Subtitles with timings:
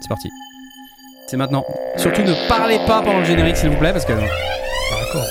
[0.00, 0.30] C'est parti.
[1.26, 1.64] C'est maintenant.
[1.96, 4.12] Surtout ne parlez pas pendant le générique, s'il vous plaît, parce que.
[4.12, 5.26] D'accord.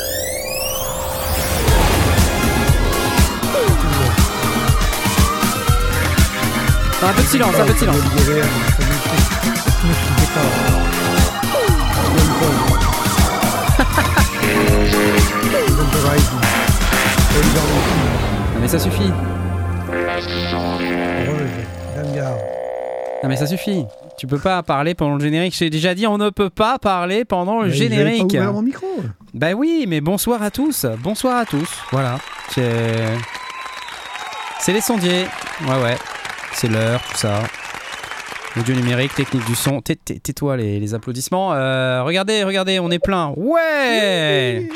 [7.02, 7.96] Un peu de silence, un peu de silence.
[18.54, 19.12] Non mais ça suffit.
[23.24, 23.86] Non mais ça suffit.
[24.20, 25.56] Tu peux pas parler pendant le générique.
[25.58, 28.38] J'ai déjà dit, on ne peut pas parler pendant le générique.
[28.38, 28.86] Pas mon micro.
[29.34, 30.86] Bah oui, mais bonsoir à tous.
[31.00, 31.70] Bonsoir à tous.
[31.92, 32.18] Voilà.
[32.50, 33.06] C'est.
[34.68, 35.26] Les sondiers.
[35.68, 35.98] Ouais, ouais.
[36.52, 37.40] C'est l'heure, tout ça.
[38.60, 39.80] Audio numérique, technique du son.
[39.82, 41.54] Tais- tais- Tais-toi les, les applaudissements.
[41.54, 43.34] Euh, regardez, regardez, on est plein.
[43.38, 44.68] Ouais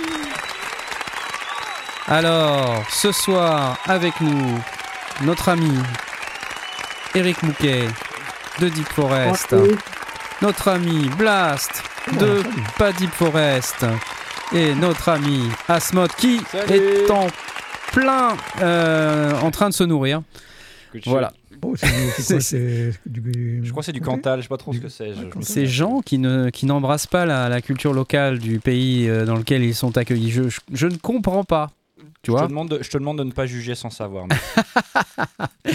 [2.07, 4.59] Alors, ce soir, avec nous,
[5.23, 5.71] notre ami
[7.15, 7.85] Eric Mouquet
[8.59, 9.55] de Deep Forest.
[10.41, 11.84] Notre ami Blast
[12.20, 12.41] de
[12.77, 13.85] pas Deep Forest.
[14.54, 16.74] Et notre ami Asmod qui Salut.
[16.74, 17.27] est en
[17.91, 20.21] plein euh, en train de se nourrir.
[21.05, 21.34] Voilà.
[21.65, 23.62] Oh, c'est du.
[23.63, 25.13] Je crois que c'est du Cantal, je sais pas trop ce que c'est.
[25.13, 25.41] je-.
[25.41, 29.37] Ces gens qui ne qui n'embrassent pas la, la culture locale du pays euh, dans
[29.37, 30.29] lequel ils sont accueillis.
[30.29, 31.71] Je, je, je ne comprends pas.
[32.24, 34.27] Tu Je te, demande de, je te demande de ne pas juger sans savoir.
[34.27, 34.35] mais-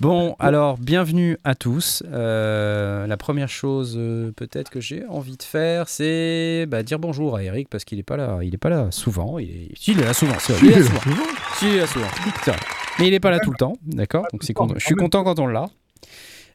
[0.00, 2.04] Bon, alors bienvenue à tous.
[2.06, 7.34] Euh, la première chose euh, peut-être que j'ai envie de faire, c'est bah, dire bonjour
[7.36, 8.38] à Eric parce qu'il est pas là.
[8.42, 9.40] Il est pas là souvent.
[9.40, 10.36] Il est, si, il est là souvent.
[10.38, 11.16] c'est vrai, il est là souvent.
[11.56, 12.06] Si, il est là souvent.
[12.46, 12.56] Vrai.
[13.00, 14.24] Mais il est pas là tout le temps, d'accord.
[14.32, 14.54] Donc c'est.
[14.76, 15.66] Je suis content quand on l'a.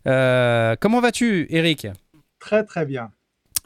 [0.07, 1.87] Euh, comment vas-tu, Eric?
[2.39, 3.11] Très très bien.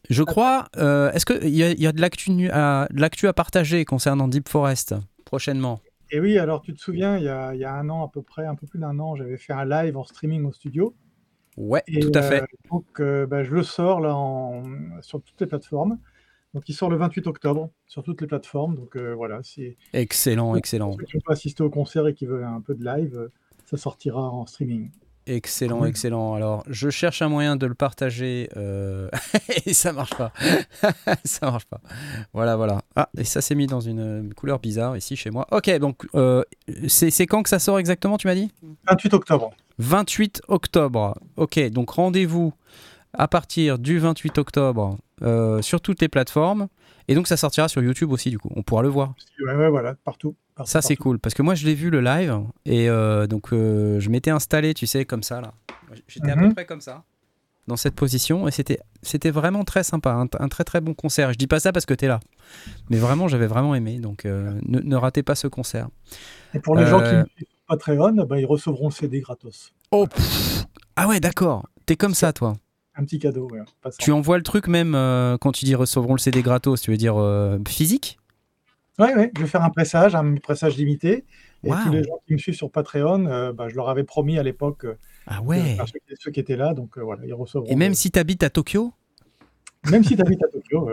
[0.10, 0.70] Je crois.
[0.78, 4.28] euh, Est-ce qu'il y, y a de l'actu nu- à, de l'actu à partager concernant
[4.28, 4.96] Deep Forest?
[5.28, 8.04] Prochainement Et oui, alors tu te souviens, il y a, il y a un an
[8.06, 10.54] à peu près, un peu plus d'un an, j'avais fait un live en streaming au
[10.54, 10.96] studio.
[11.58, 12.42] Ouais, Et, tout à fait.
[12.42, 14.64] euh, donc euh, bah, je le sors là en-
[15.02, 16.00] sur toutes les plateformes.
[16.54, 18.76] Donc il sort le 28 octobre sur toutes les plateformes.
[18.76, 20.92] Donc euh, voilà, si Excellent, excellent.
[20.98, 23.30] ceux qui ont pas assisté au concert et qui veulent un peu de live,
[23.66, 24.92] ça sortira en streaming.
[25.30, 25.88] Excellent, Cool.
[25.90, 26.34] excellent.
[26.36, 29.10] Alors, je cherche un moyen de le partager euh,
[29.66, 30.32] et ça marche pas.
[31.26, 31.82] ça marche pas.
[32.34, 32.82] Voilà, voilà.
[32.96, 35.46] Ah, et ça s'est mis dans une euh, couleur bizarre ici chez moi.
[35.52, 36.44] Ok, donc euh,
[36.88, 38.52] c'est c'est quand que ça sort exactement, tu m'as dit?
[38.90, 39.52] 28 octobre.
[39.80, 41.18] 28 octobre.
[41.36, 42.54] Ok, donc rendez-vous
[43.14, 46.68] à partir du 28 octobre euh, sur toutes les plateformes.
[47.10, 48.52] Et donc, ça sortira sur YouTube aussi, du coup.
[48.56, 49.14] On pourra le voir.
[49.46, 50.36] Ouais, ouais, voilà, partout.
[50.58, 51.20] Partout, Ça, c'est cool.
[51.20, 52.40] Parce que moi, je l'ai vu le live.
[52.66, 55.54] Et euh, donc, euh, je m'étais installé, tu sais, comme ça, là.
[56.08, 56.54] J'étais à peu Mhm.
[56.54, 57.04] près comme ça.
[57.68, 58.48] Dans cette position.
[58.48, 60.12] Et c'était c'était vraiment très sympa.
[60.14, 61.32] Un, un très, très bon concert.
[61.34, 62.20] Je dis pas ça parce que t'es là.
[62.90, 64.00] Mais vraiment, j'avais vraiment aimé.
[64.00, 65.88] Donc, euh, ne, ne ratez pas ce concert.
[66.54, 69.20] Et pour les gens qui Euh, me suivent sur Patreon, bah, ils recevront le CD
[69.22, 69.74] gratos.
[69.92, 70.66] Oh pff.
[70.96, 71.68] Ah ouais, d'accord.
[71.86, 72.54] T'es comme ça, toi.
[72.96, 73.92] Un petit cadeau, ouais, pas.
[74.00, 76.82] Tu envoies le truc même euh, quand tu dis recevront le CD gratos.
[76.82, 78.18] Tu veux dire euh, physique?
[79.00, 81.24] Ouais, ouais, je vais faire un pressage, un pressage limité.
[81.64, 84.38] Et tous les gens qui me suivent sur Patreon, euh, bah, je leur avais promis
[84.38, 85.78] à l'époque, euh, Ah de ouais.
[85.86, 87.68] ceux, qui- ceux qui étaient là, donc euh, voilà, ils recevront.
[87.68, 88.94] Et même le- si t'habites à Tokyo?
[89.92, 90.90] Même si tu habites à Tokyo.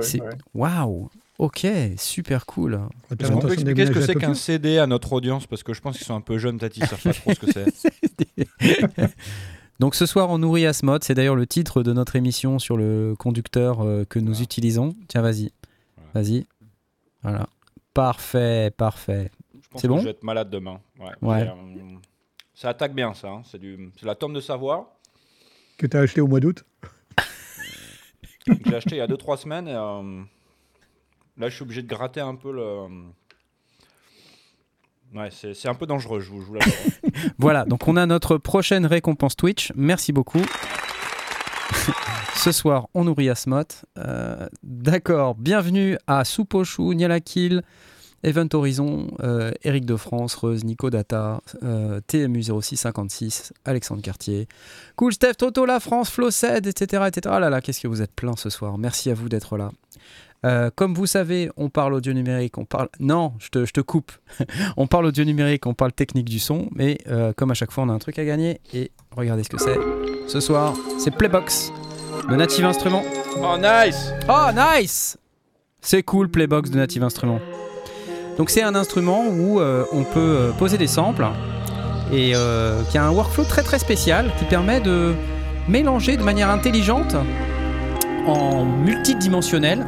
[0.55, 1.09] Waouh.
[1.39, 1.67] Ok,
[1.97, 2.81] super cool.
[3.19, 5.47] Est-ce qu'on peut expliquer ce que c'est qu'un CD à notre audience?
[5.47, 7.41] Parce que je pense qu'ils sont un peu jeunes, Tati, ils savent pas trop ce
[7.41, 8.47] que c'est.
[9.81, 11.03] Donc ce soir, on nourrit Asmod.
[11.03, 14.43] C'est d'ailleurs le titre de notre émission sur le conducteur euh, que nous Voilà.
[14.45, 14.95] utilisons.
[15.09, 15.51] Tiens, vas-y.
[16.15, 16.47] Vas-y.
[17.23, 17.49] Voilà.
[17.95, 19.31] Parfait, parfait.
[19.63, 20.81] Je pense C'est que bon je vais être malade demain.
[21.23, 21.49] Ouais.
[21.49, 21.97] Euh,
[22.55, 23.29] Ça attaque bien, ça.
[23.29, 23.43] hein.
[23.45, 23.91] C'est, du...
[23.99, 24.87] c'est la tome de savoir
[25.79, 26.65] Que tu as acheté au mois d'août
[28.47, 29.69] que j'ai acheté il y a 2-3 semaines.
[29.69, 30.23] et, euh,
[31.39, 32.87] Là, je suis obligé de gratter un peu le.
[35.15, 36.73] Ouais, c'est, c'est un peu dangereux, je vous, je vous l'avoue.
[37.39, 39.73] Voilà, donc on a notre prochaine récompense Twitch.
[39.77, 40.43] Merci beaucoup.
[42.37, 43.67] Ce soir, on nourrit Asmod.
[43.99, 47.63] Euh, D'accord, bienvenue à Soupochou, Nialakil,
[48.23, 54.47] Event Horizon, euh, Eric de France, Reuse, Nico Data, euh, TMU 0656, Alexandre Cartier,
[54.97, 57.05] Cool Steph, Toto La France, Flowced, etc.
[57.07, 57.35] etc.
[57.37, 58.77] Ah là là, qu'est-ce que vous êtes plein ce soir.
[58.77, 59.71] Merci à vous d'être là.
[60.75, 62.91] Comme vous savez, on parle audio numérique, on parle...
[63.01, 64.13] Non, je te, coupe.
[64.77, 66.99] on parle audio numérique, on parle technique du son, mais
[67.39, 68.61] comme à chaque fois, on a un truc à gagner.
[68.75, 69.79] Et regardez ce que c'est.
[70.29, 71.73] Ce soir, c'est Playbox
[72.29, 73.03] de Native Instruments.
[73.43, 75.17] oh, nice Oh, nice
[75.81, 77.41] C'est cool, Playbox de Native Instruments.
[78.39, 81.27] Donc c'est un instrument où euh, on peut euh, poser des samples
[82.13, 85.15] et euh, qui a un workflow très très spécial qui permet de
[85.69, 87.15] mélanger de manière intelligente
[88.27, 89.87] en multidimensionnel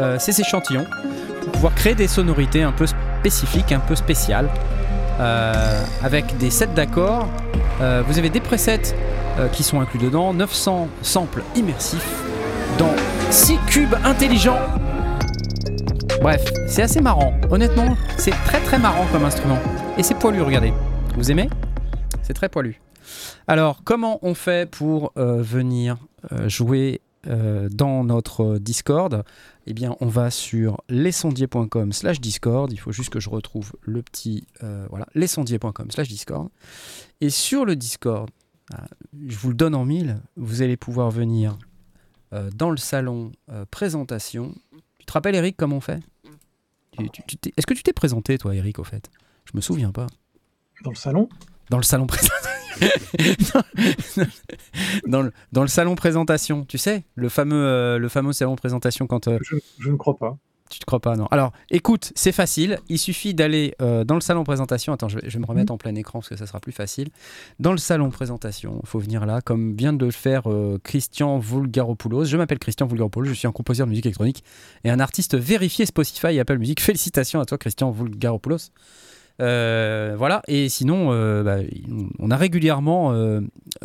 [0.00, 0.86] euh, ces échantillons
[1.42, 4.48] pour pouvoir créer des sonorités un peu spécifiques, un peu spéciales
[6.02, 7.28] avec des sets d'accords.
[8.08, 8.96] Vous avez des presets
[9.38, 12.22] euh, qui sont inclus dedans, 900 samples immersifs
[12.78, 12.94] dans
[13.30, 14.58] 6 cubes intelligents.
[16.20, 17.32] Bref, c'est assez marrant.
[17.50, 19.58] Honnêtement, c'est très très marrant comme instrument.
[19.96, 20.74] Et c'est poilu, regardez.
[21.16, 21.48] Vous aimez?
[22.22, 22.82] C'est très poilu.
[23.48, 25.96] Alors, comment on fait pour euh, venir
[26.32, 29.22] euh, jouer dans notre Discord?
[29.68, 32.72] Eh bien, on va sur lesondiers.com slash Discord.
[32.72, 34.44] Il faut juste que je retrouve le petit...
[34.90, 36.48] voilà, lesondiers.com slash Discord.
[37.20, 38.28] Et sur le Discord,
[39.26, 41.58] je vous le donne en mille, vous allez pouvoir venir
[42.32, 44.54] euh, dans le salon euh, présentation.
[44.98, 46.00] Tu te rappelles, Eric, comment on fait?
[46.98, 49.10] Est-ce que tu t'es présenté, toi, Eric, au fait?
[49.44, 50.06] Je me souviens pas.
[50.84, 51.28] Dans le salon?
[51.70, 52.50] Dans le salon présentation.
[55.06, 59.06] dans, le, dans le salon présentation, tu sais, le fameux, euh, le fameux salon présentation
[59.06, 60.38] quand je, je ne crois pas.
[60.72, 61.26] Tu te crois pas, non.
[61.30, 62.78] Alors, écoute, c'est facile.
[62.88, 64.92] Il suffit d'aller euh, dans le salon présentation.
[64.92, 66.72] Attends, je vais, je vais me remettre en plein écran parce que ça sera plus
[66.72, 67.10] facile.
[67.60, 71.38] Dans le salon présentation, il faut venir là, comme vient de le faire euh, Christian
[71.38, 72.24] Vulgaropoulos.
[72.24, 74.42] Je m'appelle Christian Vulgaropoulos, je suis un compositeur de musique électronique
[74.84, 76.80] et un artiste vérifié Spotify et Apple Music.
[76.80, 78.70] Félicitations à toi, Christian Vulgaropoulos.
[79.40, 81.56] Euh, voilà, et sinon, euh, bah,
[82.18, 83.40] on a régulièrement euh,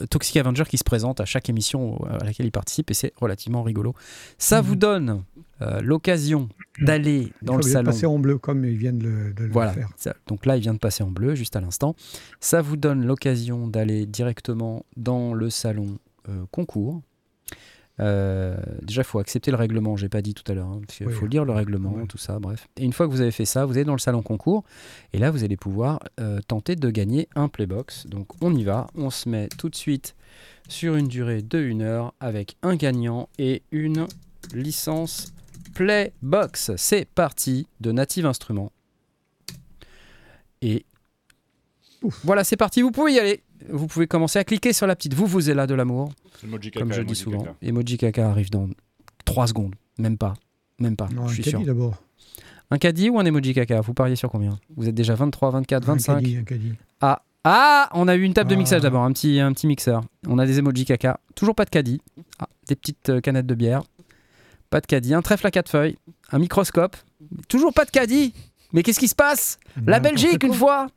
[0.10, 3.64] Toxic Avenger qui se présente à chaque émission à laquelle il participe et c'est relativement
[3.64, 3.94] rigolo.
[4.38, 5.24] Ça vous donne
[5.62, 6.50] euh, l'occasion
[6.80, 7.86] d'aller dans le Il salon.
[7.92, 9.74] passer en bleu comme ils viennent de, de le Voilà.
[9.74, 9.90] faire.
[10.28, 11.96] Donc là, il vient de passer en bleu juste à l'instant.
[12.40, 15.98] Ça vous donne l'occasion d'aller directement dans le salon
[16.30, 17.02] euh, concours.
[18.00, 20.68] Euh, déjà, il faut accepter le règlement, j'ai pas dit tout à l'heure.
[20.68, 21.14] hein, parce qu'il Oui.
[21.14, 22.68] faut lire le règlement, tout ça, bref.
[22.78, 24.64] Et une fois que vous avez fait ça, vous allez dans le salon concours.
[25.14, 28.06] Et là, vous allez pouvoir euh, tenter de gagner un Playbox.
[28.06, 30.16] Donc on y va, on se met tout de suite
[30.70, 34.06] sur une durée de 1 heure avec un gagnant et une
[34.54, 35.34] licence
[35.78, 36.72] Playbox.
[36.76, 38.72] C'est parti de Native Instruments.
[40.62, 40.86] Et
[42.02, 42.20] Ouf.
[42.24, 43.44] voilà, c'est parti, vous pouvez y aller.
[43.70, 46.12] Vous pouvez commencer à cliquer sur la petite vous vous êtes là de l'amour,
[46.44, 47.40] Emoji comme caca, je dis souvent.
[47.42, 47.56] caca.
[47.62, 48.70] Emoji caca arrive dans
[49.26, 50.34] 3 secondes, même pas.
[50.80, 51.66] Même pas, Non, je un suis caddie sûr.
[51.66, 51.96] d'abord.
[52.70, 53.82] Un caddie ou un emoji caca?
[53.82, 54.60] Vous pariez sur combien?
[54.76, 56.74] Vous êtes déjà 23, 24, Un 25 caddie, un caddie.
[57.02, 58.58] Ah, ah on a eu une table de Ah.
[58.60, 60.04] mixage d'abord, un petit, un petit mixeur.
[60.28, 61.20] On a des emojis caca.
[61.36, 62.02] Toujours pas de caddie.
[62.40, 63.84] Ah, des petites euh, canettes de bière.
[64.70, 65.14] Pas de caddie.
[65.14, 65.98] Un trèfle à quatre feuilles.
[66.32, 66.96] Un microscope.
[67.48, 68.34] Toujours pas de caddie.
[68.74, 69.58] Mais qu'est-ce qui se passe?
[69.86, 70.88] La Belgique, une fois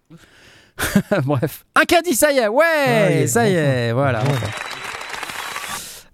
[1.24, 1.64] Bref.
[1.74, 4.22] Un caddie, ça y est Ouais, Ah, y est, ça y est, voilà.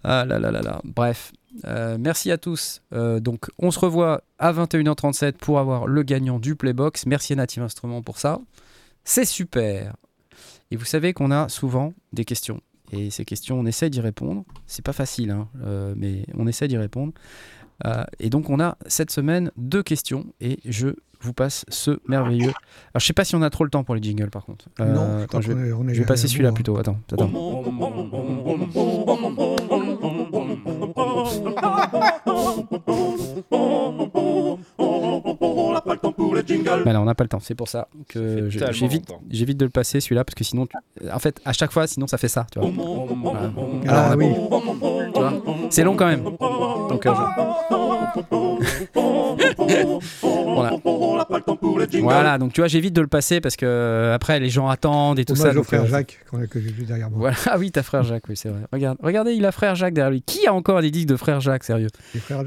[0.05, 0.81] Ah là là là là.
[0.85, 1.33] Bref.
[1.65, 2.83] Euh, merci à tous.
[2.93, 7.07] Euh, donc, on se revoit à 21h37 pour avoir le gagnant du Playbox.
[7.07, 8.39] Merci à Native Instruments pour ça.
[9.05, 9.95] C'est super.
[10.71, 12.61] Et vous savez qu'on a souvent des questions.
[12.93, 14.45] Et ces questions, on essaie d'y répondre.
[14.67, 17.13] C'est pas facile, hein, euh, mais on essaie d'y répondre.
[17.85, 20.27] Euh, et donc, on a cette semaine deux questions.
[20.41, 20.89] Et je
[21.21, 22.53] vous passe ce merveilleux.
[22.93, 24.69] Alors, je sais pas si on a trop le temps pour les jingles, par contre.
[24.81, 26.53] Euh, non, je attends, je vais, qu'on est- on est je vais passer celui-là hein.
[26.53, 26.77] plutôt.
[26.79, 27.31] Attends, attends.
[36.87, 37.41] Bah là, on n'a pas le temps.
[37.41, 38.59] C'est pour ça que je-
[39.29, 42.07] j'évite, de le passer celui-là parce que sinon, tu- en fait, à chaque fois, sinon
[42.07, 42.47] ça fait ça.
[42.53, 42.71] Tu vois.
[42.71, 43.51] Voilà.
[43.89, 44.27] Ah oui,
[45.13, 45.33] tu vois,
[45.71, 46.23] c'est long quand même.
[46.23, 47.13] Donc, euh,
[48.95, 50.77] voilà.
[52.03, 55.19] Voilà, donc tu vois, j'évite de le passer parce que euh, après les gens attendent
[55.19, 55.45] et tout ça.
[55.45, 57.19] hommage au donc, frère euh, Jacques qu'on a- que j'ai vu derrière moi.
[57.19, 58.61] Voilà, ah oui, ta frère Jacques, oui, c'est vrai.
[58.73, 60.23] Regarde, regardez, il a frère Jacques derrière lui.
[60.23, 61.89] Qui a encore des disques de frère Jacques, sérieux?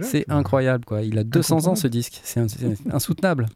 [0.04, 1.02] C'est incroyable, quoi.
[1.02, 2.42] Il a 200 ans ce disque, c'est
[2.92, 3.48] insoutenable.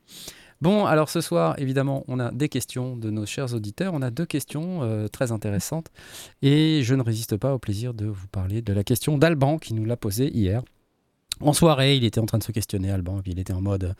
[0.64, 3.94] Bon, alors ce soir, évidemment, on a des questions de nos chers auditeurs.
[3.94, 5.88] On a deux questions euh, très intéressantes.
[6.42, 9.74] Et je ne résiste pas au plaisir de vous parler de la question d'Alban qui
[9.74, 10.62] nous l'a posée hier.
[11.42, 13.60] En soirée, il était en train de se questionner, Alban, et puis il était en
[13.60, 13.94] mode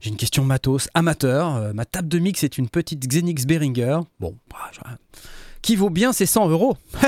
[0.00, 1.56] J'ai une question matos, amateur.
[1.56, 4.00] euh, ma table de mix est une petite Xenix Behringer.
[4.18, 4.70] Bon, bah,
[5.60, 6.78] qui vaut bien ses 100 euros?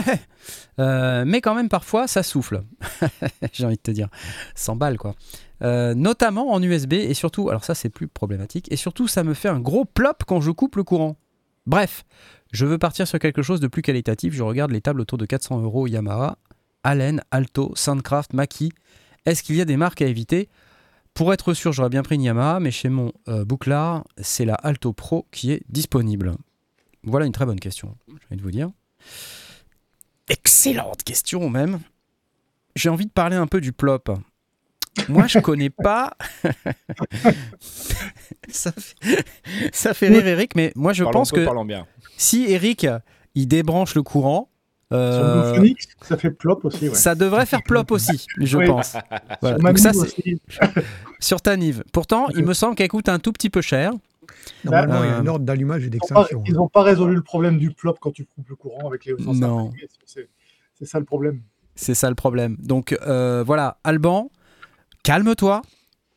[0.79, 2.63] Euh, mais quand même, parfois, ça souffle.
[3.53, 4.09] J'ai envie de te dire.
[4.55, 5.15] 100 balles, quoi.
[5.63, 9.35] Euh, notamment en USB et surtout, alors ça c'est plus problématique, et surtout ça me
[9.35, 11.17] fait un gros plop quand je coupe le courant.
[11.67, 12.05] Bref,
[12.53, 15.27] je veux partir sur quelque chose de plus qualitatif, je regarde les tables autour de
[15.27, 16.39] 400 euros Yamaha,
[16.83, 18.73] Allen, Alto, Soundcraft, Maki.
[19.27, 20.49] Est-ce qu'il y a des marques à éviter?
[21.13, 24.55] Pour être sûr, j'aurais bien pris une Yamaha, mais chez mon euh, bouclard, c'est la
[24.55, 26.35] Alto Pro qui est disponible.
[27.05, 28.71] Voilà une très bonne question, j'ai envie de vous dire.
[30.29, 31.81] Excellente question même.
[32.77, 34.11] J'ai envie de parler un peu du plop.
[35.09, 36.13] Moi, je connais pas.
[38.49, 39.25] ça, fait...
[39.73, 41.87] ça fait rire Eric, mais moi, je Parlons pense peu, que bien.
[42.17, 42.87] si Eric
[43.35, 44.51] il débranche le courant,
[44.91, 46.89] Sur euh, le Phoenix, ça fait plop aussi.
[46.89, 46.95] Ouais.
[46.95, 48.67] ça devrait faire plop aussi, je Oui.
[48.67, 48.97] pense.
[49.41, 49.57] Voilà.
[49.59, 50.41] Sur Donc ça, aussi.
[51.21, 51.85] sur ta Nive.
[51.93, 53.93] Pourtant, il me semble qu'elle coûte un tout petit peu cher.
[54.65, 56.43] Normalement, il y a un Euh, ordre d'allumage et Ils n'ont pas, d'extinction.
[56.47, 59.15] ils ont pas résolu le problème du plop quand tu coupes le courant avec les
[59.19, 59.71] Non.
[60.07, 60.29] C'est-
[60.79, 61.43] C'est ça le problème.
[61.75, 62.57] C'est ça le problème.
[62.59, 64.31] Donc euh, voilà, Alban,
[65.03, 65.63] calme-toi,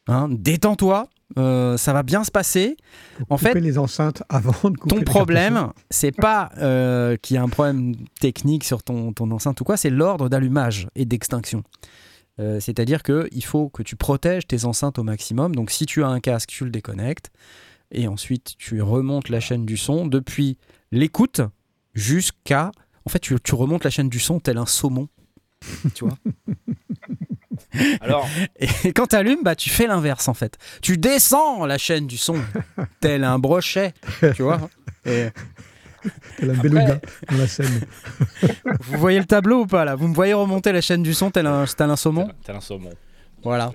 [0.07, 1.07] hein, détends-toi.
[1.39, 2.77] Euh, ça va bien se passer.
[3.29, 7.41] en fait, les enceintes avant de couper ton problème, c'est pas euh, qu'il y a
[7.41, 11.63] un problème technique sur ton, ton enceinte ou quoi, c'est l'ordre d'allumage et d'extinction.
[12.39, 15.55] Euh, c'est-à-dire qu'il faut que tu protèges tes enceintes au maximum.
[15.55, 17.31] Donc si tu as un casque, tu le déconnectes.
[17.91, 20.57] Et ensuite, tu remontes la chaîne du son depuis
[20.91, 21.41] l'écoute
[21.93, 22.71] jusqu'à...
[23.05, 25.09] En fait, tu, tu remontes la chaîne du son tel un saumon.
[25.93, 26.17] tu vois?
[28.01, 28.27] Alors...
[28.59, 30.57] Et quand tu allumes, bah, tu fais l'inverse en fait.
[30.81, 32.37] Tu descends la chaîne du son,
[32.99, 33.93] tel un brochet,
[34.35, 34.69] tu vois.
[35.05, 35.27] Et...
[36.37, 36.99] Tel un beluga
[37.31, 37.81] dans la scène.
[38.81, 39.95] Vous voyez le tableau ou pas là?
[39.95, 42.29] Vous me voyez remonter la chaîne du son tel un, tel un saumon?
[42.43, 42.91] Tel un saumon.
[43.41, 43.71] Voilà.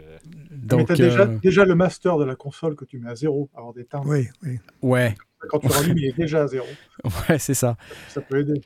[0.50, 3.72] Donc, as euh, déjà, le master de la console que tu mets à zéro avant
[3.72, 4.04] d'éteindre.
[4.06, 4.58] Oui, oui.
[4.82, 5.14] Ouais.
[5.48, 6.66] Quand tu rallumes, il est déjà à zéro.
[7.04, 7.76] Ouais, c'est ça.
[8.08, 8.60] Ça peut aider.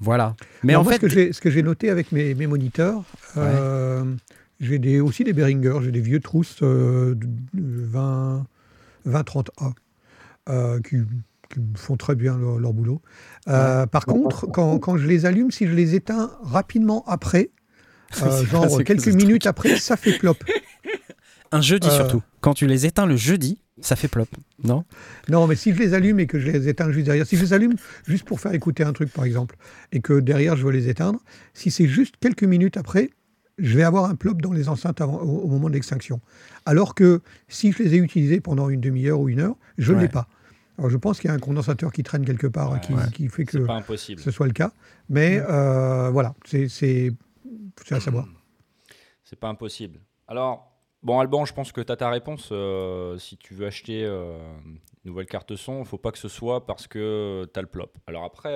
[0.00, 0.34] Voilà.
[0.64, 3.04] Mais en fait, ce que j'ai noté avec mes, mes moniteurs,
[3.36, 4.04] euh,
[4.60, 7.14] j'ai des, aussi des Behringer, j'ai des vieux trousses euh,
[7.54, 8.44] 20,
[9.24, 9.72] 30 a
[10.80, 10.96] qui,
[11.76, 13.00] font très bien leur, boulot.
[13.48, 17.50] Euh, par contre, quand, quand, je les allume, si je les éteins rapidement après,
[18.22, 20.36] euh, genre quelques minutes après, ça fait plop.
[21.52, 21.90] Un jeudi euh.
[21.90, 22.22] surtout.
[22.40, 24.28] Quand tu les éteins le jeudi, ça fait plop,
[24.62, 24.84] non?
[25.28, 27.42] Non, mais si je les allume et que je les éteins juste derrière, si je
[27.42, 27.74] les allume
[28.06, 29.56] juste pour faire écouter un truc par exemple,
[29.90, 31.18] et que derrière je veux les éteindre,
[31.54, 33.10] si c'est juste quelques minutes après,
[33.60, 36.20] je vais avoir un plop dans les enceintes au, moment de l'extinction.
[36.66, 40.00] Alors que si je les ai utilisés pendant une demi-heure ou une heure, je ne
[40.00, 40.28] l'ai pas.
[40.78, 43.66] Alors je pense qu'il y a un condensateur qui traîne quelque part qui, fait que
[44.16, 44.72] ce soit le cas.
[45.08, 47.12] Mais euh, voilà, c'est
[47.90, 48.26] à savoir.
[49.22, 50.00] C'est pas impossible.
[50.26, 50.70] Alors,
[51.02, 52.50] Bon, Alban, je pense que tu as ta réponse.
[52.52, 54.38] Euh, si tu veux acheter euh,
[55.04, 57.68] une nouvelle carte son, il faut pas que ce soit parce que tu as le
[57.68, 57.96] plop.
[58.06, 58.54] Alors après.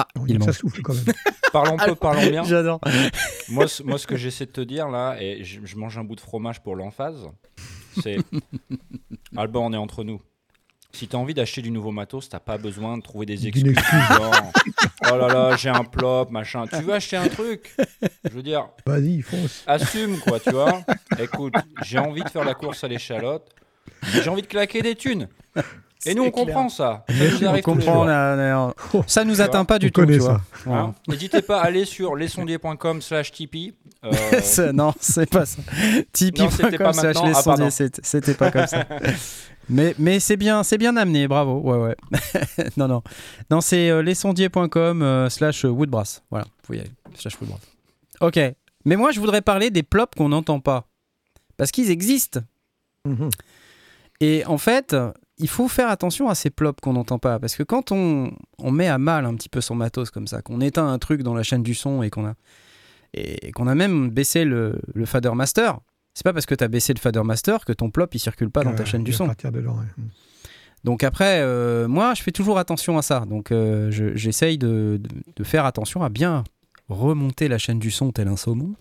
[0.00, 1.14] Ah, il ça souffle quand même.
[1.52, 2.42] parlons peu, parlons bien.
[2.44, 2.80] J'adore.
[3.50, 6.16] moi, moi, ce que j'essaie de te dire là, et je, je mange un bout
[6.16, 7.26] de fromage pour l'emphase,
[8.02, 8.16] c'est.
[9.36, 10.22] Alban, on est entre nous.
[10.92, 13.76] Si tu as envie d'acheter du nouveau matos, t'as pas besoin de trouver des excuses.
[15.12, 16.66] oh là là, j'ai un plop, machin.
[16.66, 17.76] Tu veux acheter un truc?
[18.24, 18.70] Je veux dire.
[18.86, 19.62] Vas-y, fonce.
[19.66, 20.82] Assume, quoi, tu vois.
[21.18, 23.54] Écoute, j'ai envie de faire la course à l'échalote.
[24.02, 25.28] J'ai envie de claquer des thunes.
[26.06, 27.04] Et nous, on comprend ça.
[27.08, 28.72] Ça nous comprend.
[29.06, 30.40] ça nous atteint pas du tout, tu vois.
[30.66, 33.74] Hein N'hésitez pas à aller sur lesondiers.com slash Tipeee.
[34.04, 34.72] Euh...
[34.72, 35.62] non, c'est pas ça.
[36.12, 38.86] Tipeee.com slash ah, c'était pas comme ça.
[39.72, 41.60] Mais, mais c'est bien, c'est bien amené, bravo.
[41.60, 41.96] Ouais, ouais.
[42.76, 43.02] non, non.
[43.52, 46.24] Non, c'est euh, lesondiers.com euh, slash woodbrass.
[46.28, 46.90] Voilà, vous pouvez y aller.
[47.14, 47.60] Slash woodbrass.
[48.20, 48.40] Ok.
[48.84, 50.88] Mais moi, je voudrais parler des plops qu'on n'entend pas.
[51.56, 52.40] Parce qu'ils existent.
[53.04, 53.30] Mhm.
[54.20, 54.96] Et en fait,
[55.40, 57.38] il faut faire attention à ces plops qu'on n'entend pas.
[57.38, 60.42] Parce que quand on, on, met à mal un petit peu son matos comme ça,
[60.42, 62.34] qu'on éteint un truc dans la chaîne du son et qu'on a,
[63.14, 65.80] et qu'on a même baissé le, le fader master,
[66.14, 68.50] c'est pas parce que tu as baissé le fader master que ton plop il circule
[68.50, 69.28] pas dans ta chaîne du son.
[70.84, 73.20] Donc après, euh, moi je fais toujours attention à ça.
[73.20, 75.00] Donc euh, j'essaye de,
[75.42, 76.44] faire attention à bien
[76.88, 78.74] remonter la chaîne du son tel un saumon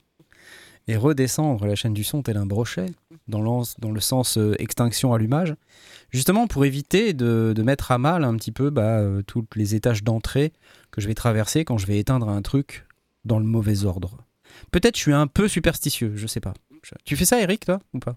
[0.87, 2.87] et redescendre la chaîne du son tel un brochet
[3.29, 5.55] dans, dans le sens euh, extinction-allumage,
[6.12, 10.53] justement pour éviter de, mettre à mal un petit peu bah, tous les étages d'entrée
[10.91, 12.86] que je vais traverser quand je vais éteindre un truc
[13.25, 14.17] dans le mauvais ordre.
[14.71, 16.53] Peut-être je suis un peu superstitieux, je sais pas.
[17.05, 18.15] Tu fais ça, Eric, toi, ou pas?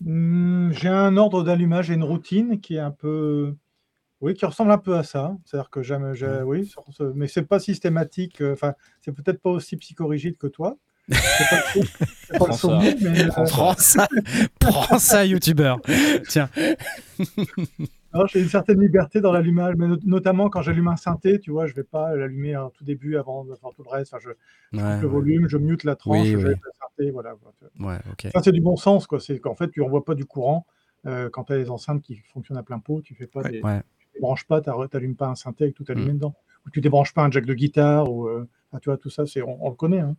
[0.00, 3.54] Hmm, J'ai un ordre d'allumage et une routine qui est un peu.
[4.20, 5.36] Oui, qui ressemble un peu à ça.
[5.44, 6.14] C'est-à-dire que j'aime.
[6.44, 6.70] Oui,
[7.14, 8.40] mais c'est pas systématique.
[8.40, 10.76] Euh, enfin, c'est peut-être pas aussi psychorigide que toi.
[11.10, 14.08] C'est pas, le Prends ça,
[14.58, 15.80] prends ça, youtubeur.
[16.28, 16.48] Tiens.
[18.32, 21.74] j'ai une certaine liberté dans l'allumage, mais notamment quand j'allume un synthé, tu vois, je
[21.74, 24.14] vais pas l'allumer en tout début avant de faire tout le reste.
[24.14, 26.44] Enfin, je, coupe le volume, je mute la tranche, je oui.
[26.44, 27.34] la synthé, voilà.
[27.78, 28.30] Ouais, ok.
[28.32, 29.20] Ça, c'est du bon sens, quoi.
[29.20, 30.66] C'est qu'en fait, tu envoies pas du courant
[31.06, 33.00] euh, quand tu as les enceintes qui fonctionnent à plein pot.
[33.02, 36.12] Tu fais pas des, tu branches pas, tu n'allumes pas un synthé avec tout allumé
[36.12, 36.14] mm.
[36.14, 36.34] dedans.
[36.66, 38.46] Ou tu débranches pas un jack de guitare, ou euh,
[38.82, 40.00] tu vois, tout ça, c'est on, le connaît.
[40.00, 40.16] Hein.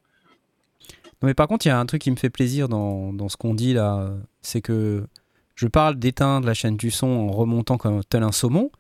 [1.22, 3.30] Non, mais par contre, il y a un truc qui me fait plaisir dans, dans
[3.30, 4.12] ce qu'on dit là,
[4.42, 5.04] c'est que
[5.56, 8.72] je parle d'éteindre la chaîne du son en remontant comme tel un saumon.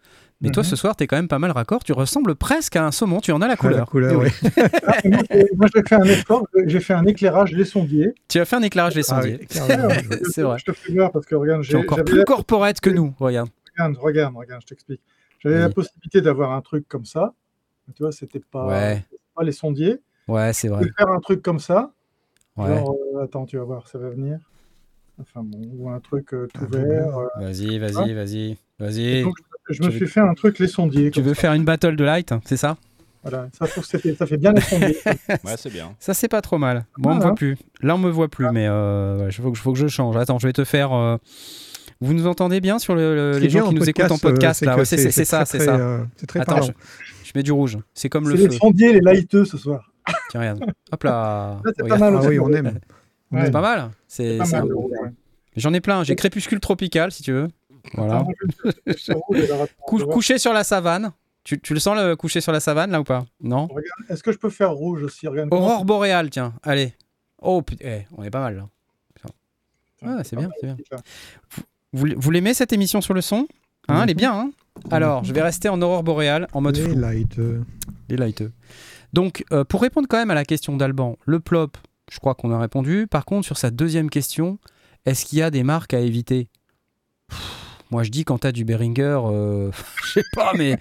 [0.41, 0.69] Mais toi, mhm.
[0.69, 1.83] ce soir, tu es quand même pas mal raccord.
[1.83, 3.19] Tu ressembles presque à un saumon.
[3.19, 3.87] Tu en as la couleur.
[3.87, 4.23] couleur
[4.87, 4.97] ah,
[5.55, 6.47] moi, j'ai fait un effort.
[6.65, 8.15] J'ai fait un éclairage les sondiers.
[8.27, 9.47] Tu as fait un éclairage les ah sondiers.
[10.31, 10.57] c'est vrai.
[10.57, 13.13] Je te fais parce que regarde, j'ai encore plus corporate que nous.
[13.19, 13.49] Regarde.
[13.77, 15.01] Regarde, regarde, regarde je t'explique.
[15.39, 17.33] J'avais la possibilité d'avoir un truc comme ça.
[17.95, 18.95] Tu vois, c'était pas,
[19.35, 19.99] pas les sondiers.
[20.31, 20.85] Ouais, c'est vrai.
[20.97, 21.91] Faire un truc comme ça.
[22.55, 22.69] Ouais.
[22.69, 24.39] Euh, attends, tu vas voir, ça va venir.
[25.19, 27.17] Enfin bon, ou un truc euh, tout ah, vert.
[27.17, 29.25] Euh, vas-y, vas-y, vas-y, vas-y.
[29.69, 31.11] Je me suis fait un truc les sondiers.
[31.11, 32.77] Tu veux faire une battle de light, c'est ça?
[33.23, 35.93] Voilà, ça, ça fait bien ouais, c'est bien.
[35.99, 36.85] Ça, c'est pas trop mal.
[36.97, 37.57] Moi, on me voit plus.
[37.81, 40.15] Là, on me voit plus, mais il faut, faut, que je change.
[40.15, 41.19] Attends, je vais te faire.
[41.99, 44.97] Vous nous entendez bien sur le, les gens qui nous écoutent en podcast là C'est
[45.25, 46.07] ça, c'est ça.
[46.15, 46.71] c'est très Attends, je,
[47.25, 47.77] je, mets du rouge.
[47.93, 48.47] C'est comme le feu.
[48.47, 49.90] les sondiers, les lighteux ce soir.
[50.29, 50.65] Tiens, regarde.
[50.91, 51.61] Hop là.
[51.75, 52.15] c'est pas mal.
[52.17, 52.79] Ah oui, on aime.
[53.31, 53.89] C'est pas mal.
[54.07, 54.39] C'est
[55.55, 56.03] J'en ai plein.
[56.03, 57.47] J'ai Crépuscule Tropical, si tu veux.
[57.93, 58.23] Voilà.
[59.85, 61.11] coucher sur la savane.
[61.43, 63.25] Tu, tu, le sens le coucher sur la savane là ou pas?
[63.41, 63.67] Non?
[64.09, 65.27] Est-ce que je peux faire rouge aussi?
[65.27, 66.53] Aurore boréale, tiens.
[66.61, 66.93] Allez.
[67.41, 68.67] Oh, putain, eh, on est pas mal là.
[70.03, 70.77] Ah, c'est bien, c'est bien.
[71.93, 73.47] Vous, vous l'aimez cette émission sur le son?
[73.87, 74.33] Hein, Elle est bien.
[74.33, 74.51] Hein?
[74.89, 77.35] Alors, je vais rester en aurore boréale, en mode Les light.
[78.09, 78.43] Les light.
[79.13, 81.77] Donc, euh, pour répondre quand même à la question d'Alban, le plop,
[82.11, 83.07] je crois qu'on a répondu.
[83.07, 84.59] Par contre, sur sa deuxième question,
[85.05, 86.47] est-ce qu'il y a des marques à éviter?
[87.91, 89.71] Moi, je dis quand t'as du Behringer, euh,
[90.03, 90.77] je sais pas, mais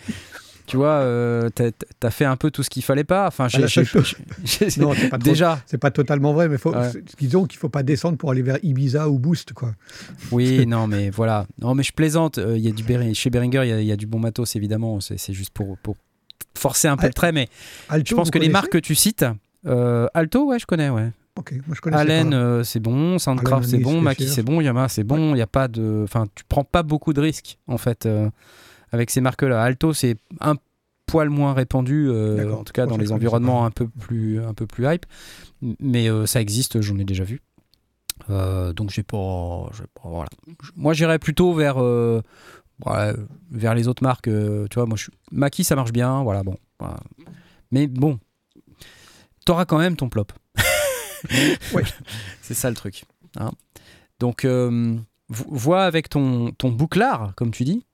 [0.70, 1.70] tu vois, euh, t'as
[2.02, 3.26] as fait un peu tout ce qu'il fallait pas.
[3.26, 6.72] Enfin, pas déjà, c'est pas totalement vrai, mais faut,
[7.18, 9.74] disons qu'il faut pas descendre pour aller vers Ibiza ou Boost, quoi.
[10.30, 11.46] Oui, non, mais voilà.
[11.60, 12.38] Non, mais je plaisante.
[12.38, 15.00] Euh, il y a du chez Behringer, il y, a du bon matos, évidemment.
[15.00, 15.96] C'est juste pour, pour
[16.56, 17.48] forcer un peu le trait, mais
[17.90, 19.24] je pense que les marques que tu cites,
[19.66, 21.10] euh, Alto, ouais, je connais, ouais.
[21.66, 25.34] moi je Allen, c'est bon, Soundcraft, c'est bon, Mackie, c'est bon, Yamaha, c'est bon.
[25.34, 28.08] Il y a pas de, enfin, tu prends pas beaucoup de risques en fait
[28.92, 29.62] avec ces marques-là.
[29.62, 30.56] Alto, c'est un
[31.10, 34.66] poil moins répandu, euh, en tout cas dans les environnements un peu plus, un peu
[34.66, 35.06] plus hype,
[35.80, 37.40] mais euh, ça existe, j'en ai déjà vu.
[38.28, 39.68] Euh, donc j'ai pas,
[40.04, 40.28] voilà.
[40.76, 41.82] Moi j'irais plutôt vers
[43.50, 44.28] vers les autres marques.
[44.28, 46.56] tu vois, moi je Maki ça marche bien, voilà bon.
[47.70, 48.18] Mais bon,
[49.44, 50.32] t'auras quand même ton plop.
[51.74, 51.84] ouais.
[52.42, 53.04] C'est ça le truc.
[53.38, 53.50] Hein.
[54.18, 54.46] Donc
[55.28, 57.84] vois avec ton ton bouclard, comme tu dis.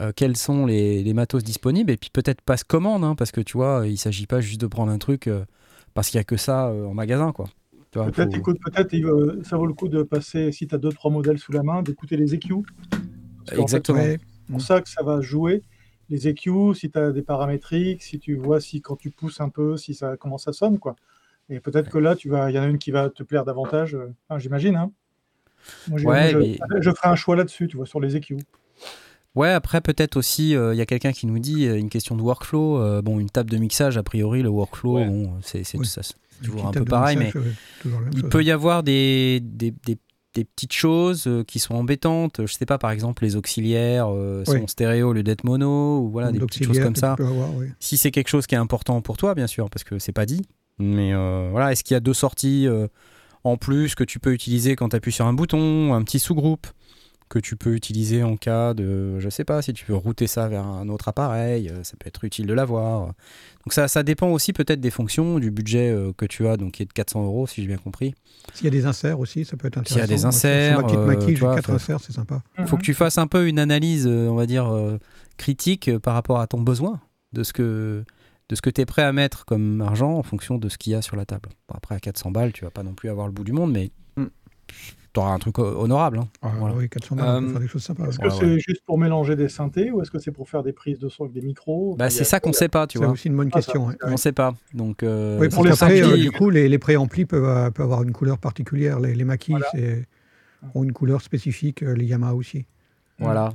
[0.00, 3.56] Euh, quels sont les, matos disponibles et puis peut-être passe commande hein, parce que tu
[3.56, 5.44] vois il s'agit pas juste de prendre un truc euh,
[5.92, 7.46] parce qu'il y a que ça euh, en magasin quoi
[7.92, 8.92] peut-être écoute peut-être
[9.44, 11.82] ça vaut le coup de passer si tu as deux trois modèles sous la main
[11.82, 12.54] d'écouter les EQ
[13.52, 14.20] exactement c'est
[14.52, 15.62] pour ça que ça va jouer
[16.10, 19.48] les EQ si tu as des paramétriques si tu vois si quand tu pousses un
[19.48, 20.96] peu si ça comment ça sonne quoi
[21.48, 23.44] et peut-être que là tu vas il y en a une qui va te plaire
[23.44, 23.96] davantage
[24.38, 24.90] j'imagine hein.
[25.88, 28.36] Moi, je, ferai un choix là-dessus, tu vois, sur les EQ.
[29.34, 32.16] Ouais, après peut-être aussi, euh, il y a quelqu'un qui nous dit euh, une question
[32.16, 32.80] de workflow.
[32.80, 35.62] Euh, bon, une table de mixage, a priori, le workflow, bon, c'est
[36.42, 37.32] toujours un peu pareil, mais
[38.12, 39.98] il peut y avoir des, des, des,
[40.42, 42.44] petites choses qui sont embêtantes.
[42.44, 44.08] Je sais pas, par exemple, les auxiliaires
[44.44, 47.14] sont stéréo le d'être mono, ou voilà, des petites choses comme ça.
[47.78, 50.26] si c'est quelque chose qui est important pour toi, bien sûr, parce que c'est pas
[50.26, 50.42] dit.
[50.80, 51.12] Mais
[51.50, 52.66] voilà, est-ce qu'il y a deux sorties
[53.44, 56.66] en plus que tu peux utiliser quand tu appuies sur un bouton, un petit sous-groupe?
[57.34, 60.46] Que tu peux utiliser en cas de, je sais pas, si tu veux router ça
[60.46, 63.06] vers un autre appareil, euh, ça peut être utile de l'avoir.
[63.06, 66.74] Donc ça, ça dépend aussi peut-être des fonctions, du budget euh, que tu as, donc
[66.74, 68.14] qui est de 400 euros si j'ai bien compris.
[68.54, 69.94] S'il y a des inserts aussi, ça peut être intéressant.
[69.94, 72.40] S'il y a des inserts, euh, 4 inserts, c'est sympa.
[72.56, 74.72] Il faut que tu fasses un peu une analyse, on va dire,
[75.36, 77.00] critique par rapport à ton besoin,
[77.32, 78.04] de ce que
[78.50, 80.92] de ce que tu es prêt à mettre comme argent en fonction de ce qu'il
[80.92, 81.48] y a sur la table.
[81.72, 83.90] après, à 400 balles, tu vas pas non plus avoir le bout du monde, mais
[84.68, 86.18] tu auras un truc honorable.
[86.18, 86.28] Hein.
[86.42, 88.06] Ah, oui, 400 balles, euh, faire des choses sympas.
[88.06, 90.72] Est-ce que c'est juste pour mélanger des synthés ou est-ce que c'est pour faire des
[90.72, 91.96] prises de son avec des micros?
[91.96, 93.08] Bah, C'est ça qu'on ne sait pas, tu vois.
[93.08, 93.88] C'est aussi une bonne ah, question.
[94.02, 94.54] On ne sait pas.
[94.72, 98.02] Donc, euh, oui, pour les après, euh, du coup, les, les préamplis peuvent, peuvent, avoir
[98.02, 99.00] une couleur particulière.
[99.00, 99.54] Les, les maquis
[100.74, 102.66] ont une couleur spécifique, les Yamaha aussi.
[103.18, 103.52] Voilà.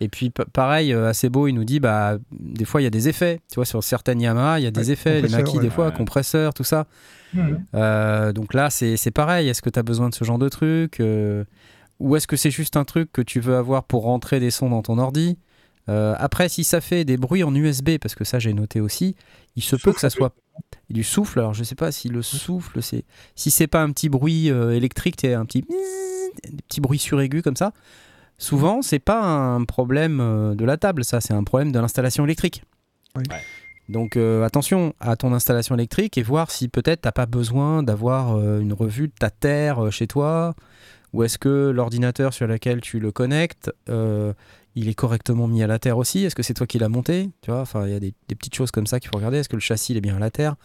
[0.00, 3.08] Et puis pareil, assez beau, il nous dit bah des fois il y a des
[3.08, 3.40] effets.
[3.48, 6.52] Tu vois sur certaines Yamaha, il y a des effets, les maquis des fois, compresseurs,
[6.52, 6.86] tout ça.
[7.34, 7.64] Mhm.
[7.74, 9.48] Euh, donc là, c'est pareil.
[9.48, 11.44] Est-ce que tu as besoin de ce genre de truc euh,
[12.00, 14.70] Ou est-ce que c'est juste un truc que tu veux avoir pour rentrer des sons
[14.70, 15.38] dans ton ordi?
[15.88, 19.16] Euh, Après, si ça fait des bruits en USB, parce que ça j'ai noté aussi,
[19.56, 20.34] il se peut que ça soit
[20.88, 21.40] du souffle.
[21.40, 23.04] Alors je sais pas si le souffle, c'est
[23.34, 25.64] si c'est pas un petit bruit électrique, un petit
[26.68, 27.72] petit bruit suraigu comme ça.
[28.38, 32.62] Souvent, c'est pas un problème de la table, ça, c'est un problème de l'installation électrique.
[33.88, 37.82] Donc euh, attention à ton installation électrique et voir si peut-être tu n'as pas besoin
[37.82, 40.54] d'avoir euh, une revue de ta terre euh, chez toi,
[41.12, 45.78] ou est-ce que l'ordinateur sur lequel tu le connectes, il est correctement mis à la
[45.78, 46.24] terre aussi?
[46.24, 47.30] Est-ce que c'est toi qui l'as monté?
[47.40, 49.38] Tu vois, enfin il y a des, petites choses comme ça qu'il faut regarder.
[49.38, 50.56] Est-ce que le châssis est bien à la terre?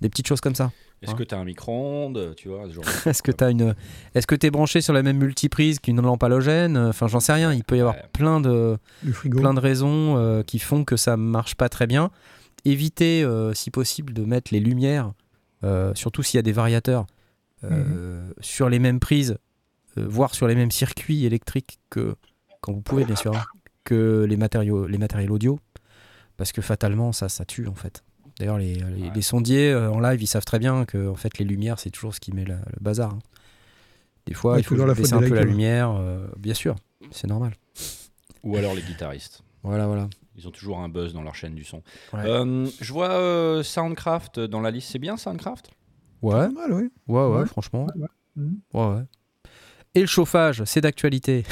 [0.00, 0.72] Des petites choses comme ça.
[1.02, 2.64] Est-ce que tu as un micro-ondes tu vois
[3.06, 3.74] Est-ce que tu une
[4.14, 6.76] Est-ce que tu es branché sur la même multiprise qu'une lampe halogène?
[6.76, 8.78] Enfin, j'en sais rien, il peut y avoir plein de
[9.30, 12.10] plein de raisons qui font que ça marche pas très bien
[12.70, 15.12] éviter, euh, si possible, de mettre les lumières,
[15.64, 17.06] euh, surtout s'il y a des variateurs,
[17.64, 18.34] euh, mhm.
[18.40, 19.38] sur les mêmes prises,
[19.96, 22.16] voire sur les mêmes circuits électriques que,
[22.60, 23.44] quand vous pouvez, bien sûr, hein,
[23.84, 25.58] que les matériaux, les matériels audio.
[26.36, 28.04] parce que fatalement, ça, ça tue en fait.
[28.38, 28.82] D'ailleurs, les,
[29.14, 32.14] les, sondiers en live, ils savent très bien que en fait, les lumières, c'est toujours
[32.14, 33.12] ce qui met le, bazar.
[33.12, 33.18] Hein.
[34.26, 35.98] Des fois, il faut baisser un peu la lumière,
[36.38, 36.76] bien sûr,
[37.10, 37.54] c'est normal.
[38.42, 39.42] Ou alors les guitaristes.
[39.62, 40.08] Voilà, voilà.
[40.36, 41.82] Ils ont toujours un buzz dans leur chaîne du son.
[42.12, 44.90] je vois Soundcraft dans la liste.
[44.90, 45.70] C'est bien Soundcraft?
[46.22, 46.48] Ouais.
[46.48, 46.90] Mal, oui.
[47.08, 47.86] Ouais, ouais, franchement.
[48.34, 49.02] Ouais, ouais.
[49.96, 51.44] Et le chauffage, c'est d'actualité.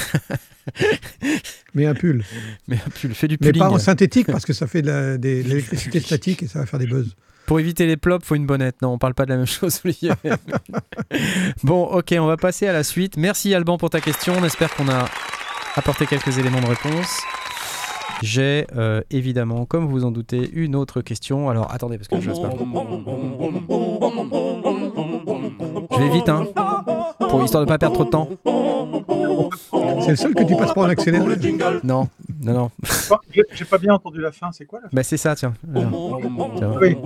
[1.74, 2.22] Mais un pull.
[2.68, 3.54] Mais un pull, fait du pulling.
[3.54, 6.78] Mais pas en synthétique parce que ça fait de l'électricité statique et ça va faire
[6.78, 7.16] des buzz.
[7.46, 8.82] Pour éviter les plops, faut une bonnette.
[8.82, 9.80] Non, on parle pas de la même chose,
[11.62, 13.16] bon, ok, on va passer à la suite.
[13.16, 14.34] Merci Alban pour ta question.
[14.38, 15.08] On espère qu'on a
[15.74, 17.22] apporté quelques éléments de réponse.
[18.22, 21.48] J'ai euh, évidemment, comme vous en doutez, une autre question.
[21.48, 22.50] Alors attendez, parce que je ne pas.
[25.94, 26.46] Je vais vite, hein,
[27.18, 28.28] pour histoire de pas perdre trop de temps.
[30.00, 31.24] C'est le seul que tu passes pas en accéléré.
[31.82, 32.08] Non,
[32.42, 32.70] non, non.
[33.52, 34.50] J'ai pas bien entendu la fin.
[34.52, 35.54] C'est quoi la fin Bah c'est ça, tiens.
[36.56, 36.72] tiens.
[36.80, 36.96] Oui.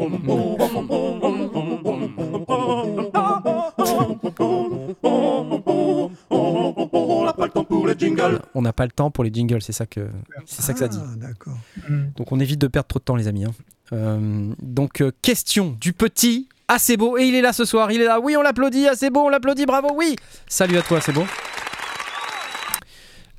[8.55, 10.09] On n'a pas le temps pour les jingles, c'est ça que
[10.47, 10.99] c'est ça que ça dit.
[11.01, 11.59] Ah, d'accord.
[12.17, 13.45] Donc on évite de perdre trop de temps, les amis.
[13.45, 13.53] Hein.
[13.93, 17.91] Euh, donc euh, question du petit assez beau et il est là ce soir.
[17.91, 18.21] Il est là.
[18.21, 18.87] Oui, on l'applaudit.
[18.87, 19.67] Assez beau, on l'applaudit.
[19.67, 19.89] Bravo.
[19.95, 20.17] Oui.
[20.47, 21.25] Salut à toi, c'est beau.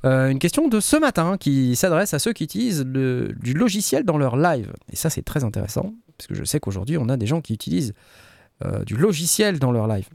[0.04, 4.18] Euh, une question de ce matin qui s'adresse à ceux qui utilisent du logiciel dans
[4.18, 4.72] leur live.
[4.92, 7.52] Et ça, c'est très intéressant, parce que je sais qu'aujourd'hui, on a des gens qui
[7.52, 7.92] utilisent
[8.86, 10.08] du logiciel dans leur live.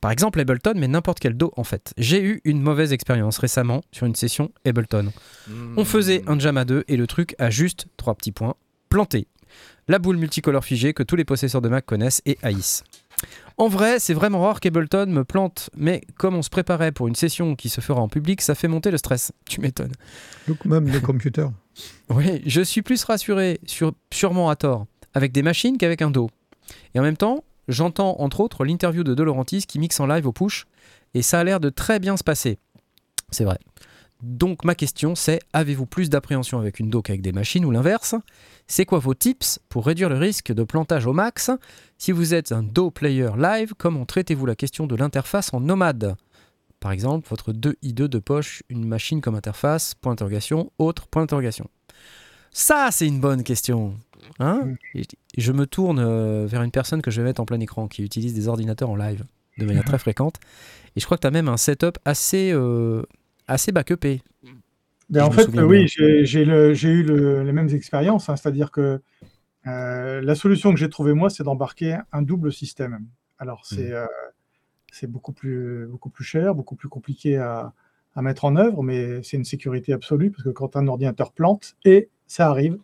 [0.00, 1.92] Par exemple, Ableton, mais n'importe quel dos en fait.
[1.98, 5.12] J'ai eu une mauvaise expérience récemment sur une session Ableton.
[5.48, 5.74] Hmm.
[5.76, 8.54] On faisait un jam à deux et le truc a juste trois petits points
[8.88, 9.26] planté.
[9.88, 12.84] La boule multicolore figée que tous les possesseurs de Mac connaissent et haïssent.
[13.56, 17.14] En vrai, c'est vraiment rare qu'Ableton me plante, mais comme on se préparait pour une
[17.14, 19.32] session qui se fera en public, ça fait monter le stress.
[19.48, 19.92] Tu m'étonnes.
[20.64, 21.46] même le computer.
[22.08, 26.30] Oui, je suis plus rassuré, sur, sûrement à tort, avec des machines qu'avec un dos.
[26.94, 30.26] Et en même temps, J'entends entre autres l'interview de De Laurentiis qui mixe en live
[30.26, 30.66] au push
[31.14, 32.58] et ça a l'air de très bien se passer.
[33.30, 33.58] C'est vrai.
[34.22, 38.14] Donc ma question c'est avez-vous plus d'appréhension avec une dock avec des machines ou l'inverse?
[38.66, 41.50] C'est quoi vos tips pour réduire le risque de plantage au max?
[41.98, 46.16] Si vous êtes un do player live, comment traitez-vous la question de l'interface en nomade?
[46.80, 51.68] Par exemple, votre 2i2 de poche, une machine comme interface, point d'interrogation, autre, point d'interrogation.
[52.50, 53.94] Ça, c'est une bonne question.
[54.40, 54.74] Hein?
[55.36, 58.02] Je me tourne euh, vers une personne que je vais mettre en plein écran qui
[58.02, 59.24] utilise des ordinateurs en live
[59.58, 60.36] de manière très fréquente.
[60.96, 63.04] Et je crois que tu as même un setup assez, euh,
[63.46, 64.22] assez backupé.
[65.10, 67.02] Ben, en fait, oui, j'ai eu
[67.44, 68.28] les mêmes expériences.
[68.28, 68.36] Hein.
[68.36, 69.00] C'est-à-dire que
[69.66, 73.06] euh, la solution que j'ai trouvée, moi, c'est d'embarquer un double système.
[73.38, 73.92] Alors, c'est
[75.06, 75.10] mm.
[75.10, 77.72] beaucoup, plus, beaucoup plus cher, beaucoup plus compliqué à,
[78.14, 81.76] à mettre en œuvre, mais c'est une sécurité absolue parce que quand un ordinateur plante,
[81.84, 82.78] et ça arrive,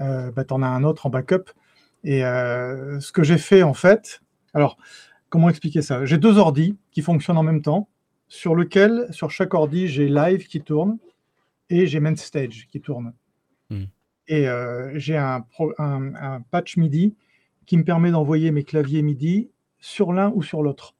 [0.00, 1.50] euh, bah, tu en as un autre en backup.
[2.04, 4.20] Et euh, ce que j'ai fait en fait,
[4.54, 4.78] alors
[5.28, 6.04] comment expliquer ça?
[6.04, 7.88] J'ai deux ordis qui fonctionnent en même temps,
[8.28, 10.98] sur lequel, sur chaque ordi, j'ai live qui tourne
[11.70, 13.12] et j'ai main stage qui tourne.
[13.70, 13.84] Hmm.
[14.26, 15.44] Et euh, j'ai un,
[15.78, 17.14] un, patch MIDI
[17.66, 20.94] qui me permet d'envoyer mes claviers MIDI sur l'un ou sur l'autre.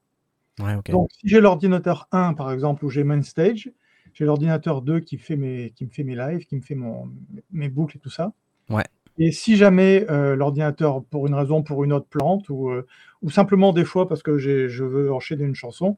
[0.88, 3.70] Donc, si j'ai l'ordinateur 1, par exemple, où j'ai main stage,
[4.12, 7.08] j'ai l'ordinateur 2 qui, fait mes, qui me fait mes lives, qui me fait mon,
[7.52, 8.32] mes boucles et tout ça.
[8.68, 8.84] Ouais.
[9.18, 12.86] Et si jamais euh, l'ordinateur, pour une raison, pour une autre plante, ou, euh,
[13.22, 15.96] ou simplement des fois parce que je veux enchaîner une chanson,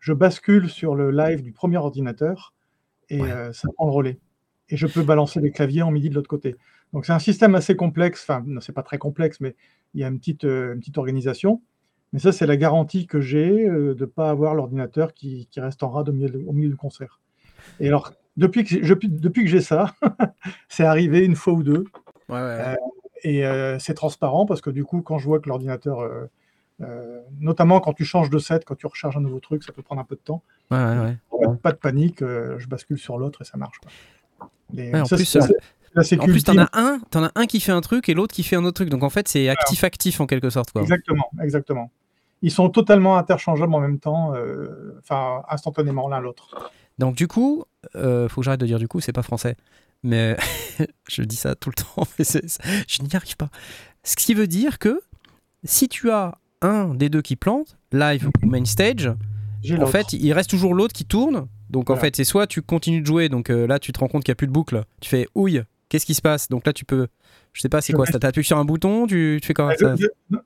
[0.00, 2.54] je bascule sur le live du premier ordinateur
[3.08, 4.18] et euh, ça prend le relais.
[4.68, 6.56] Et je peux balancer les claviers en MIDI de l'autre côté.
[6.92, 9.54] Donc c'est un système assez complexe, enfin, c'est pas très complexe, mais
[9.94, 11.62] il y a une petite, une petite organisation.
[12.12, 15.84] Mais ça, c'est la garantie que j'ai de ne pas avoir l'ordinateur qui, qui, reste
[15.84, 17.20] en rade au milieu, au milieu du concert.
[17.78, 19.94] Et alors, depuis que, je, depuis que j'ai ça,
[20.68, 21.84] c'est arrivé une fois ou deux.
[22.30, 22.74] Euh,
[23.22, 26.00] et euh, c'est transparent parce que du coup, quand je vois que l'ordinateur,
[26.80, 29.82] euh, notamment quand tu changes de set, quand tu recharges un nouveau truc, ça peut
[29.82, 30.42] prendre un peu de temps.
[30.68, 33.80] Pas de panique, je bascule sur l'autre et ça marche.
[34.72, 38.14] en plus, en plus, t'en as un, en as un qui fait un truc et
[38.14, 38.88] l'autre qui fait un autre truc.
[38.88, 40.70] Donc en fait, c'est actif-actif en quelque sorte.
[40.70, 40.82] Quoi.
[40.82, 41.90] Exactement, exactement.
[42.42, 44.34] Ils sont totalement interchangeables en même temps,
[44.98, 46.70] enfin instantanément l'un l'autre.
[47.00, 47.64] Donc du coup,
[47.96, 49.56] euh, faut que j'arrête de dire du coup, c'est pas français.
[50.02, 50.36] Mais
[51.08, 52.24] je dis ça tout le temps, mais
[52.86, 53.48] je n'y arrive pas.
[54.04, 55.00] Ce qui veut dire que
[55.64, 59.12] si tu as un des deux qui plante, live ou main stage,
[59.78, 61.46] en fait, il reste toujours l'autre qui tourne.
[61.68, 64.08] Donc en fait, c'est soit tu continues de jouer, donc euh, là tu te rends
[64.08, 66.48] compte qu'il n'y a plus de boucle, tu fais ouille, qu'est-ce qui se passe?
[66.48, 67.06] Donc là tu peux
[67.52, 69.94] je sais pas, c'est quoi Tu appuies sur un bouton tu, fais quoi ça?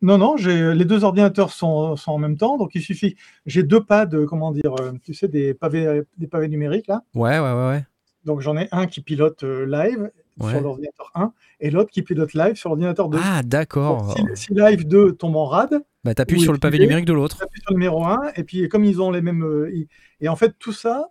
[0.02, 3.16] Non, non, les deux ordinateurs sont, sont, en même temps, donc il suffit.
[3.46, 7.02] J'ai deux pads, comment dire, euh, tu sais, des pavés, des pavés numériques là.
[7.14, 7.68] Ouais, ouais, ouais.
[7.68, 7.84] ouais.
[8.24, 10.10] Donc j'en ai un qui pilote euh, live.
[10.40, 13.18] Sur l'ordinateur 1 et l'autre qui pilote live sur l'ordinateur 2.
[13.22, 14.14] Ah, d'accord.
[14.34, 17.38] Si, live 2 tombe en rade, bah, tu appuies sur le pavé numérique de l'autre.
[17.38, 19.44] Tu appuies sur le numéro 1 et puis comme ils ont les mêmes.
[19.44, 19.86] Euh,
[20.20, 21.10] et en fait, tout ça,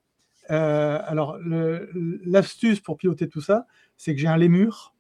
[0.52, 1.38] euh, alors
[2.26, 3.66] l'astuce pour piloter tout ça,
[3.98, 4.94] c'est que j'ai un lémur.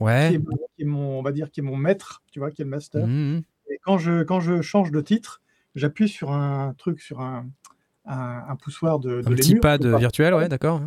[0.00, 0.30] Ouais.
[0.76, 2.70] Qui est, mon, on va dire, qui est mon maître, tu vois, qui est le
[2.70, 3.06] master.
[3.06, 3.42] Mmh, mmh.
[3.70, 5.42] Et quand je, quand je change de titre,
[5.76, 7.46] j'appuie sur un truc, sur un,
[8.04, 10.80] un, poussoir de, de Un petit pad virtuel, ouais, d'accord.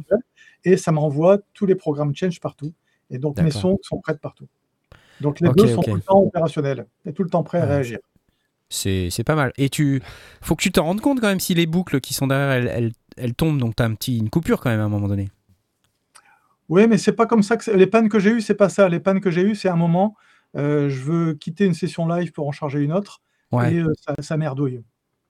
[0.63, 2.73] Et ça m'envoie tous les programmes Change partout.
[3.09, 4.47] Et donc mes sons sont prêts partout.
[5.21, 7.99] Donc les deux sont tout le temps opérationnels et tout le temps prêts à réagir.
[8.69, 9.53] C'est pas mal.
[9.57, 10.01] Et tu
[10.41, 12.67] faut que tu te rendes compte quand même si les boucles qui sont derrière, elles,
[12.67, 15.07] elles, elles tombent, donc tu as un petit, une coupure quand même à un moment
[15.07, 15.29] donné.
[16.69, 18.89] Oui, mais c'est pas comme ça que les pannes que j'ai eues, c'est pas ça.
[18.89, 20.15] Les pannes que j'ai eues, c'est un moment,
[20.57, 23.21] euh, je veux quitter une session live pour en charger une autre,
[23.53, 24.83] et euh, ça, merdouille.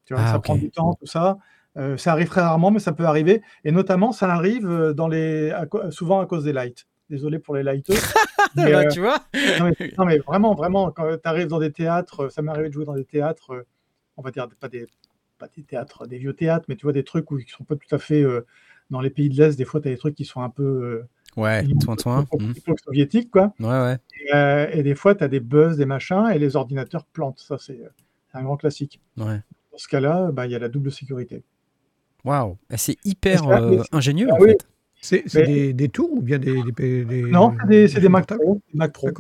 [0.06, 1.38] Tu vois, ah, ça prend du temps, tout ça.
[1.78, 3.42] Euh, ça arrive très rarement, mais ça peut arriver.
[3.64, 5.54] Et notamment, ça arrive dans les,
[5.90, 6.88] souvent à cause des lights.
[7.10, 7.96] Désolé pour les lighters.
[8.56, 9.18] Bah, tu vois
[9.60, 12.86] non mais, vraiment, vraiment, quand tu arrives dans des théâtres, ça m'est arrivé de jouer
[12.86, 13.66] dans des théâtres,
[14.16, 14.86] on va dire pas des,
[15.38, 17.76] pas des théâtres, des vieux théâtres, mais tu vois des trucs où, qui sont pas
[17.76, 18.24] tout à fait
[18.92, 19.58] dans les pays de l'Est.
[19.58, 21.04] Des fois, tu as des trucs qui sont un peu
[21.36, 22.26] Ouais, toi, toi.
[22.86, 23.54] soviétique, quoi.
[23.60, 23.98] Ouais, ouais.
[24.74, 27.40] Et, et des fois, tu as des buzz, des machins, et les ordinateurs plantent.
[27.40, 27.82] Ça, c'est
[28.34, 29.02] un grand classique.
[29.18, 29.42] Ouais.
[29.72, 31.44] Dans ce cas-là, bah, il y a la double sécurité.
[32.26, 34.68] Waouh, c'est hyper euh, ingénieux ah en fait.
[35.00, 38.60] C'est des, des, tours ou bien des, des, Non, c'est des, Mac Pro.
[38.74, 39.12] Des Mac Pro.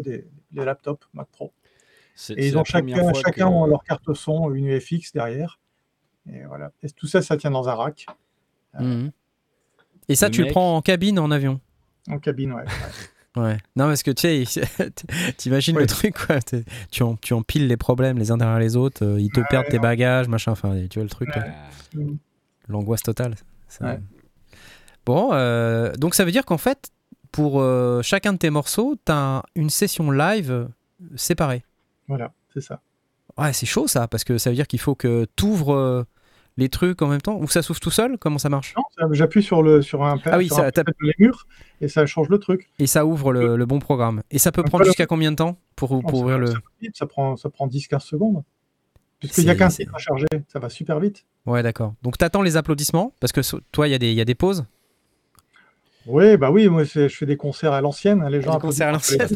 [0.00, 1.52] Des, laptops Mac Pro.
[2.36, 5.58] Et ils ont chacun, chacun ont leur carte son, une UFX derrière.
[6.32, 6.70] Et voilà.
[6.84, 8.06] Et tout ça, ça tient dans un rack.
[8.78, 9.08] Mmh.
[10.08, 11.60] Et ça, tu le prends en cabine, en avion?
[12.08, 12.64] En cabine, ouais.
[13.36, 13.56] ouais.
[13.74, 14.62] Non, parce que tu sais,
[15.36, 16.38] t'imagines le truc, quoi.
[16.92, 19.68] Tu, en, tu empiles les problèmes les uns derrière les autres, euh, ils te perdent
[19.68, 21.30] tes bagages, machin, enfin, tu vois le truc.
[21.94, 22.14] Mmh
[22.72, 23.36] l'angoisse totale.
[25.04, 26.90] Bon, euh, donc ça veut dire qu'en fait,
[27.32, 30.68] pour euh, chacun de tes morceaux, tu as une session live
[31.16, 31.64] séparée.
[32.08, 32.80] Voilà, c'est ça.
[33.38, 36.04] Ouais, c'est chaud ça, parce que ça veut dire qu'il faut que tu ouvres euh,
[36.58, 38.74] les trucs en même temps ou ça s'ouvre tout seul Comment ça marche?
[38.76, 41.46] Non, j'appuie sur, le, sur un ah oui, ça, les murs
[41.80, 42.70] et ça change le truc.
[42.78, 44.22] Et ça ouvre le, bon programme.
[44.30, 46.52] Et ça peut prendre jusqu'à combien de temps pour, pour ouvrir le.
[46.92, 48.44] Ça prend, ça prend 10-15 secondes.
[49.18, 51.24] Puisqu'il n'y a qu'un site à charger, ça va super vite.
[51.46, 51.94] Ouais, d'accord.
[52.02, 53.14] Donc tu attends les applaudissements?
[53.20, 53.40] Parce que
[53.72, 54.64] toi, il y, a des, y a des pauses?
[56.06, 58.22] Oui, bah oui, moi je fais des concerts à l'ancienne.
[58.22, 59.28] Hein, les gens des concerts à l'ancienne?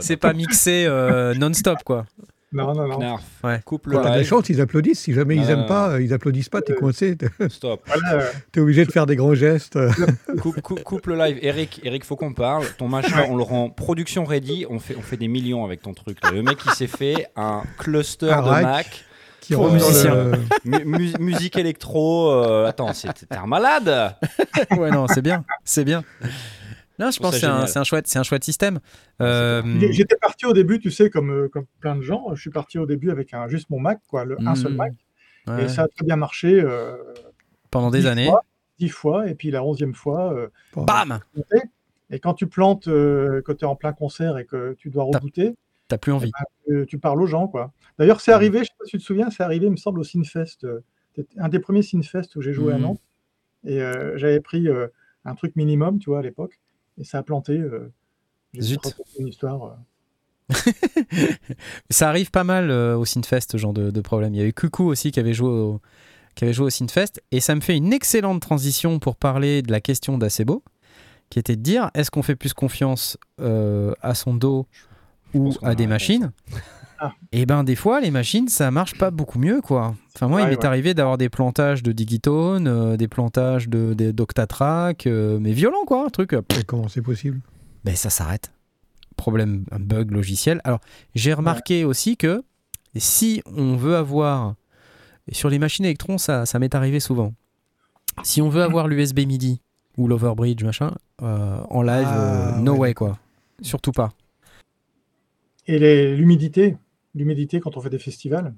[0.00, 2.06] C'est pas mixé euh, non-stop, quoi.
[2.52, 3.18] Non, non, non.
[3.42, 3.60] Ouais.
[3.64, 5.00] Coupe le Quand des chances, ils applaudissent.
[5.00, 7.16] Si jamais ils aiment pas, ils applaudissent pas, t'es coincé.
[7.48, 7.88] Stop.
[8.52, 9.78] T'es obligé de faire des grands gestes.
[10.40, 11.38] coupe, coupe, le live.
[11.40, 12.66] Eric, Eric, faut qu'on parle.
[12.76, 14.66] Ton machin, on le rend production ready.
[14.68, 16.18] On fait, on fait des millions avec ton truc.
[16.30, 19.06] Le mec, il s'est fait un cluster de Mac
[19.42, 20.32] qui musicien.
[21.18, 22.30] musique électro.
[22.30, 24.14] Euh, attends, t'es un malade
[24.78, 26.04] Ouais, non, c'est bien, c'est bien.
[26.98, 28.78] Non, je pense que c'est un, chouette, c'est un chouette système.
[29.20, 32.34] Euh, j'étais parti au début, tu sais, comme, euh, comme plein de gens.
[32.34, 34.76] Je suis parti au début avec un, juste mon Mac, quoi, le, un seul hmm.
[34.76, 34.92] Mac,
[35.58, 36.64] et ça a très bien marché.
[37.70, 38.30] Pendant des années.
[38.78, 40.34] dix fois, et puis la onzième fois.
[40.76, 41.18] Bam.
[42.10, 42.88] Et quand tu plantes,
[43.44, 45.56] quand tu es en plein concert et que tu dois rebooter,
[45.88, 46.30] t'as plus envie.
[46.68, 47.72] Eh ben, tu parles aux gens, quoi.
[47.98, 50.00] D'ailleurs, c'est arrivé, je sais pas si tu te souviens, c'est arrivé, il me semble,
[50.00, 50.64] au Sinfest.
[50.64, 50.80] Euh,
[51.36, 52.82] un des premiers Sinfest où j'ai joué à mmh.
[52.82, 53.02] Nantes.
[53.64, 54.88] Et euh, j'avais pris euh,
[55.24, 56.58] un truc minimum, tu vois, à l'époque.
[56.98, 57.62] Et ça a planté.
[58.54, 58.76] J'ai
[59.18, 59.78] une histoire.
[61.90, 64.34] ça arrive pas mal au Sinfest, ce genre de, problème.
[64.34, 65.80] Il y avait Coucou aussi qui avait joué au,
[66.34, 67.22] qui avait joué au Sinfest.
[67.30, 70.62] Et ça me fait une excellente transition pour parler de la question d'Acebo,
[71.30, 74.66] qui était de dire est-ce qu'on fait plus confiance à son dos
[75.34, 76.32] ou à des machines?
[77.04, 77.14] Ah.
[77.32, 79.96] Et eh ben des fois les machines ça marche pas beaucoup mieux quoi.
[80.14, 85.08] Enfin moi il m'est arrivé d'avoir des plantages de Digitone, euh, des plantages de d'Octatrack,
[85.08, 86.34] euh, mais violent quoi, un truc.
[86.34, 87.40] Et comment c'est possible?
[87.84, 88.52] Ben ça s'arrête.
[89.16, 90.60] Problème, un bug logiciel.
[90.62, 90.78] Alors
[91.16, 92.44] j'ai remarqué aussi que
[92.94, 94.54] si on veut avoir
[95.26, 97.34] et sur les machines électrons ça, ça m'est arrivé souvent.
[98.22, 99.60] Si on veut avoir l'USB MIDI
[99.96, 103.18] ou l'overbridge machin euh, en live, ah, no way quoi.
[103.60, 104.12] Surtout pas.
[105.66, 106.76] Et l'humidité,
[107.14, 108.54] l'humidité quand on fait des festivals?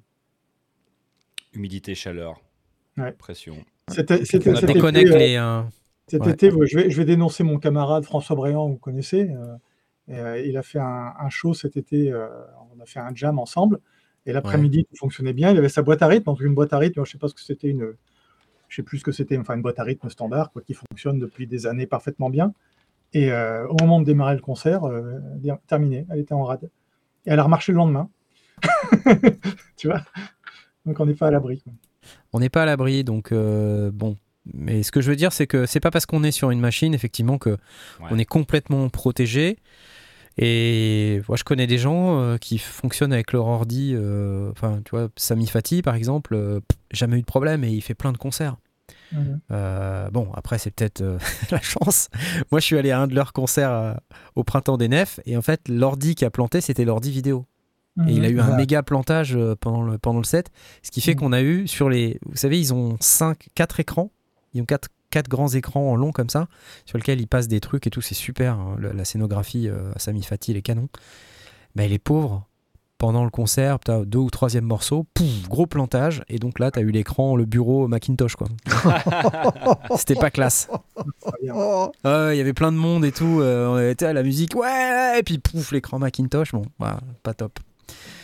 [1.52, 2.40] Humidité, chaleur,
[3.18, 3.56] pression.
[3.88, 5.62] C'était, c'était, cet été, les, euh,
[6.06, 9.30] cet été je, vais, je vais dénoncer mon camarade François Bréant, vous connaissez.
[9.30, 9.56] Euh,
[10.10, 13.80] euh, il a fait un, show cet été, on a fait un jam ensemble.
[14.26, 15.50] Et l'après-midi, tout fonctionnait bien.
[15.50, 17.28] Il avait sa boîte à rythme, donc une boîte à rythme, je ne sais pas
[17.28, 17.92] ce que c'était, une,
[18.68, 21.18] je sais plus ce que c'était, enfin une boîte à rythme standard, quoi, qui fonctionne
[21.18, 22.54] depuis des années parfaitement bien.
[23.12, 24.82] Et au moment de démarrer le concert,
[25.66, 26.70] terminé, elle était en rade
[27.26, 28.08] et elle a remarché le lendemain.
[29.76, 30.02] tu vois?
[30.86, 31.62] Donc on n'est pas à l'abri.
[32.32, 34.16] On n'est pas à l'abri, donc euh, bon.
[34.52, 36.60] Mais ce que je veux dire, c'est que c'est pas parce qu'on est sur une
[36.60, 37.56] machine, effectivement, que
[38.10, 39.58] on est complètement protégé.
[40.36, 43.92] Et moi, je connais des gens euh, qui fonctionnent avec leur ordi.
[43.94, 47.82] Euh, enfin, tu vois, Sami Fati, par exemple, euh, jamais eu de problème et il
[47.82, 48.56] fait plein de concerts.
[49.12, 49.40] Mhm.
[50.12, 51.02] bon, après, c'est peut-être
[51.52, 52.08] la chance.
[52.50, 54.00] Moi, je suis allé à un de leurs concerts
[54.34, 57.46] au printemps des Nefs et en fait, l'ordi qui a planté, c'était l'ordi vidéo.
[58.08, 58.56] Et il a eu un mhm.
[58.56, 60.50] méga plantage pendant le, pendant le set,
[60.82, 61.20] ce qui fait mhm.
[61.20, 62.18] qu'on a eu sur les.
[62.26, 64.10] Vous savez, ils ont 5, 4 écrans.
[64.52, 66.48] Ils ont 4 quatre grands écrans en long comme ça,
[66.86, 68.54] sur lesquels il passe des trucs et tout, c'est super.
[68.54, 68.76] Hein.
[68.80, 70.88] la scénographie euh, à Sami Fati, les canons.
[71.76, 72.48] Mais il est pauvre.
[72.96, 76.78] Pendant le concert, as deux ou troisième morceau, pouf, gros plantage, et donc là, tu
[76.78, 78.46] as eu l'écran, le bureau Macintosh, quoi.
[79.96, 80.68] C'était pas classe.
[81.42, 85.18] Il y avait plein de monde et tout, euh, on était à la musique, ouais,
[85.18, 87.58] et puis pouf, l'écran Macintosh, bon, pas top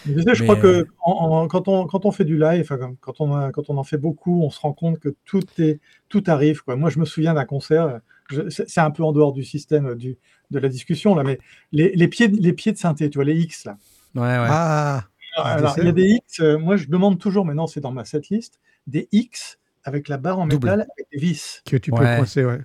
[0.06, 2.68] je crois que euh, quand, on, quand on fait du live,
[3.00, 6.24] quand on, quand on en fait beaucoup, on se rend compte que tout, est, tout
[6.26, 6.62] arrive.
[6.62, 6.76] Quoi.
[6.76, 8.00] Moi, je me souviens d'un concert,
[8.48, 10.18] c'est un peu en dehors du système du,
[10.50, 11.38] de la discussion, là, mais
[11.72, 13.76] les, les, pieds, les pieds de synthé, tu vois, les X, là.
[14.14, 14.48] Ouais, ouais.
[14.48, 15.04] Ah,
[15.36, 18.04] Alors, il y a des X, euh, moi, je demande toujours, maintenant, c'est dans ma
[18.04, 21.62] setlist, des X avec la barre en métal avec des vis.
[21.66, 22.58] Que tu peux coincer, ouais.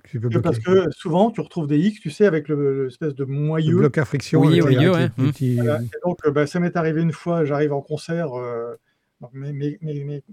[0.44, 3.74] parce que souvent, tu retrouves des X, tu sais, avec l'espèce de moyeu.
[3.74, 4.42] Le bloc à friction.
[4.42, 5.10] Oui, ouais.
[5.18, 5.30] Mmh.
[5.42, 5.58] Et
[6.06, 8.76] donc, euh, bah, ça m'est arrivé une fois, j'arrive en concert, euh,
[9.34, 10.24] mes, mes, mes,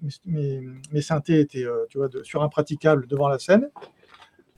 [0.93, 3.69] mes, synthés étaient euh, tu vois, de, sur impraticable devant la scène.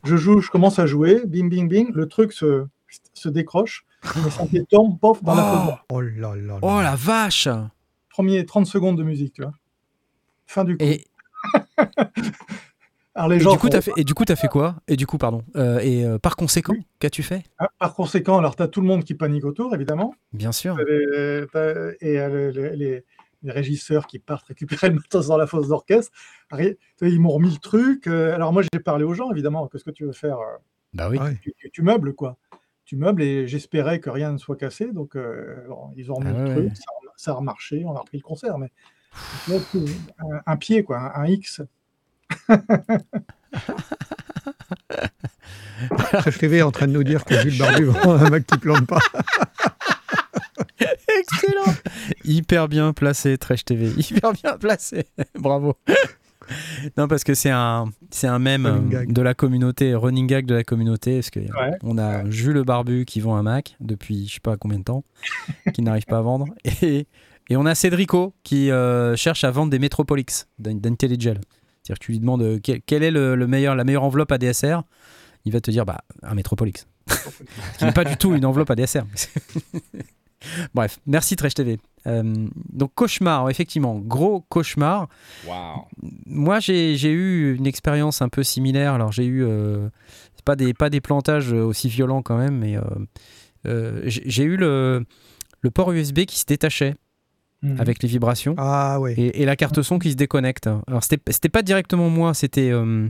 [0.05, 2.67] Je joue, je commence à jouer, bing, bing, bing, le truc se,
[3.13, 3.85] se décroche,
[4.23, 7.49] mes synthés tombent, pof, dans la oh, oh là là Oh la vache
[8.09, 9.53] Premier 30 secondes de musique, tu vois.
[10.47, 10.85] Fin du coup.
[13.17, 14.77] Alors les et, du coup, as fait, et du coup, tu as fait quoi?
[14.89, 15.43] Et du coup, pardon.
[15.55, 17.45] Euh, et euh, par conséquent, qu'as-tu fait?
[17.59, 20.15] Ah, Par conséquent, alors tu as tout le monde qui panique autour, évidemment.
[20.33, 20.79] Bien sûr.
[20.81, 23.05] et euh, les,
[23.45, 26.11] régisseurs qui partent récupérer le matos dans la fosse d'orchestre.
[27.03, 28.07] Ils m'ont remis le truc.
[28.09, 29.69] alors moi, j'ai parlé aux gens, évidemment.
[29.69, 30.39] Qu'est-ce que tu veux faire
[30.93, 31.19] Bah oui.
[31.73, 32.37] Tu, meubles, quoi.
[32.85, 34.91] Tu meubles et j'espérais que rien ne soit cassé.
[34.93, 35.17] Donc,
[35.95, 36.77] ils ont remis ah le truc.
[36.77, 36.85] Ça,
[37.17, 37.85] ça, a remarché.
[37.85, 38.59] On a repris le concert.
[38.59, 38.73] Mais
[40.47, 41.63] un, pied, quoi, un, X.
[45.99, 48.87] Trèche TV est en train de nous dire que Jules Barbu un mec qui plante
[48.87, 49.01] pas.
[50.79, 51.75] Excellent
[52.25, 53.89] Hyper bien placé, Trèche TV.
[53.97, 55.07] Hyper bien placé.
[55.39, 55.77] Bravo.
[56.99, 60.65] Non, parce que c'est un, c'est un mème de la communauté, running gag de la
[60.65, 61.17] communauté.
[61.17, 61.41] Parce que
[61.83, 65.05] on a Jules Barbu qui vend un Mac depuis je sais pas combien de temps,
[65.73, 66.47] qui n'arrive pas à vendre.
[66.83, 67.07] Et
[67.51, 71.41] et on a Cédrico qui euh, cherche à vendre des Metropolix d'IntelliGel.
[71.83, 74.83] C'est-à-dire que tu lui demandes euh, quelle est le, meilleur, la meilleure enveloppe ADSR.
[75.45, 76.87] Il va te dire bah, un Metropolix.
[77.07, 79.03] Ce qui n'est pas du tout une enveloppe ADSR.
[80.75, 81.79] Bref, merci Trèche TV.
[82.07, 82.23] Euh,
[82.73, 85.09] donc cauchemar, effectivement, gros cauchemar.
[86.27, 88.95] Moi, j'ai eu une expérience un peu similaire.
[88.95, 89.47] Alors j'ai eu
[90.45, 92.77] pas des pas des plantages aussi violents quand même, mais
[94.07, 95.07] j'ai eu le,
[95.61, 96.95] le port USB qui se détachait
[97.65, 97.81] Mhm.
[97.81, 98.55] avec les vibrations.
[98.59, 100.69] Ah, et, la carte son qui se déconnecte.
[100.87, 103.09] Alors, c'était pas directement moi, c'était euh,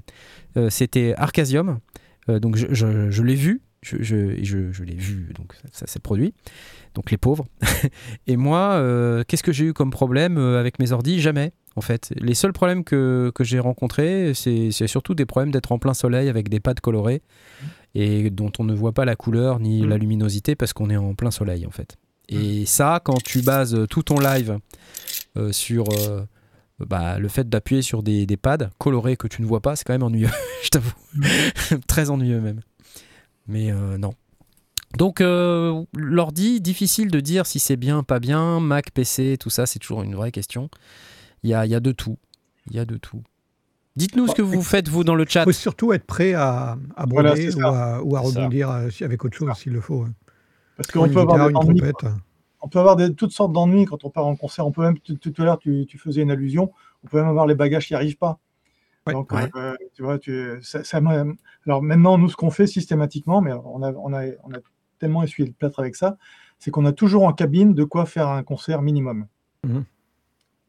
[0.57, 1.81] euh, c'était Arcasium.
[2.29, 3.63] Euh, donc, je, je, l'ai vu.
[3.83, 6.35] Je, je l'ai vu, donc ça, s'est produit.
[6.95, 7.47] Donc, les pauvres.
[8.29, 8.81] et moi,
[9.27, 12.13] qu'est-ce que j'ai eu comme problème avec mes ordis Jamais, en fait.
[12.17, 16.29] Les seuls problèmes que, que j'ai rencontrés, c'est surtout des problèmes d'être en plein soleil
[16.29, 17.23] avec des pads colorés
[17.97, 19.89] et dont on ne voit pas la couleur ni mhm.
[19.89, 21.99] la luminosité parce qu'on est en plein soleil, en fait.
[22.29, 24.59] Et ça, quand tu bases tout ton live
[25.37, 26.25] euh, sur euh,
[26.79, 29.93] bah, le fait d'appuyer sur des, pads colorés que tu ne vois pas, c'est quand
[29.93, 30.31] même ennuyeux,
[30.63, 30.93] je t'avoue.
[31.87, 32.61] Très ennuyeux même.
[33.47, 34.15] Mais euh, non.
[34.97, 38.61] Donc, l'ordi, difficile de dire si c'est bien, pas bien.
[38.61, 40.71] Mac, PC, tout ça, c'est toujours une vraie question.
[41.43, 42.17] Il y a, y a de tout.
[42.71, 43.25] Il y a de tout.
[43.97, 45.43] Dites-nous ce que vous faites, vous, dans le chat.
[45.43, 49.53] Il faut surtout être prêt à, à ou, à, ou, à, rebondir avec autre chose
[49.57, 50.07] s'il le faut.
[50.77, 51.51] Parce qu'on peut, avoir
[52.65, 54.67] on peut avoir toutes sortes d'ennuis quand on part en concert.
[54.67, 56.73] On peut même, tout, à l'heure, tu, faisais une allusion,
[57.05, 58.39] on peut même avoir les bagages qui n'arrivent pas.
[59.07, 60.19] Donc, euh, tu vois,
[60.63, 61.01] ça,
[61.67, 64.59] alors maintenant, nous, ce qu'on fait systématiquement, mais on a, on a, on a
[64.99, 66.17] tellement essuyé le plâtre avec ça,
[66.59, 69.27] c'est qu'on a toujours en cabine de quoi faire un concert minimum.
[69.65, 69.85] Mhm.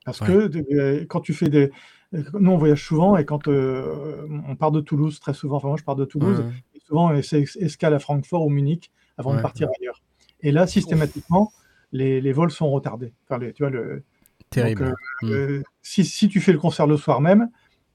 [0.03, 1.71] Parce que euh, quand tu fais des.
[2.11, 5.77] Nous, on voyage souvent et quand euh, on part de Toulouse, très souvent, enfin, moi,
[5.77, 9.69] je pars de Toulouse, et souvent, c'est escale à Francfort ou Munich avant de partir
[9.79, 10.01] ailleurs.
[10.45, 11.51] Et là, systématiquement,
[11.91, 13.13] les, les, vols sont retardés.
[13.27, 14.03] Enfin, les, tu vois, le,
[14.49, 14.85] Terrible.
[15.21, 15.63] Donc, euh, hmm.
[15.81, 17.49] si, si, tu fais le concert le soir même,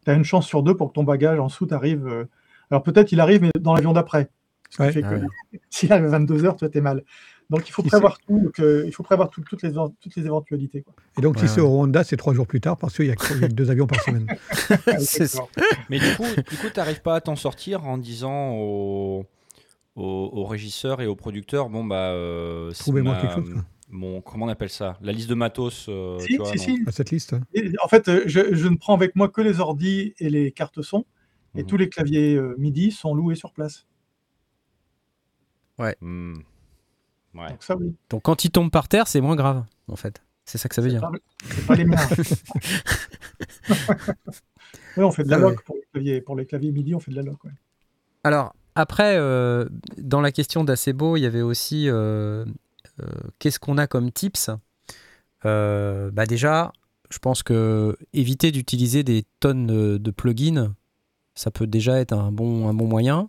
[0.05, 2.07] tu as une chance sur deux pour que ton bagage en soute arrive.
[2.07, 2.24] Euh,
[2.70, 4.30] alors peut-être il arrive, mais dans l'avion d'après.
[4.68, 5.20] Ce qui fait que
[5.70, 7.03] s'il arrive à 22h, tu es mal.
[7.48, 10.84] Donc il faut prévoir tout, il faut prévoir toutes, les, toutes les éventualités.
[11.18, 13.48] Et donc si c'est au Rwanda, c'est trois jours plus tard parce qu'il y, a
[13.48, 14.26] deux avions par semaine.
[15.90, 19.26] Mais du coup, du coup, n'arrives pas à t'en sortir en disant aux,
[20.01, 23.55] aux, régisseurs et aux producteurs, bon bah, euh, trouvez-moi quelque chose.
[23.88, 24.96] Mon, comment on appelle ça?
[25.01, 25.86] La liste de matos.
[25.88, 26.82] Euh, si, si, si.
[26.86, 27.34] Ah, cette liste.
[27.82, 30.80] en fait, euh, je, je, ne prends avec moi que les ordis et les cartes
[30.80, 31.05] son,
[31.57, 31.66] et mhm.
[31.66, 33.86] tous les claviers MIDI sont loués sur place.
[35.78, 35.96] Ouais.
[36.01, 36.34] Hmm.
[37.34, 37.94] Donc, ça, oui.
[38.11, 40.22] Donc quand ils tombent par terre, c'est moins grave, en fait.
[40.44, 41.09] C'est ça que ça veut dire.
[41.44, 41.84] C'est pas les
[44.96, 47.01] oui, on fait de la ah loc pour, les claviers, pour les claviers MIDI, on
[47.01, 47.38] fait de la loc.
[48.24, 49.68] Alors, après, euh,
[49.99, 52.45] dans la question d'Acebo, il y avait aussi euh,
[53.01, 53.07] euh,
[53.39, 54.51] qu'est-ce qu'on a comme tips?
[55.45, 56.72] Bah Déjà,
[57.11, 60.74] je pense que éviter d'utiliser des tonnes de plugins,
[61.35, 63.28] ça peut déjà être un bon, un bon moyen.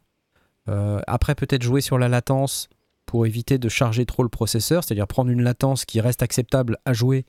[0.68, 2.70] après, peut-être jouer sur la latence
[3.06, 6.94] pour éviter de charger trop le processeur, c'est-à-dire prendre une latence qui reste acceptable à
[6.94, 7.26] jouer,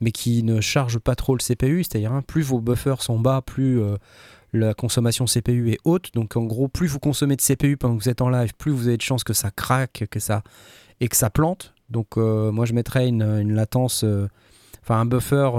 [0.00, 3.40] mais qui ne charge pas trop le CPU, c'est-à-dire hein, plus vos buffers sont bas,
[3.40, 3.80] plus
[4.54, 6.10] la consommation CPU est haute.
[6.14, 8.72] Donc en gros, plus vous consommez de CPU pendant que vous êtes en live, plus
[8.72, 10.42] vous avez de chances que ça craque, que ça
[11.00, 11.74] et que ça plante.
[11.90, 14.28] Donc euh, moi je mettrais une, latence, euh,
[14.82, 15.50] enfin un buffer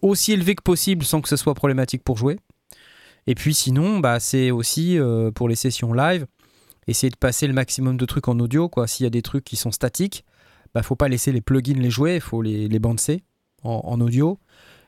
[0.00, 2.38] aussi élevé que possible sans que ce soit problématique pour jouer.
[3.26, 4.98] Et puis sinon, bah, c'est aussi
[5.34, 6.26] pour les sessions live,
[6.86, 8.68] essayer de passer le maximum de trucs en audio.
[8.68, 8.86] Quoi.
[8.86, 10.24] S'il y a des trucs qui sont statiques,
[10.74, 12.80] bah, faut pas laisser les plugins les jouer, il faut les, les
[13.64, 14.38] en, audio.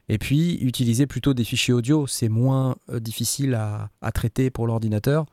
[0.09, 5.27] Et puis utiliser plutôt des fichiers audio, c'est moins euh, difficile à, traiter pour l'ordinateur.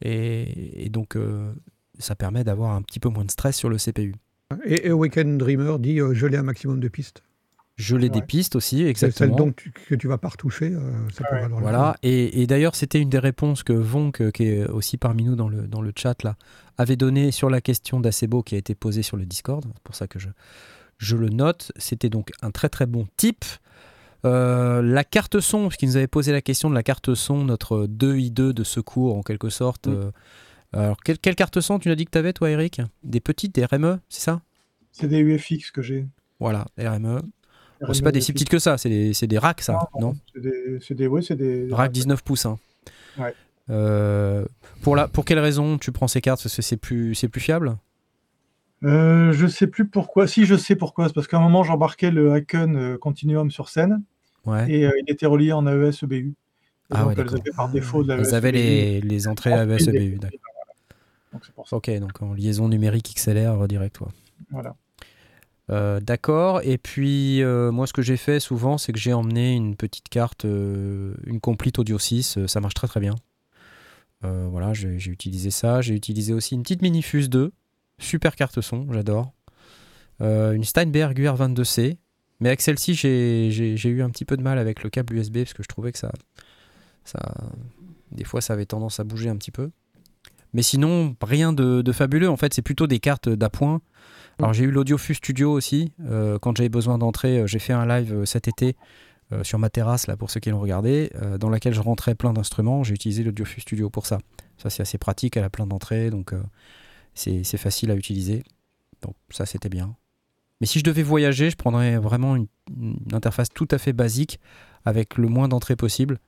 [0.00, 1.52] Et, donc euh,
[1.98, 4.14] ça permet d'avoir un petit peu moins de stress sur le CPU.
[4.64, 7.22] Et, Weekend Dreamer dit euh, geler un maximum de pistes.
[7.76, 9.30] Geler des pistes aussi, exactement.
[9.30, 13.00] Celle donc que tu vas pas retoucher, euh, ça peut valoir Voilà, et, d'ailleurs, c'était
[13.00, 15.90] une des réponses que Vonk, euh, qui est aussi parmi nous dans le, dans le
[15.96, 16.36] chat, là,
[16.76, 19.64] avait donné sur la question d'Acebo qui a été posée sur le Discord.
[19.64, 20.28] C'est pour ça que je,
[20.98, 21.72] je le note.
[21.76, 23.44] C'était donc un très très bon type.
[24.24, 27.86] Euh, la carte son, puisqu'il nous avait posé la question de la carte son, notre
[27.86, 29.88] 2i2 de secours en quelque sorte.
[29.88, 30.12] Mm.
[30.72, 32.80] alors, quelle, quelle, carte son tu as dit que tu avais, toi, Eric?
[33.02, 34.42] Des petites, des RME, c'est ça?
[34.92, 36.06] C'est des UFX que j'ai.
[36.38, 37.20] Voilà, RME
[37.92, 40.14] c'est pas des si petites que ça, c'est des, des, racks, ça, non,
[40.80, 42.46] C'est des, ouais, des, racks 19 pouces.
[42.46, 42.58] Hein.
[43.70, 44.44] Euh,
[44.82, 46.42] pour, la, pour quelle raison tu prends ces cartes?
[46.42, 47.76] Parce que c'est plus, plus fiable?
[48.84, 50.26] Euh, Je sais plus pourquoi.
[50.26, 51.08] Si, je sais pourquoi.
[51.08, 54.02] C'est parce qu'à un moment, j'embarquais le Haken euh, Continuum sur scène.
[54.46, 56.34] Et euh, il était relié en AES EBU.
[56.90, 60.18] ah ouais, elles avaient par défaut de Elles avaient les, les entrées AES EBU.
[61.32, 61.76] Donc c'est pour ça.
[61.76, 63.98] Ok, donc en liaison numérique XLR direct.
[64.50, 64.74] Voilà.
[65.70, 66.60] Euh, d'accord.
[66.64, 70.08] Et puis, euh, moi, ce que j'ai fait souvent, c'est que j'ai emmené une petite
[70.08, 72.46] carte, euh, une complete Audio 6.
[72.46, 73.14] ça marche très très bien.
[74.22, 75.80] voilà, j'ai utilisé ça.
[75.80, 77.52] J'ai utilisé aussi une petite Minifuse 2.
[77.98, 79.32] Super carte son, j'adore.
[80.20, 81.96] une Steinberg UR22C.
[82.42, 85.54] Mais avec celle-ci, j'ai eu un petit peu de mal avec le câble USB parce
[85.54, 86.12] que je trouvais que ça.
[88.10, 89.70] Des fois, ça avait tendance à bouger un petit peu.
[90.52, 92.28] Mais sinon, rien de, fabuleux.
[92.28, 93.80] En fait, c'est plutôt des cartes d'appoint
[94.38, 95.92] alors j'ai eu l'Audiofus Studio aussi.
[96.00, 98.76] Euh, quand j'avais besoin d'entrer, euh, j'ai fait un live euh, cet été
[99.44, 102.84] sur ma terrasse, là pour ceux qui l'ont regardé, dans laquelle je rentrais plein d'instruments.
[102.84, 104.18] J'ai utilisé l'Audiofus Studio pour ça.
[104.58, 106.34] Ça c'est assez pratique, elle a plein d'entrées, donc
[107.14, 108.42] c'est facile à utiliser.
[109.00, 109.96] Donc ça c'était bien.
[110.62, 112.46] Mais si je devais voyager, je prendrais vraiment une,
[113.12, 114.40] interface tout à fait basique
[114.86, 116.18] avec le moins d'entrées possible.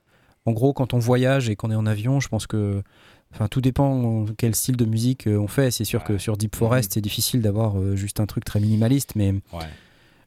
[0.45, 2.82] En gros, quand on voyage et qu'on est en avion, je pense que
[3.35, 5.72] Enfin, tout dépend quel style de musique euh, on fait.
[5.72, 6.95] C'est sûr que sur Deep Forest, mm.
[6.95, 9.35] c'est difficile d'avoir euh, juste un truc très minimaliste, mais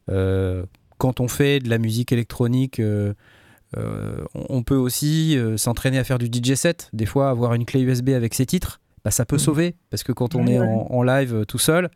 [0.10, 0.66] euh,
[0.97, 2.82] quand on fait de la musique électronique,
[3.76, 6.89] on peut aussi s'entraîner à faire du DJ set.
[6.91, 9.39] Des fois, avoir une clé USB avec ses titres, bah, ça peut mm.
[9.39, 9.76] sauver.
[9.89, 11.89] Parce que quand on est en, live tout seul,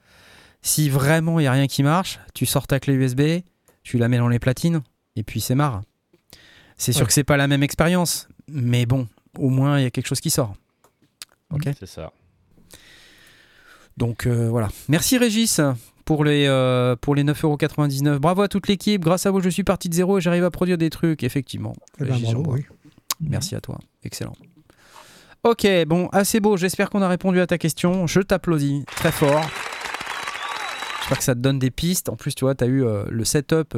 [0.61, 3.21] si vraiment il n'y a rien qui marche, tu sors ta clé USB,
[3.83, 4.81] tu la mets dans les platines,
[5.15, 5.81] et puis c'est marre.
[6.77, 9.07] C'est sûr que c'est pas la même expérience, mais bon,
[9.37, 10.55] au moins il y a quelque chose qui sort.
[11.51, 11.69] Ok.
[11.77, 12.11] C'est ça.
[13.97, 14.69] Donc euh, voilà.
[14.87, 15.61] Merci Régis
[16.05, 18.17] pour les, euh, pour les 9,99€.
[18.17, 19.01] Bravo à toute l'équipe.
[19.01, 21.73] Grâce à vous, je suis parti de zéro et j'arrive à produire des trucs, effectivement.
[21.99, 22.17] Eh ben,
[23.19, 23.77] Merci à toi.
[24.03, 24.33] Excellent.
[25.43, 26.57] Ok, bon, assez beau.
[26.57, 28.07] J'espère qu'on a répondu à ta question.
[28.07, 29.43] Je t'applaudis très fort.
[31.11, 32.07] J'espère que ça te donne des pistes.
[32.07, 33.75] En plus, tu vois, tu as eu euh, le setup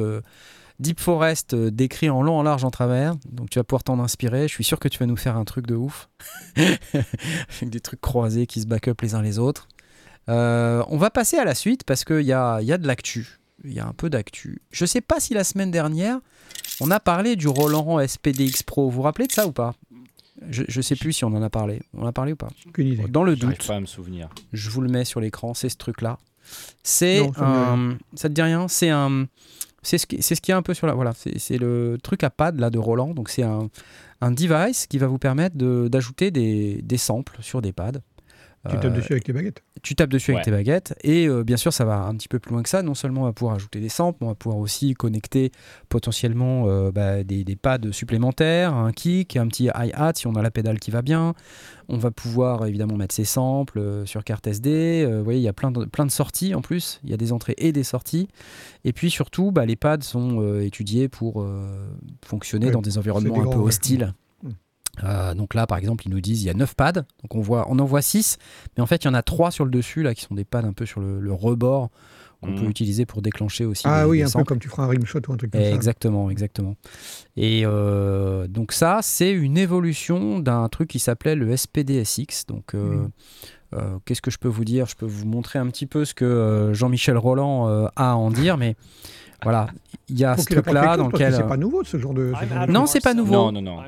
[0.80, 3.14] Deep Forest euh, décrit en long, en large, en travers.
[3.30, 4.48] Donc tu vas pouvoir t'en inspirer.
[4.48, 6.08] Je suis sûr que tu vas nous faire un truc de ouf.
[6.56, 9.68] Avec des trucs croisés qui se back up les uns les autres.
[10.28, 13.38] Euh, on va passer à la suite parce qu'il y a, y a de l'actu.
[13.62, 14.62] Il y a un peu d'actu.
[14.72, 16.18] Je sais pas si la semaine dernière,
[16.80, 18.90] on a parlé du Roland SPDX Pro.
[18.90, 19.74] Vous vous rappelez de ça ou pas?
[20.50, 21.82] Je, je sais plus si on en a parlé.
[21.94, 22.48] On en a parlé ou pas?
[22.76, 23.04] Idée.
[23.08, 23.64] Dans le doute.
[23.66, 24.28] pas à me souvenir.
[24.52, 25.54] Je vous le mets sur l'écran.
[25.54, 26.18] C'est ce truc-là.
[26.82, 27.96] C'est un.
[28.14, 28.68] Ça te dit rien?
[28.68, 29.26] C'est un.
[29.82, 30.94] C'est ce, qui, ce qui est un peu sur la.
[30.94, 33.12] Voilà, c'est le truc à pad là, de Roland.
[33.12, 33.68] Donc, c'est un,
[34.20, 35.56] un device qui va vous permettre
[35.88, 38.00] d'ajouter des, des samples sur des pads.
[38.70, 39.62] Tu tapes dessus avec tes baguettes.
[39.82, 40.94] Tu tapes dessus avec tes baguettes.
[41.02, 42.82] Et euh, bien sûr, ça va un petit peu plus loin que ça.
[42.82, 45.52] Non seulement on va pouvoir ajouter des samples, on va pouvoir aussi connecter
[45.88, 50.42] potentiellement euh, bah, des, des, pads supplémentaires, un kick, un petit hi-hat si on a
[50.42, 51.34] la pédale qui va bien.
[51.88, 55.06] On va pouvoir évidemment mettre ses samples euh, sur carte SD.
[55.06, 57.00] vous voyez, il y a plein de, plein de sorties en plus.
[57.04, 58.28] Il y a des entrées et des sorties.
[58.84, 61.46] Et puis surtout, bah, les pads sont étudiés pour
[62.24, 64.14] fonctionner dans des environnements un peu hostiles.
[65.02, 66.92] Euh, donc là, par exemple, ils nous disent il y a 9 pads.
[66.92, 68.38] Donc on, voit, on en voit 6,
[68.76, 70.44] mais en fait, il y en a 3 sur le dessus, là, qui sont des
[70.44, 71.90] pads un peu sur le, rebord
[72.40, 72.70] qu'on peut mm.
[72.70, 73.84] utiliser pour déclencher aussi.
[73.86, 75.70] Ah oui, un peu comme tu feras un rimshot ou un truc comme ça.
[75.70, 76.76] Exactement, exactement.
[77.36, 82.46] Et euh, donc ça, c'est une évolution d'un truc qui s'appelait le SPDSX.
[82.46, 83.08] Donc euh,
[83.72, 84.00] mm.
[84.04, 84.86] qu'est-ce que je peux vous dire?
[84.86, 88.58] Je peux vous montrer un petit peu ce que Jean-Michel Roland a à en dire,
[88.58, 88.76] mais
[89.44, 89.68] voilà,
[90.08, 91.34] il y a ce truc-là dans lequel.
[91.34, 92.32] C'est pas nouveau ce genre de.
[92.68, 93.50] non, c'est pas nouveau.
[93.50, 93.78] Non, non, non.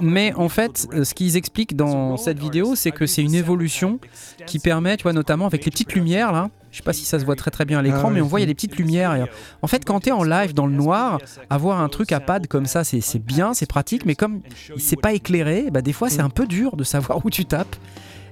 [0.00, 3.98] Mais en fait, ce qu'ils expliquent dans cette vidéo, c'est que c'est une évolution
[4.46, 6.50] qui permet, tu vois, notamment avec les petites lumières là.
[6.70, 8.26] Je sais pas si ça se voit très très bien à l'écran, ah mais on
[8.26, 9.28] voit il y a des petites lumières.
[9.62, 12.48] En fait, quand tu es en live dans le noir, avoir un truc à pad
[12.48, 14.40] comme ça, c'est bien, c'est pratique, mais comme
[14.78, 17.76] c'est pas éclairé, bah, des fois c'est un peu dur de savoir où tu tapes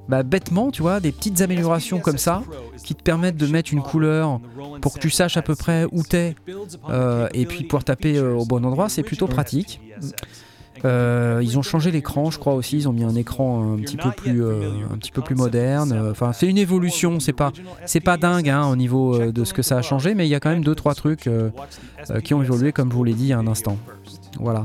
[0.09, 2.43] bah, bêtement, tu vois, des petites améliorations comme ça
[2.83, 4.41] qui te permettent de mettre une couleur
[4.81, 6.35] pour que tu saches à peu près où t'es
[6.91, 9.81] euh, et puis pouvoir taper euh, au bon endroit, c'est plutôt pratique.
[10.85, 12.77] Euh, ils ont changé l'écran, je crois aussi.
[12.77, 16.09] Ils ont mis un écran un petit peu plus, un petit peu plus moderne.
[16.11, 17.21] Enfin, c'est une évolution.
[17.21, 17.53] C'est pas,
[17.87, 20.35] c'est pas dingue hein, au niveau de ce que ça a changé, mais il y
[20.35, 21.31] a quand même deux trois trucs
[22.25, 23.79] qui ont évolué, comme je vous l'ai dit il y a un instant.
[24.41, 24.65] Voilà.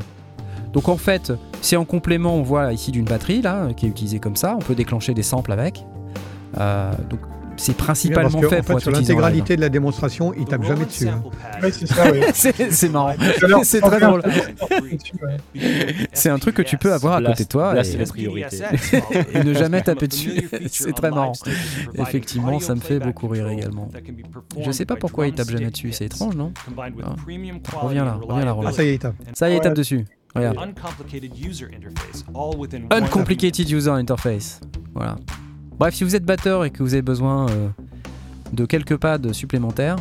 [0.74, 4.20] Donc en fait, c'est en complément, on voit ici d'une batterie là, qui est utilisée
[4.20, 4.55] comme ça.
[4.55, 5.86] On peut déclencher des samples avec.
[6.57, 7.20] Euh, donc
[7.57, 11.07] c'est principalement fait pour Sur l'intégralité de la démonstration, il tape jamais dessus.
[11.07, 11.24] Hein.
[11.61, 12.22] c'est ça, oui.
[12.34, 13.15] c'est marrant.
[13.63, 14.24] c'est très drôle.
[16.13, 17.74] c'est un truc que tu peux avoir à côté de toi.
[17.74, 18.59] Là, c'est la priorité.
[19.34, 20.49] et ne jamais taper dessus.
[20.70, 21.34] c'est très marrant.
[21.95, 23.89] Effectivement, ça me fait beaucoup rire également.
[24.63, 25.91] Je sais pas pourquoi il tape jamais dessus.
[25.91, 27.15] C'est étrange, non ah.
[27.82, 29.15] Reviens là, reviens là, Ah, ça y est, il tape.
[29.34, 30.05] Ça y est, il tape dessus.
[30.36, 30.57] Regarde.
[30.57, 31.38] Uncomplicated
[33.69, 34.59] user interface.
[34.93, 35.15] Voilà.
[35.80, 37.69] Bref, si vous êtes batteur et que vous avez besoin euh,
[38.53, 39.97] de quelques pads supplémentaires,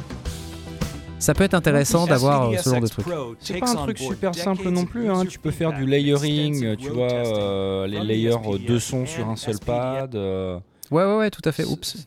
[1.18, 3.06] ça peut être intéressant d'avoir euh, ce genre de truc.
[3.40, 5.10] C'est pas un truc super simple non plus.
[5.10, 5.24] Hein.
[5.26, 9.58] Tu peux faire du layering, tu vois, euh, les layers de son sur un seul
[9.58, 10.14] pad.
[10.14, 11.64] Ouais, ouais, ouais, tout à fait.
[11.64, 12.06] Oups.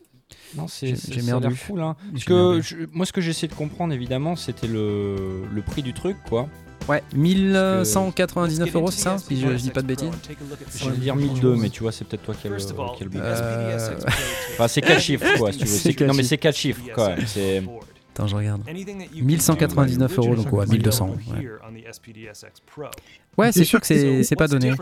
[0.55, 1.49] Non, c'est j'ai merdé.
[1.51, 1.95] fou là.
[2.11, 2.61] Parce que
[2.91, 6.47] moi, ce que j'essaie de comprendre, évidemment, c'était le, le prix du truc, quoi.
[6.87, 10.09] Ouais, 1199 euros, c'est ça Si je, dis pas de bêtises.
[10.75, 13.09] Je vais dire 1002, mais tu vois, c'est peut-être toi qui as le, qui le
[13.15, 13.99] euh...
[14.53, 16.07] Enfin, c'est 4 chiffres, quoi, si tu veux.
[16.07, 17.19] Non, mais c'est 4 chiffres, quand même.
[18.19, 18.61] Attends, je regarde.
[19.21, 21.15] 1199 euros, donc ouais, 1200.
[23.37, 24.73] Ouais, c'est sûr que c'est pas donné.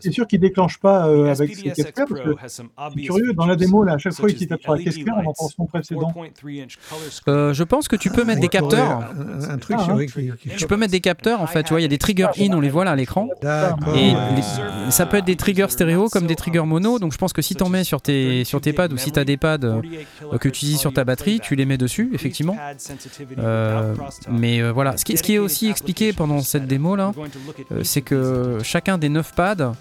[0.00, 1.84] C'est sûr qu'il déclenche pas euh, avec ses Kesker,
[2.46, 5.28] c'est curieux, dans la démo, là, à chaque fois qu'il tape sur la Kesker, on
[5.28, 6.14] entend son précédent.
[7.28, 9.10] Euh, je pense que tu peux mettre des capteurs.
[9.50, 9.96] Un, truc ah,
[10.56, 12.52] Tu peux mettre des capteurs, en fait, tu vois, il y a des triggers in,
[12.52, 13.28] on les voit là à l'écran.
[13.94, 14.14] Et
[14.90, 17.54] ça peut être des triggers stéréo comme des triggers mono, donc je pense que si
[17.54, 19.82] t'en mets sur tes, sur tes pads ou si t'as des pads euh,
[20.38, 22.56] que tu utilises sur ta batterie, tu les mets dessus, effectivement.
[24.30, 27.12] Mais voilà, ce qui, ce qui est aussi expliqué pendant cette démo là,
[27.82, 29.72] c'est que chacun des 9 pads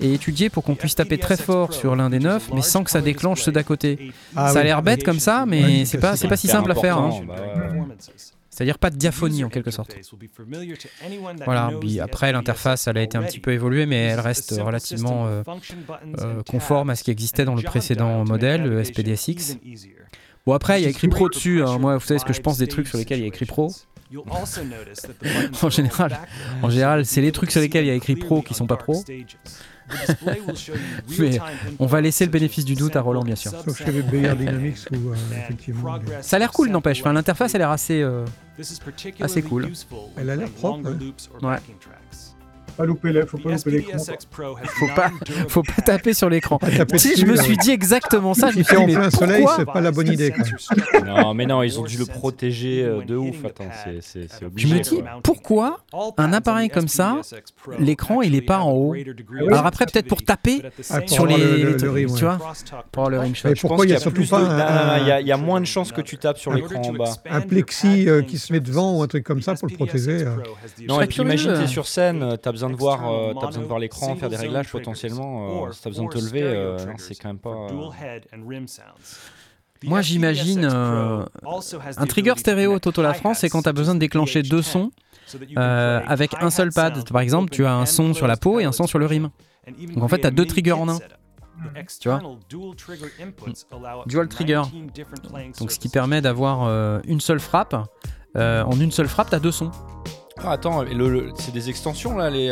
[0.00, 2.90] est étudié pour qu'on puisse taper très fort sur l'un des 9, mais sans que
[2.90, 4.12] ça déclenche ceux d'à côté.
[4.36, 6.74] Ah ça a l'air bête comme ça, mais c'est pas, c'est pas si simple à
[6.74, 6.98] faire.
[6.98, 7.20] Hein.
[7.26, 7.36] Bah
[8.50, 9.96] C'est-à-dire pas de diaphonie en quelque sorte.
[11.44, 15.26] Voilà, puis après l'interface elle a été un petit peu évoluée mais elle reste relativement
[15.26, 15.42] euh,
[16.18, 19.58] euh, conforme à ce qui existait dans le précédent modèle, le SPDSX.
[20.48, 21.76] Bon après il y a écrit Pro dessus, hein.
[21.76, 23.44] moi vous savez ce que je pense des trucs sur lesquels il y a écrit
[23.44, 23.70] Pro.
[25.62, 26.18] en général,
[26.62, 28.78] en général, c'est les trucs sur lesquels il y a écrit pro qui sont pas
[28.78, 29.04] pro.
[31.18, 31.38] Mais
[31.78, 33.52] on va laisser le bénéfice du doute à Roland, bien sûr.
[33.52, 34.72] Euh.
[36.22, 37.00] Ça a l'air cool, n'empêche.
[37.00, 38.24] Enfin, l'interface a l'air assez, euh,
[39.20, 39.70] assez cool.
[40.16, 40.88] Elle a l'air propre.
[41.42, 41.58] Ouais
[42.78, 43.98] pas louper faut pas louper l'écran.
[43.98, 45.10] Faut pas,
[45.48, 46.60] faut pas taper sur l'écran.
[46.96, 49.66] Si je me suis dit exactement ça, je me suis dit, en plein soleil, c'est
[49.66, 50.32] pas la bonne idée.
[51.04, 53.44] Non, mais non, ils ont dû le protéger euh, de ouf.
[53.44, 53.64] Attends,
[54.00, 54.68] c'est obligé.
[54.68, 55.80] Je me dis, pourquoi
[56.16, 57.20] un appareil comme ça,
[57.78, 58.94] l'écran, il est pas en haut
[59.48, 60.62] Alors après, peut-être pour taper
[61.06, 62.38] sur les, tu vois,
[62.92, 63.48] pour le rimshot.
[63.60, 66.38] pourquoi il y a surtout pas Il y a moins de chances que tu tapes
[66.38, 67.16] sur l'écran en bas.
[67.28, 70.24] Un plexi euh, qui se met devant ou un truc comme ça pour le protéger.
[70.86, 73.68] Non, et puis imagine, t'es sur scène, t'as besoin de voir, euh, as besoin de
[73.68, 75.66] voir l'écran, faire des réglages potentiellement.
[75.66, 77.68] Euh, si t'as besoin de te lever, euh, c'est quand même pas.
[79.84, 81.24] Moi, j'imagine euh,
[81.96, 84.90] un trigger stéréo Toto La France, c'est quand tu as besoin de déclencher deux sons
[85.56, 87.08] euh, avec un seul pad.
[87.08, 89.30] Par exemple, tu as un son sur la peau et un son sur le rime.
[89.94, 90.98] Donc en fait, tu as deux triggers en un.
[92.00, 92.22] Tu vois
[94.06, 94.62] Dual trigger.
[95.58, 97.74] Donc ce qui permet d'avoir euh, une seule frappe.
[98.34, 99.70] en une seule frappe, tu as deux sons.
[100.44, 100.84] Ah, attends,
[101.36, 102.50] c'est des extensions là, les.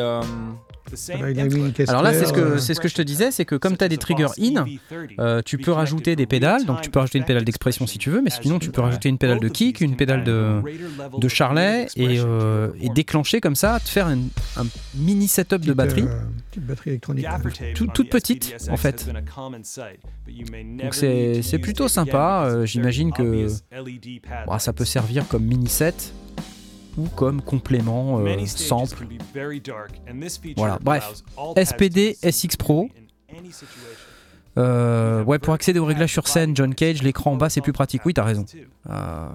[1.89, 3.85] Alors là, c'est ce, que, c'est ce que je te disais, c'est que comme tu
[3.85, 4.65] as des triggers in,
[5.19, 8.11] euh, tu peux rajouter des pédales, donc tu peux rajouter une pédale d'expression si tu
[8.11, 10.61] veux, mais sinon tu peux rajouter une pédale de kick, une pédale de,
[11.19, 14.19] de charlet et, euh, et déclencher comme ça, te faire un,
[14.95, 16.03] mini setup de batterie.
[16.03, 16.21] Euh,
[16.51, 17.27] petite batterie électronique.
[17.75, 19.09] toute petite en fait.
[19.09, 23.49] Donc c'est, c'est plutôt sympa, j'imagine que
[24.47, 26.13] bah, ça peut servir comme mini set
[26.97, 29.07] ou comme complément euh, sample.
[30.57, 31.23] Voilà, bref.
[31.57, 32.89] SPD SX Pro.
[34.59, 37.73] Euh, ouais, pour accéder au réglage sur scène, John Cage, l'écran en bas c'est plus
[37.73, 38.07] pratique.
[38.07, 38.45] Oui, t'as raison.
[38.89, 39.29] Euh,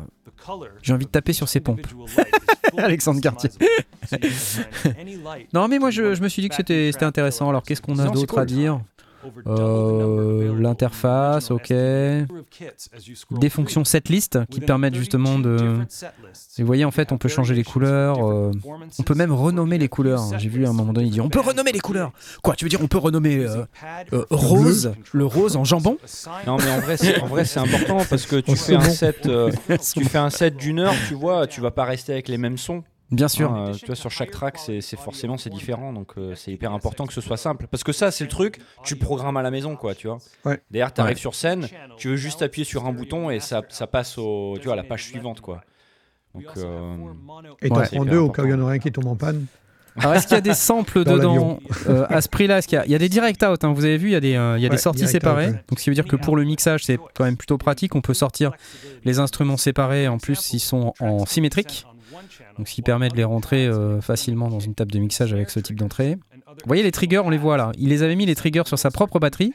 [0.81, 1.85] j'ai envie de taper sur ses pompes.
[2.77, 3.49] Alexandre Cartier.
[5.53, 7.49] non, mais moi je, je me suis dit que c'était intéressant.
[7.49, 8.81] Alors qu'est-ce qu'on a d'autre à dire?
[9.47, 11.69] Euh, l'interface, ok.
[11.69, 15.79] Des fonctions setlist qui permettent justement de.
[16.57, 18.27] vous voyez, en fait, on peut changer les couleurs.
[18.27, 18.51] Euh,
[18.99, 20.23] on peut même renommer les couleurs.
[20.37, 22.11] J'ai vu à un moment donné, il dit on peut renommer les couleurs.
[22.41, 25.97] Quoi Tu veux dire on peut renommer euh, rose, le rose en jambon
[26.47, 29.27] Non, mais en vrai, c'est, en vrai, c'est important parce que tu fais un set,
[29.93, 32.57] tu fais un set d'une heure, tu vois, tu vas pas rester avec les mêmes
[32.57, 32.83] sons.
[33.11, 33.53] Bien sûr.
[33.53, 37.05] Euh, tu vois, sur chaque track, c'est forcément c'est différent, donc euh, c'est hyper important
[37.05, 37.67] que ce soit simple.
[37.69, 40.19] Parce que ça, c'est le truc, tu programmes à la maison, quoi, tu vois.
[40.45, 40.61] Ouais.
[40.71, 43.85] D'ailleurs, tu arrives sur scène, tu veux juste appuyer sur un bouton et ça, ça
[43.85, 45.61] passe au, tu vois, à la page suivante, quoi.
[46.33, 46.95] Donc, euh,
[47.61, 49.17] et t'en prends deux au cas où il y en aurait un qui tombe en
[49.17, 49.45] panne.
[49.97, 51.59] Alors, est-ce qu'il y a des samples dedans
[52.07, 52.61] à ce prix-là?
[52.85, 54.63] Il, y, a des direct out hein, Vous avez vu, il y a des, il
[54.63, 55.51] y a des sorties séparées.
[55.67, 57.93] Donc, ce qui veut dire que pour le mixage, c'est quand même plutôt pratique.
[57.93, 58.53] On peut sortir
[59.03, 60.07] les instruments séparés.
[60.07, 61.85] En plus, ils sont en symétrique.
[62.57, 65.49] Donc ce qui permet de les rentrer euh, facilement dans une table de mixage avec
[65.49, 66.17] ce type d'entrée.
[66.47, 67.71] Vous voyez les triggers, on les voit là.
[67.77, 69.53] Il les avait mis les triggers sur sa propre batterie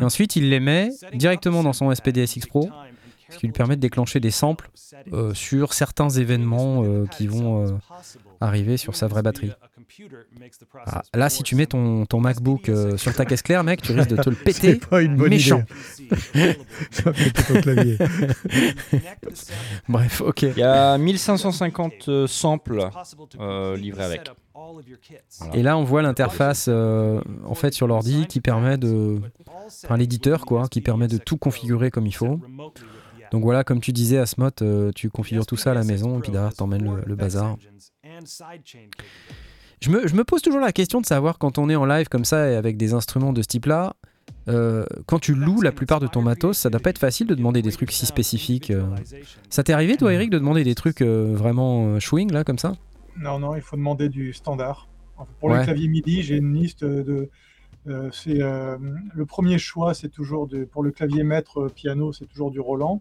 [0.00, 2.68] et ensuite il les met directement dans son SPDSX Pro,
[3.28, 4.70] ce qui lui permet de déclencher des samples
[5.12, 7.78] euh, sur certains événements euh, qui vont
[8.40, 9.52] arriver sur sa vraie batterie.
[10.86, 13.92] Ah, là, si tu mets ton, ton MacBook euh, sur ta caisse claire, mec, tu
[13.96, 14.76] risques de te le péter.
[14.76, 15.62] pas une bonne méchant.
[16.34, 16.58] Idée.
[16.90, 17.12] Ça
[17.48, 17.98] ton clavier.
[19.88, 20.42] Bref, ok.
[20.42, 22.88] Il y a 1550 euh, samples
[23.38, 24.30] euh, livrés avec.
[25.54, 29.20] Et là, on voit l'interface en fait sur l'ordi qui permet de,
[29.84, 32.40] enfin l'éditeur quoi, qui permet de tout configurer comme il faut.
[33.32, 34.50] Donc voilà, comme tu disais, Asmot,
[34.94, 37.56] tu configures tout ça à la maison et puis derrière, t'emmènes le, le bazar.
[39.80, 42.08] Je me, je me, pose toujours la question de savoir quand on est en live
[42.08, 43.94] comme ça et avec des instruments de ce type-là,
[44.48, 47.34] euh, quand tu loues la plupart de ton matos, ça doit pas être facile de
[47.34, 48.70] demander des trucs si spécifiques.
[48.70, 48.84] Euh.
[49.48, 52.74] Ça t'est arrivé, toi, Eric, de demander des trucs euh, vraiment chewing, là, comme ça?
[53.16, 54.88] Non, non, il faut demander du standard.
[55.38, 57.30] pour le clavier MIDI, j'ai une liste de.
[58.12, 62.60] c'est le premier choix, c'est toujours de, pour le clavier maître piano, c'est toujours du
[62.60, 63.00] Roland.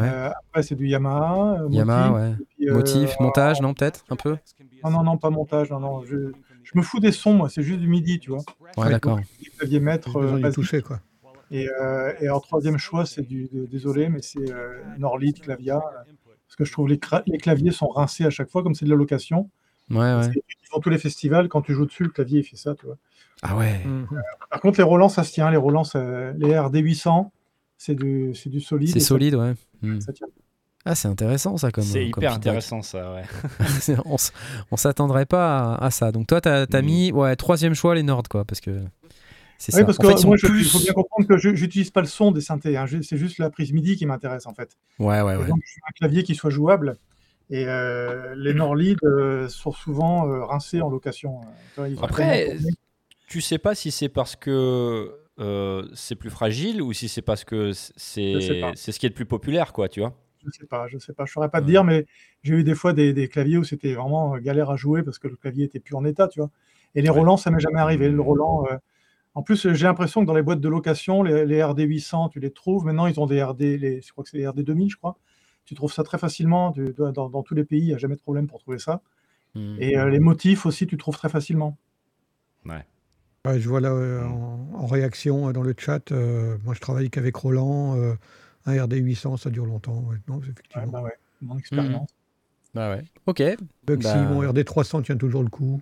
[0.00, 1.64] Euh, après, c'est du Yamaha.
[1.70, 2.70] Yamaha, ouais.
[2.70, 4.36] Motif, montage, non, peut-être un peu?
[4.84, 5.70] Non, non, non, pas montage.
[5.70, 6.04] Non, non.
[6.04, 7.48] Je, je me fous des sons, moi.
[7.48, 8.42] C'est juste du MIDI, tu vois.
[8.76, 9.20] Ouais, d'accord.
[9.58, 10.16] Clavier maître.
[10.16, 11.00] Euh, toucher, quoi.
[11.50, 13.48] Et, euh, et en troisième choix, c'est du.
[13.52, 14.52] désolé, mais c'est
[14.98, 15.80] Norlid, Clavia.
[16.46, 18.90] Parce que je trouve les, les claviers sont rincés à chaque fois, comme c'est de
[18.90, 19.48] la location.
[19.90, 20.30] Ouais, ouais.
[20.72, 22.98] Dans tous les festivals, quand tu joues dessus, le clavier, il fait ça, tu vois.
[23.42, 23.80] Ah ouais.
[24.50, 25.50] par contre, les Roland, ça se tient.
[25.50, 25.82] Les Roland,
[26.36, 27.32] les RD 800,
[27.76, 28.90] c'est du, du solide.
[28.90, 29.54] C'est solide, ouais.
[29.82, 29.98] Hmm.
[30.84, 31.84] Ah, c'est intéressant ça comme.
[31.84, 33.22] C'est hyper intéressant ça, ouais.
[34.04, 34.16] on,
[34.70, 36.10] on s'attendrait pas à, ça.
[36.10, 36.84] Donc toi, tu as, hmm.
[36.84, 38.80] mis ouais, troisième choix les Nord, quoi, parce que.
[39.58, 42.32] C'est oui, parce que moi, il faut bien comprendre que je n'utilise pas le son
[42.32, 42.76] des synthés.
[42.76, 42.86] Hein.
[43.02, 44.76] C'est juste la prise MIDI qui m'intéresse en fait.
[44.98, 45.46] Ouais, ouais, ouais.
[45.46, 46.96] Donc, je veux un clavier qui soit jouable.
[47.48, 51.42] Et euh, les Norlid euh, sont souvent euh, rincés en location.
[52.00, 52.56] Après,
[53.28, 57.44] tu sais pas si c'est parce que euh, c'est plus fragile ou si c'est parce
[57.44, 60.14] que c'est ce qui est le plus populaire, quoi, tu vois
[60.44, 62.06] Je sais pas, je sais pas, je saurais pas te dire, mais
[62.42, 65.28] j'ai eu des fois des, claviers où c'était vraiment euh, galère à jouer parce que
[65.28, 66.50] le clavier était plus en état, tu vois.
[66.94, 68.08] Et les Roland, ça m'est jamais arrivé.
[68.08, 68.76] Le Roland, euh,
[69.34, 72.50] en plus, j'ai l'impression que dans les boîtes de location, les, RD 800, tu les
[72.50, 72.84] trouves.
[72.84, 75.16] Maintenant, ils ont des RD, les, je crois que c'est les RD 2000, je crois.
[75.64, 78.46] Tu trouves ça très facilement dans, tous les pays, il n'y a jamais de problème
[78.46, 79.00] pour trouver ça.
[79.54, 79.76] Mmh.
[79.78, 81.78] Et les motifs aussi, tu trouves très facilement.
[82.66, 82.84] Ouais
[83.58, 87.34] je vois là euh, en, réaction euh, dans le chat, euh, moi je travaille qu'avec
[87.34, 87.96] Roland,
[88.66, 90.04] un RD800 ça dure longtemps.
[90.28, 90.86] Non, effectivement.
[90.86, 92.10] bah ouais, mon expérience.
[92.10, 92.74] Mmh.
[92.74, 93.42] Bah ouais, ok.
[93.84, 94.22] Bugsy, bah...
[94.22, 95.80] mon RD300 tient toujours le coup.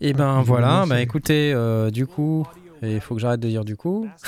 [0.00, 1.54] Et eh ben voilà, bah écoutez,
[1.92, 2.44] du coup,
[2.82, 4.08] il faut que j'arrête de dire du coup.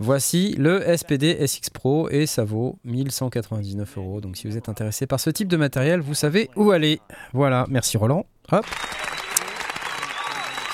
[0.00, 4.20] Voici le SPD SX Pro et ça vaut 1199 euros.
[4.20, 7.00] Donc si vous êtes intéressé par ce type de matériel, vous savez où aller.
[7.32, 8.26] Voilà, merci Roland.
[8.50, 8.66] Hop.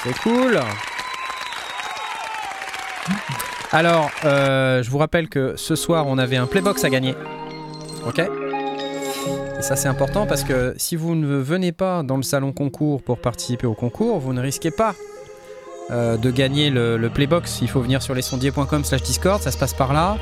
[0.03, 0.59] C'est cool.
[3.73, 7.15] Alors, euh, je vous rappelle que ce soir, on avait un Playbox à gagner.
[8.07, 12.53] Ok Et ça, c'est important parce que si vous ne venez pas dans le salon
[12.53, 14.95] concours pour participer au concours, vous ne risquez pas
[15.93, 17.61] euh, de gagner le, Playbox.
[17.63, 20.17] Il faut venir sur lesondiers.com slash Discord, ça se passe par là.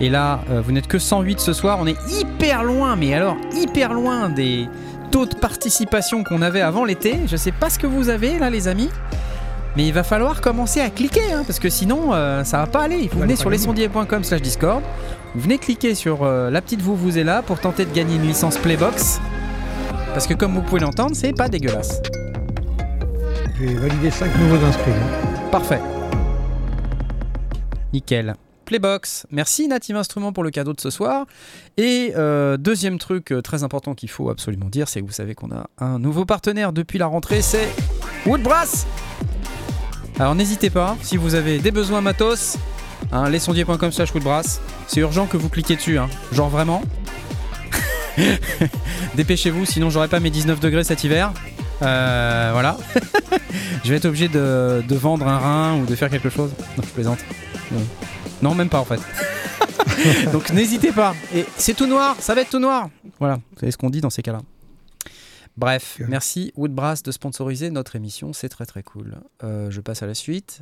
[0.00, 1.78] Et là, euh, vous n'êtes que 108 ce soir.
[1.80, 4.68] On est hyper loin, mais alors hyper loin des
[5.10, 7.18] taux de participation qu'on avait avant l'été.
[7.26, 8.88] Je sais pas ce que vous avez là, les amis.
[9.76, 12.80] Mais il va falloir commencer à cliquer, hein, parce que sinon, euh, ça va pas
[12.80, 13.10] aller.
[13.12, 14.82] Vous venez sur lesondiers.com slash Discord,
[15.34, 18.16] vous venez cliquer sur euh, la petite vous vous est là pour tenter de gagner
[18.16, 19.20] une licence Playbox.
[20.14, 22.00] Parce que comme vous pouvez l'entendre, c'est pas dégueulasse.
[23.60, 24.92] J'ai validé 5 nouveaux inscrits.
[24.92, 25.50] Hein.
[25.50, 25.80] Parfait.
[27.92, 28.34] Nickel.
[28.64, 29.26] Playbox.
[29.30, 31.26] Merci Native Instruments pour le cadeau de ce soir.
[31.76, 35.50] Et euh, deuxième truc très important qu'il faut absolument dire, c'est que vous savez qu'on
[35.50, 37.68] a un nouveau partenaire depuis la rentrée, c'est
[38.24, 38.86] Woodbrass.
[40.18, 42.56] Alors n'hésitez pas, si vous avez des besoins matos,
[43.12, 46.08] hein, lesondiers.com slash woodbrass, c'est urgent que vous cliquiez dessus, hein.
[46.32, 46.82] genre vraiment.
[49.14, 51.32] Dépêchez-vous, sinon j'aurai pas mes 19 degrés cet hiver.
[51.82, 52.78] Euh, voilà.
[53.84, 56.50] je vais être obligé de, vendre un rein ou de faire quelque chose.
[56.78, 57.18] Non, je plaisante.
[58.40, 59.00] Non, même pas en fait.
[60.32, 61.14] Donc n'hésitez pas.
[61.34, 62.88] Et c'est tout noir, ça va être tout noir.
[63.18, 64.40] Voilà, c'est ce qu'on dit dans ces cas-là.
[65.56, 69.16] Bref, merci Woodbrass de sponsoriser notre émission, c'est très très cool.
[69.42, 70.60] Euh, je passe à la suite.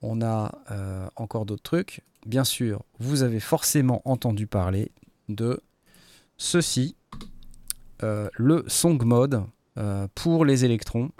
[0.00, 2.00] On a euh, encore d'autres trucs.
[2.24, 4.90] Bien sûr, vous avez forcément entendu parler
[5.28, 5.60] de
[6.38, 6.96] ceci,
[8.02, 9.44] euh, le Song Mode
[10.14, 11.10] pour les électrons.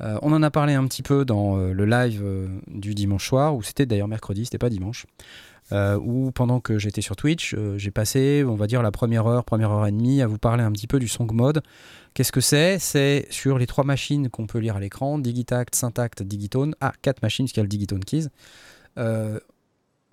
[0.00, 2.24] on en a parlé un petit peu dans le live
[2.66, 5.06] du dimanche soir, ou c'était d'ailleurs mercredi, c'était pas dimanche.
[5.72, 9.44] Euh, où pendant que j'étais sur Twitch, j'ai passé, on va dire, la première heure,
[9.44, 11.62] première heure et demie à vous parler un petit peu du Song Mode,
[12.14, 12.78] Qu'est-ce que c'est?
[12.78, 16.76] C'est sur les trois machines qu'on peut lire à l'écran, Digitact, Syntact, Digitone.
[16.80, 18.28] Ah, quatre machines, parce qu'il y a le Digitone Keys.
[18.98, 19.40] Euh,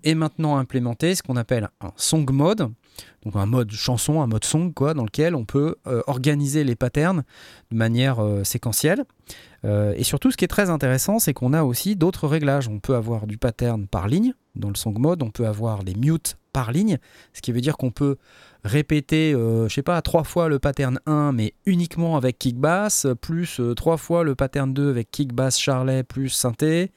[0.02, 2.72] et maintenant implémenter ce qu'on appelle un song mode,
[3.24, 6.74] donc un mode chanson, un mode song, quoi, dans lequel on peut euh, organiser les
[6.74, 7.22] patterns
[7.70, 9.04] de manière euh, séquentielle.
[9.62, 12.66] et surtout, ce qui est très intéressant, c'est qu'on a aussi d'autres réglages.
[12.66, 15.94] On peut avoir du pattern par ligne dans le song mode, on peut avoir les
[15.94, 16.98] mutes par ligne,
[17.32, 18.16] ce qui veut dire qu'on peut
[18.64, 23.06] répéter, euh, je sais pas, trois fois le pattern 1, mais uniquement avec kick bass,
[23.20, 26.92] plus euh, trois fois le pattern 2 avec kick bass, charlet, plus synthé.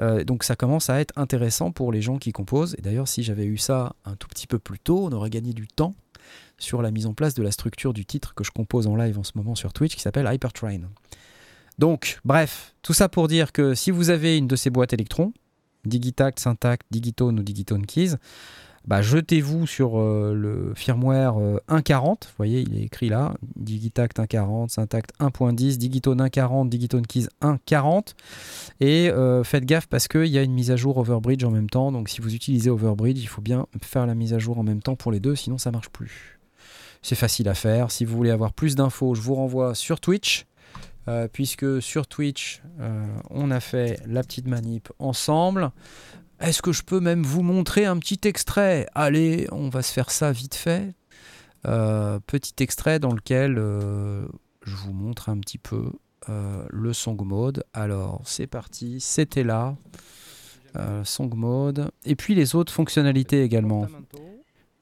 [0.00, 2.74] Euh, donc ça commence à être intéressant pour les gens qui composent.
[2.78, 5.52] Et d'ailleurs, si j'avais eu ça un tout petit peu plus tôt, on aurait gagné
[5.52, 5.94] du temps
[6.58, 9.18] sur la mise en place de la structure du titre que je compose en live
[9.18, 10.82] en ce moment sur Twitch qui s'appelle Hypertrain.
[11.78, 15.32] Donc, bref, tout ça pour dire que si vous avez une de ces boîtes électrons,
[15.84, 18.14] Digitact, Syntact, Digitone ou Digitone Keys,
[18.86, 24.18] bah, jetez-vous sur euh, le firmware 1.40, euh, vous voyez, il est écrit là, Digitact
[24.18, 28.14] 1.40, Syntact 1.10, Digitone 1.40, Digitone Keys 1.40,
[28.80, 31.70] et euh, faites gaffe parce qu'il y a une mise à jour Overbridge en même
[31.70, 34.64] temps, donc si vous utilisez Overbridge, il faut bien faire la mise à jour en
[34.64, 36.40] même temps pour les deux, sinon ça marche plus.
[37.02, 40.46] C'est facile à faire, si vous voulez avoir plus d'infos, je vous renvoie sur Twitch,
[41.32, 42.62] puisque sur Twitch,
[43.30, 45.72] on a fait la petite manip ensemble.
[46.42, 48.88] Est-ce que je peux même vous montrer un petit extrait?
[48.96, 50.92] Allez, on va se faire ça vite fait.
[51.68, 54.26] Euh, petit extrait dans lequel euh,
[54.64, 55.92] je vous montre un petit peu
[56.28, 57.62] euh, le song mode.
[57.72, 59.76] Alors, c'est parti, c'était là.
[61.04, 61.92] song mode.
[62.04, 63.86] Et puis les autres fonctionnalités également.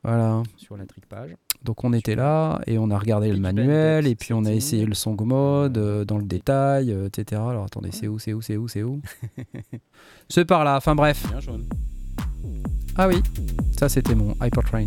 [0.03, 0.43] Voilà.
[0.57, 1.37] Sur la page.
[1.65, 4.87] Donc on était là et on a regardé le manuel et puis on a essayé
[4.87, 7.41] le song mode euh, dans le détail, euh, etc.
[7.47, 9.03] Alors attendez, c'est où, c'est où, c'est où, c'est où
[10.29, 11.23] C'est par là, enfin bref.
[12.97, 13.23] Ah oui,
[13.79, 14.87] ça c'était mon Hypertrain.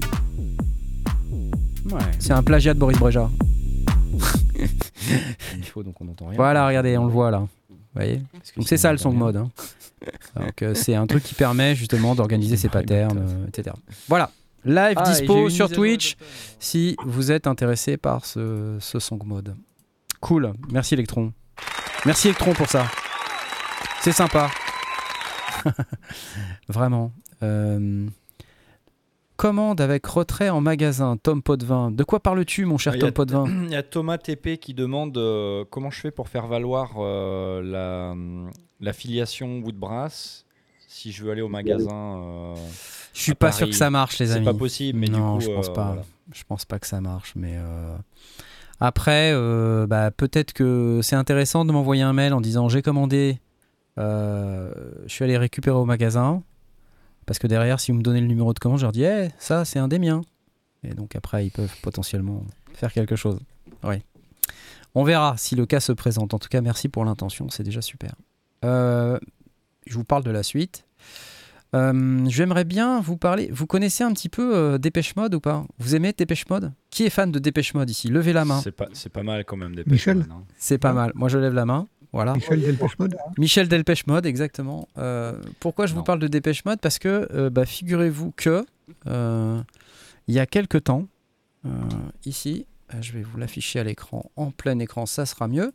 [1.91, 1.99] Ouais.
[2.17, 3.30] C'est un plagiat de Boris Breja.
[5.55, 6.38] Il faut donc on entend rien.
[6.38, 7.47] Voilà, regardez, on le voit là.
[7.69, 8.21] Vous voyez
[8.57, 9.38] Donc c'est ça le song mode.
[9.38, 9.51] Hein.
[10.36, 13.74] Donc euh, c'est un truc qui permet justement d'organiser ses patterns, etc.
[14.09, 14.32] Voilà.
[14.66, 16.16] Live ah, dispo sur Twitch
[16.59, 19.55] si vous êtes intéressé par ce, ce song mode.
[20.22, 21.34] Cool, merci Electron.
[22.05, 22.86] Merci Electron pour ça.
[24.01, 24.49] C'est sympa.
[26.70, 27.11] Vraiment.
[27.41, 28.07] Euh,
[29.36, 31.91] commande avec retrait en magasin, Tom Potvin.
[31.91, 35.18] De quoi parles-tu, mon cher ah, Tom Potvin Il y a Thomas TP qui demande
[35.18, 38.16] euh, comment je fais pour faire valoir euh, la,
[38.80, 40.43] la, filiation Woodbrass?
[40.94, 42.54] Si je veux aller au magasin.
[43.14, 44.46] Je suis pas sûr que ça marche, les amis.
[44.46, 45.98] C'est pas possible, mais non, du coup, je pense euh, pas.
[46.32, 47.96] Je pense pas que ça marche, mais euh,
[48.80, 53.39] après, euh, bah, peut-être que c'est intéressant de m'envoyer un mail en disant j'ai commandé,
[53.98, 54.72] je
[55.08, 56.44] suis allé récupérer au magasin.
[57.26, 59.30] Parce que derrière, si vous me donnez le numéro de commande, je leur dis, eh,
[59.39, 60.22] ça, c'est un des miens.
[60.84, 63.39] Et donc après, ils peuvent potentiellement faire quelque chose.
[63.84, 63.96] Oui.
[64.94, 66.34] On verra si le cas se présente.
[66.34, 68.14] En tout cas, merci pour l'intention, c'est déjà super.
[68.66, 69.18] Euh,
[69.88, 70.86] je vous parle de la suite.
[71.75, 73.49] Euh, J'aimerais bien vous parler.
[73.51, 75.65] Vous connaissez un petit peu euh, Dépêche Mode ou pas?
[75.79, 76.71] Vous aimez Dépêche Mode?
[76.91, 78.09] Qui est fan de Dépêche Mode ici?
[78.09, 78.61] Levez la main.
[78.61, 80.27] C'est pas, pas mal quand même, Dépêche Michel Mode.
[80.31, 80.43] hein.
[80.57, 81.11] C'est pas mal.
[81.15, 81.88] Moi, je lève la main.
[82.11, 82.34] Voilà.
[82.36, 83.15] Michel Delpech Mode?
[83.39, 84.88] Michel Delpech Mode, exactement.
[84.99, 86.79] Euh, pourquoi je vous parle de Dépêche Mode?
[86.79, 88.63] Parce que, euh, bah, figurez-vous que
[89.07, 89.59] euh,
[90.27, 91.07] il y a quelque temps,
[91.65, 91.69] euh,
[92.25, 92.67] ici,
[93.01, 95.73] je vais vous l'afficher à l'écran, en plein écran, ça sera mieux,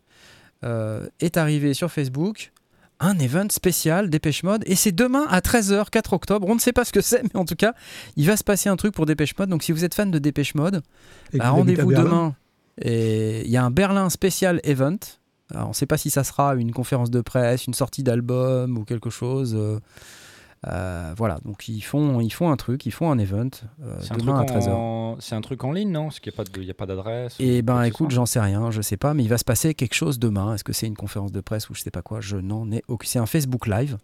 [0.65, 2.53] euh, est arrivé sur Facebook
[3.01, 6.47] un event spécial Dépêche Mode et c'est demain à 13h, 4 octobre.
[6.49, 7.75] On ne sait pas ce que c'est, mais en tout cas,
[8.17, 9.51] il va se passer un truc pour Dépêche Mode.
[9.51, 10.83] Donc si vous êtes fan de Dépêche Mode,
[11.39, 12.35] bah, rendez-vous demain.
[12.81, 14.99] Et il y a un Berlin spécial event.
[15.51, 18.77] Alors, on ne sait pas si ça sera une conférence de presse, une sortie d'album
[18.77, 19.55] ou quelque chose.
[19.57, 19.81] euh,
[20.67, 23.49] euh, voilà, donc ils font, ils font un truc, ils font un event
[23.83, 24.71] euh, C'est un, demain à truc 13h.
[24.71, 25.17] en...
[25.21, 26.05] c'est un truc en ligne, non?
[26.05, 26.33] Parce qu'il
[26.65, 27.39] n'y a pas d'adresse.
[27.39, 29.95] Ou ben écoute, j'en sais rien, je sais pas, mais il va se passer quelque
[29.95, 30.55] chose demain.
[30.55, 32.21] Est-ce que c'est une conférence de presse ou je sais pas quoi?
[32.21, 33.07] Je n'en ai aucun.
[33.09, 33.99] C'est un Facebook Live,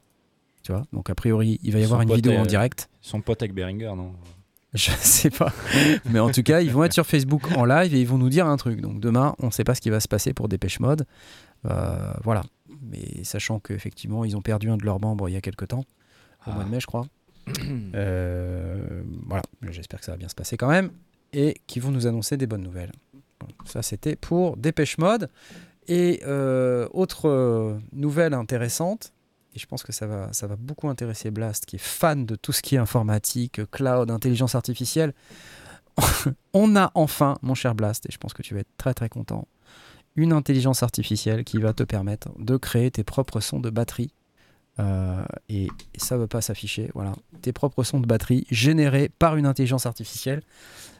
[0.62, 0.84] tu vois?
[0.92, 2.88] Donc a priori, il va y Son avoir une vidéo est- en direct.
[3.00, 4.12] Son pote avec Beringer, non?
[4.74, 5.52] Je sais pas.
[6.10, 8.28] Mais en tout cas, ils vont être sur Facebook en live et ils vont nous
[8.28, 8.80] dire un truc.
[8.80, 11.06] Donc demain, on ne sait pas ce qui va se passer pour Dépêche Mode.
[11.66, 12.42] Euh, voilà.
[12.82, 15.84] Mais sachant qu'effectivement, ils ont perdu un de leurs membres il y a quelque temps,
[16.46, 16.54] au Ah.
[16.54, 17.06] mois de mai, je crois.
[17.94, 19.42] Euh, voilà.
[19.70, 20.90] J'espère que ça va bien se passer quand même.
[21.32, 22.92] Et qu'ils vont nous annoncer des bonnes nouvelles.
[23.40, 25.28] Bon, ça, c'était pour Dépêche Mode.
[25.86, 29.12] Et euh, autre euh, nouvelle intéressante,
[29.54, 32.36] et je pense que ça va, ça va beaucoup intéresser Blast, qui est fan de
[32.36, 35.12] tout ce qui est informatique, cloud, intelligence artificielle.
[36.54, 39.08] On a enfin, mon cher Blast, et je pense que tu vas être très très
[39.10, 39.46] content,
[40.16, 44.12] une intelligence artificielle qui va te permettre de créer tes propres sons de batterie.
[44.80, 46.90] Euh, et, ça ne va pas s'afficher.
[46.94, 47.12] Voilà,
[47.42, 50.42] tes propres sons de batterie générés par une intelligence artificielle.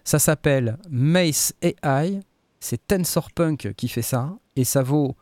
[0.04, 2.20] Ça s'appelle Mace AI.
[2.60, 4.36] C'est TensorPunk qui fait ça.
[4.56, 5.16] Et ça vaut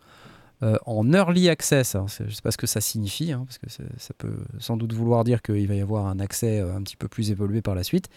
[0.63, 1.97] euh, en early access.
[2.07, 4.77] C'est- je ne sais pas ce que ça signifie, hein, parce que ça peut sans
[4.77, 7.63] doute vouloir dire qu'il va y avoir un accès euh, un petit peu plus évolué
[7.63, 8.09] par la suite.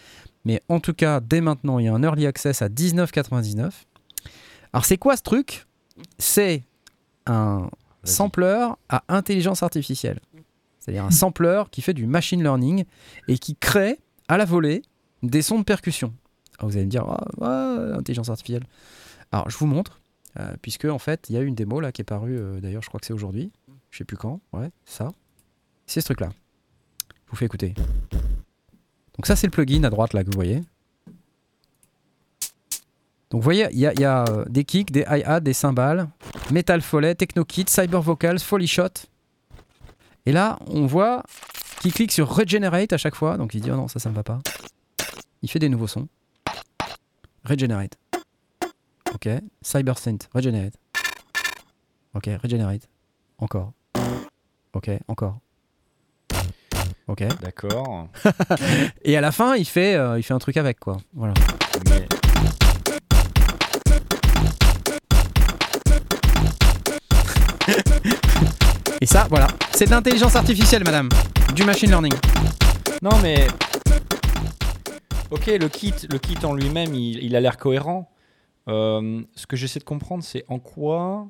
[0.44, 3.70] Mais en tout cas, dès maintenant, il y a un early access à 19,99.
[4.72, 5.66] Alors, c'est quoi ce truc?
[6.18, 6.62] C'est
[7.26, 7.68] un.
[8.06, 10.20] Sampler à intelligence artificielle.
[10.80, 12.84] C'est-à-dire un sampler qui fait du machine learning
[13.28, 13.98] et qui crée
[14.28, 14.82] à la volée
[15.22, 16.14] des sons de percussion.
[16.58, 17.06] Alors vous allez me dire,
[17.38, 18.64] ouais, intelligence artificielle.
[19.32, 20.00] Alors je vous montre,
[20.38, 22.82] euh, puisque en fait, il y a une démo là qui est parue, euh, d'ailleurs
[22.82, 23.50] je crois que c'est aujourd'hui,
[23.90, 25.10] je sais plus quand, ouais, ça.
[25.86, 26.30] C'est ce truc-là.
[27.26, 27.74] Je vous fais écouter.
[29.16, 30.60] Donc ça c'est le plugin à droite là que vous voyez.
[33.30, 35.52] Donc vous voyez, il y a, il y a, euh, des kicks, des hi-hats, des
[35.52, 36.08] cymbales,
[36.50, 39.08] Metal Foley, Techno Kit, Cyber Vocals, Foley Shot.
[40.26, 41.22] Et là, on voit
[41.80, 43.36] qu'il clique sur Regenerate à chaque fois.
[43.36, 44.38] Donc il dit oh non, ça, ça me va pas.
[45.42, 46.08] Il fait des nouveaux sons.
[47.44, 47.96] Regenerate.
[49.14, 49.28] Ok.
[49.62, 50.28] Cyber Synth.
[50.34, 50.74] Regenerate.
[52.14, 52.30] Ok.
[52.42, 52.88] Regenerate.
[53.38, 53.72] Encore.
[54.72, 54.90] Ok.
[55.08, 55.38] Encore.
[57.08, 57.24] Ok.
[57.40, 58.08] D'accord.
[59.04, 60.96] Et à la fin, il fait, euh, il fait un truc avec quoi.
[61.14, 61.34] Voilà.
[61.88, 62.06] Mais
[69.00, 69.46] Et ça, voilà.
[69.74, 71.08] C'est de l'intelligence artificielle, madame.
[71.54, 72.14] Du machine learning.
[73.02, 73.46] Non, mais.
[75.30, 78.10] Ok, le kit, le kit en lui-même, il, il a l'air cohérent.
[78.68, 81.28] Euh, ce que j'essaie de comprendre, c'est en quoi,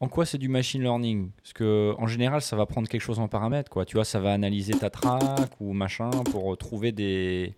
[0.00, 1.30] en quoi c'est du machine learning?
[1.42, 3.84] Parce que en général, ça va prendre quelque chose en paramètre, quoi.
[3.84, 7.54] Tu vois, ça va analyser ta track ou machin pour trouver des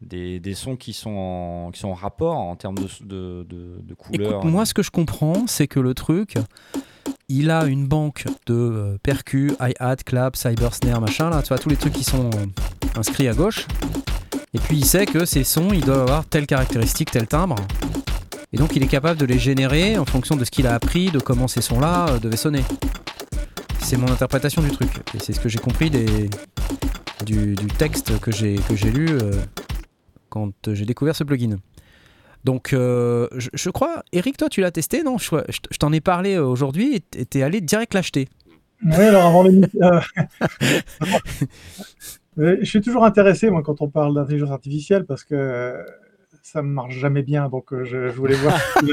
[0.00, 3.80] des, des sons qui sont en, qui sont en rapport en termes de, de, de,
[3.82, 4.38] de couleurs.
[4.40, 6.34] Écoute, moi, ce que je comprends, c'est que le truc,
[7.28, 11.58] il a une banque de euh, percus, hi-hat, clap, cyber snare, machin, là, tu vois,
[11.58, 12.30] tous les trucs qui sont
[12.96, 13.66] inscrits à gauche.
[14.54, 17.56] Et puis, il sait que ces sons, ils doivent avoir telle caractéristique, tel timbre.
[18.52, 21.10] Et donc, il est capable de les générer en fonction de ce qu'il a appris,
[21.10, 22.62] de comment ces sons-là euh, devaient sonner.
[23.80, 24.90] C'est mon interprétation du truc.
[25.14, 28.58] Et c'est ce que j'ai compris du, texte que j'ai
[28.90, 29.32] lu euh,
[30.28, 31.58] quand j'ai découvert ce plugin.
[32.46, 35.18] Donc, euh, je, je crois, Eric, toi, tu l'as testé, non?
[35.18, 38.28] Je, je t- je t'en ai parlé euh, aujourd'hui et t'es allé direct l'acheter.
[38.84, 39.80] Oui, alors avant l'émission.
[42.38, 45.74] euh, je suis toujours intéressé, moi, quand on parle d'intelligence artificielle, parce que
[46.40, 47.48] ça ne marche jamais bien.
[47.48, 48.56] Donc, je, je voulais voir.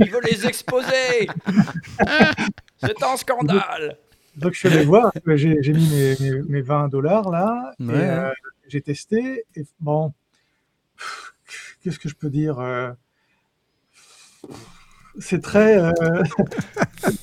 [0.00, 1.26] Il veut les exposer
[2.82, 3.96] C'est un scandale
[4.36, 5.12] donc, je suis allé voir.
[5.26, 7.72] J'ai mis mes, mes, mes 20 dollars là.
[7.80, 8.30] et, euh,
[8.68, 9.44] j'ai testé.
[9.56, 10.12] Et bon,
[11.82, 12.92] qu'est-ce que je peux dire euh,
[15.18, 15.92] C'est très, euh,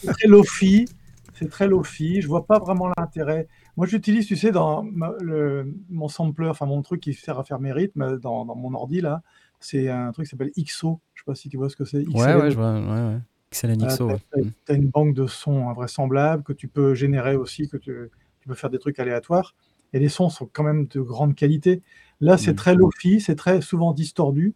[0.06, 0.86] très lofi.
[1.34, 2.22] C'est très lofi.
[2.22, 3.48] Je vois pas vraiment l'intérêt.
[3.76, 4.84] Moi, j'utilise, tu sais, dans
[5.20, 8.74] le, mon sampler, enfin mon truc qui sert à faire mes rythmes dans, dans mon
[8.74, 9.22] ordi, là,
[9.60, 11.00] c'est un truc qui s'appelle XO.
[11.14, 12.08] Je sais pas si tu vois ce que c'est.
[12.08, 12.74] Ouais, ouais, je vois.
[12.74, 13.20] Ouais, ouais.
[13.52, 14.12] XLN XO.
[14.36, 17.94] tu as, une banque de sons invraisemblables que tu peux générer aussi, que tu,
[18.42, 19.56] tu peux faire des trucs aléatoires.
[19.94, 21.82] Et les sons sont quand même de grande qualité.
[22.22, 22.56] Là, c'est mm.
[22.56, 24.56] très low-fi, c'est très souvent distordu.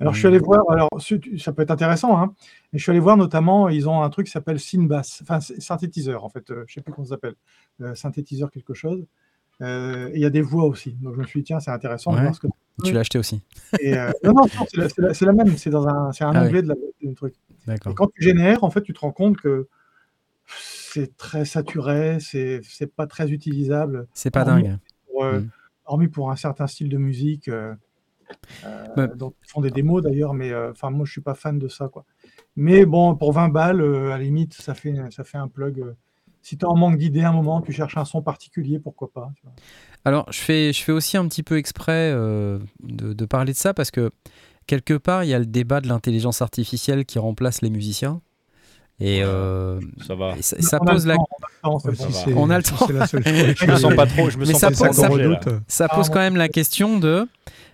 [0.00, 0.44] Alors, je suis allé mm.
[0.44, 0.88] voir, alors
[1.38, 2.34] ça peut être intéressant, hein,
[2.72, 6.24] mais je suis allé voir notamment, ils ont un truc qui s'appelle Synbass, enfin synthétiseur
[6.24, 7.34] en fait, euh, je ne sais plus comment ça s'appelle,
[7.82, 9.06] euh, synthétiseur quelque chose.
[9.60, 10.96] Euh, il y a des voix aussi.
[11.02, 12.12] Donc je me suis dit, tiens, c'est intéressant.
[12.12, 12.48] que...
[12.82, 13.42] Tu l'as acheté aussi
[14.24, 16.74] Non, non, c'est la, la, même, c'est un, un ah onglet de la,
[17.14, 17.34] truc.
[17.68, 19.68] Et quand tu génères, en fait, tu te rends compte que
[20.46, 22.60] c'est très saturé, c'est
[22.96, 24.08] pas très utilisable.
[24.14, 24.78] C'est pas dingue.
[25.14, 25.48] Mm.
[25.92, 27.50] Hormis pour un certain style de musique.
[28.64, 31.58] Euh, donc, ils font des démos d'ailleurs, mais euh, enfin moi je suis pas fan
[31.58, 32.04] de ça quoi.
[32.56, 35.84] Mais bon, pour 20 balles, euh, à la limite, ça fait, ça fait un plug.
[36.42, 39.30] si tu en manque d'idées un moment, tu cherches un son particulier, pourquoi pas.
[40.04, 43.74] Alors, je fais, je fais aussi un petit peu exprès de, de, parler de ça
[43.74, 44.10] parce que
[44.66, 48.20] quelque part, il y a le débat de l'intelligence artificielle qui remplace les musiciens.
[49.04, 49.22] Et
[50.06, 50.34] ça va.
[50.40, 51.16] ça, pose la.
[51.64, 52.86] On a le temps.
[52.88, 54.30] je me sens pas trop.
[54.30, 55.08] Je me sens ça, pas pose, ça,
[55.66, 57.26] ça, pose quand même la question de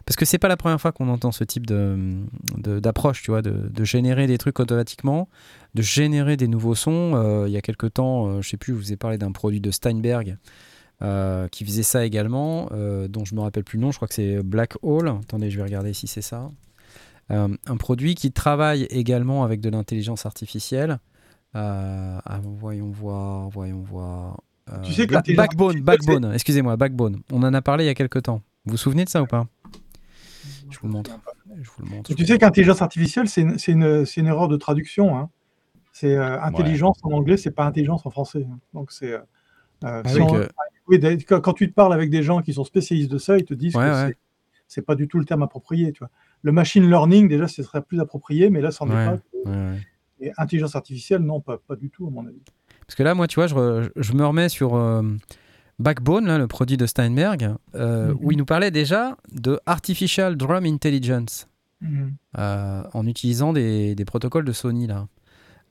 [0.09, 3.43] parce que c'est pas la première fois qu'on entend ce type d'approche, de, tu vois,
[3.43, 5.29] de, générer des trucs automatiquement,
[5.75, 7.13] de générer des nouveaux sons.
[7.15, 9.33] Euh, il y a quelques temps, euh, je sais plus, je vous ai parlé d'un
[9.33, 10.39] produit de Steinberg
[11.03, 12.71] euh, qui faisait ça également,
[13.11, 15.09] dont je me rappelle plus le nom, je crois que c'est Black Hole.
[15.09, 16.51] Attendez, je vais regarder si c'est ça.
[17.29, 21.01] un produit qui travaille également avec de l'intelligence artificielle.
[21.55, 24.41] Ah, voyons voir, voyons voir.
[24.85, 27.21] Tu sais Backbone, Backbone, excusez-moi, Backbone.
[27.33, 28.43] On en a parlé il y a quelques temps.
[28.65, 29.47] Vous vous souvenez de ça ou pas?
[30.71, 32.15] Je vous le montre.
[32.15, 33.57] tu sais qu'intelligence artificielle, c'est une,
[34.17, 35.17] une, erreur de traduction.
[35.17, 35.31] Hein.
[35.93, 38.47] C'est euh, intelligence en anglais, c'est pas intelligence en français.
[38.75, 39.13] Donc c'est.
[39.13, 39.21] Euh,
[39.85, 43.45] euh, ah quand tu te parles avec des gens qui sont spécialistes de ça, ils
[43.45, 44.15] te disent que
[44.67, 45.93] c'est pas du tout le terme approprié.
[45.93, 46.11] Tu vois.
[46.43, 49.19] Le machine learning, déjà, ce serait plus approprié, mais là, c'en est pas.
[50.21, 52.43] Et intelligence artificielle, non, pas, pas du tout, à mon avis.
[52.87, 54.75] Parce que là, moi, tu vois, je, je me remets sur
[55.79, 58.33] Backbone, là, le produit de Steinberg, euh, où mhm.
[58.33, 61.49] il nous parlait déjà de Artificial Drum Intelligence,
[61.81, 62.17] mhm.
[62.37, 64.89] euh, en utilisant des, des, protocoles de Sony.
[64.89, 65.07] Là.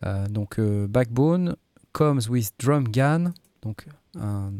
[0.06, 1.56] Euh, donc Backbone
[1.92, 3.86] comes with Drum GAN, donc
[4.18, 4.54] un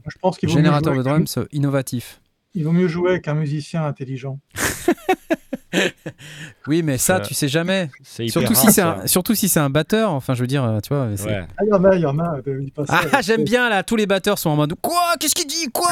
[0.44, 2.22] générateur de drums innovatif.
[2.54, 4.40] Il vaut mieux jouer avec un musicien intelligent.
[6.68, 7.90] oui, mais ça, tu sais jamais.
[8.04, 10.12] Surtout, si c'est un, surtout si c'est un batteur.
[10.12, 11.10] Enfin, je veux dire, tu vois.
[11.28, 12.38] Ah, il y en a, il y en a.
[12.90, 13.84] Ah, j'aime bien là.
[13.84, 15.90] Tous les batteurs sont en mode Quoi Qu'est-ce qu'il dit Quoi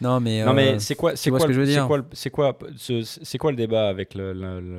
[0.00, 0.44] Non, mais.
[0.44, 3.50] non, mais c'est quoi, c'est quoi, ce que je veux dire C'est quoi, c'est quoi,
[3.50, 4.72] le débat avec le le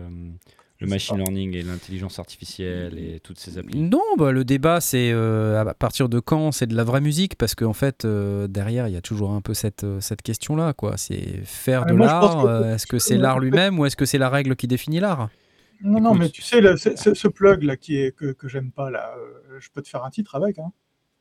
[0.88, 5.62] machine learning et l'intelligence artificielle et toutes ces applications Non, bah, le débat, c'est euh,
[5.62, 7.36] à partir de quand c'est de la vraie musique?
[7.38, 10.74] Parce qu'en fait, euh, derrière, il y a toujours un peu cette, euh, cette question-là.
[10.74, 10.98] quoi.
[10.98, 12.66] C'est faire de l'art.
[12.66, 15.30] Est-ce que c'est l'art lui-même ou est-ce que c'est la règle qui définit l'art?
[15.82, 19.14] Non, non, mais tu sais, ce, plug là qui est, que, que j'aime pas, là,
[19.60, 20.58] je peux te faire un titre avec.
[20.58, 20.72] Hein.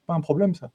[0.07, 0.71] Pas un problème, ça.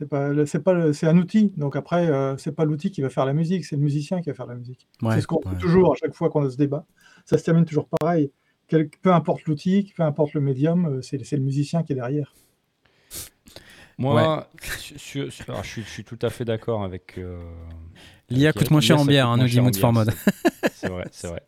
[0.00, 1.52] C'est pas, c'est pas, c'est un outil.
[1.58, 4.34] Donc après, c'est pas l'outil qui va faire la musique, c'est le musicien qui va
[4.34, 4.88] faire la musique.
[5.10, 5.58] c'est ce qu'on ouais.
[5.60, 6.86] toujours à chaque fois qu'on a ce débat
[7.24, 8.32] ça se termine toujours pareil.
[8.68, 12.34] peu importe l'outil, peu importe le médium, euh, c'est le musicien qui est derrière.
[13.98, 14.48] Moi,
[14.94, 17.18] je, suis, tout à fait d'accord avec.
[17.18, 17.38] Euh,
[18.30, 20.10] L'IA coûte moins cher en bière, hein, nous dit for Mode.
[20.72, 21.42] C'est vrai, c'est vrai.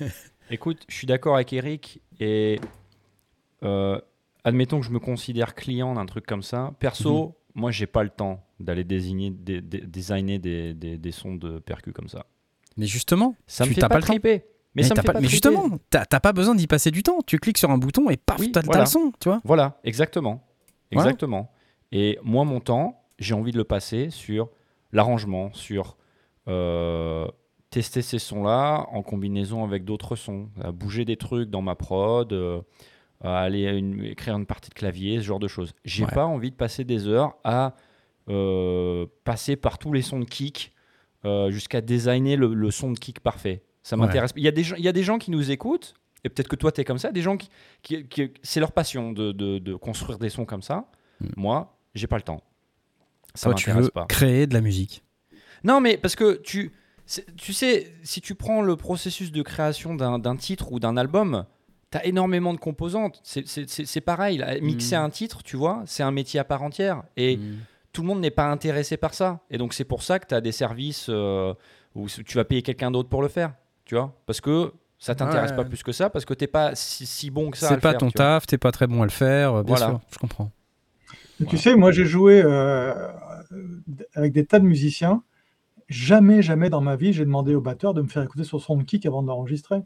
[0.50, 2.58] Écoute, je suis d'accord avec Eric et
[3.62, 4.00] euh,
[4.44, 6.72] admettons que je me considère client d'un truc comme ça.
[6.78, 7.32] Perso, mhm.
[7.54, 12.26] Moi, j'ai pas le temps d'aller désigner, designer des, des, sons de percu comme ça.
[12.76, 14.44] Mais justement, ça me fait pas, pas le triper.
[14.74, 14.82] Mais,
[15.20, 17.18] mais, justement, t'as pas besoin d'y passer du temps.
[17.26, 19.40] Tu cliques sur un bouton et paf, t'as le son, tu vois.
[19.44, 20.46] Voilà, exactement.
[20.90, 21.50] Exactement.
[21.90, 24.50] Et moi, mon temps, j'ai envie de le passer sur
[24.92, 25.96] l'arrangement, sur
[26.48, 27.26] euh,
[27.70, 32.32] tester ces sons-là en combinaison avec d'autres sons, à bouger des trucs dans ma prod,
[32.32, 32.60] euh,
[33.20, 35.74] à aller écrire une partie de clavier, ce genre de choses.
[35.84, 37.74] J'ai pas envie de passer des heures à
[38.28, 40.72] euh, passer par tous les sons de kick
[41.48, 43.62] jusqu'à designer le, son de kick parfait.
[43.82, 44.32] Ça m'intéresse.
[44.36, 45.94] Il, y a des gens, il y a des gens qui nous écoutent,
[46.24, 47.48] et peut-être que toi, tu es comme ça, des gens qui,
[47.82, 50.86] qui, c'est leur passion de, de, construire des sons comme ça.
[51.20, 51.26] Mm.
[51.36, 52.42] Moi, j'ai pas le temps.
[53.34, 54.06] Ça tu veux pas.
[54.06, 55.04] créer de la musique.
[55.64, 56.72] Non, mais parce que tu,
[57.36, 61.44] tu sais, si tu prends le processus de création d'un titre ou d'un album,
[61.90, 63.20] tu as énormément de composantes.
[63.22, 65.00] C'est pareil, mixer mm.
[65.00, 67.02] un titre, tu vois, c'est un métier à part entière.
[67.16, 67.56] Et mm.
[67.92, 69.40] tout le monde n'est pas intéressé par ça.
[69.50, 71.54] Et donc, c'est pour ça que tu as des services euh,
[71.94, 73.52] où tu vas payer quelqu'un d'autre pour le faire
[73.88, 77.30] tu vois, parce que ça t'intéresse pas plus que ça, parce que t'es pas si,
[77.30, 77.68] bon que ça.
[77.68, 80.52] C'est pas ton taf, t'es pas très bon à le faire, bien sûr, je comprends.
[81.48, 82.42] Tu sais, moi j'ai joué
[84.14, 85.22] avec des tas de musiciens.
[85.88, 88.76] Jamais, jamais dans ma vie, j'ai demandé au batteur de me faire écouter son son
[88.76, 89.80] de kick avant d'enregistrer.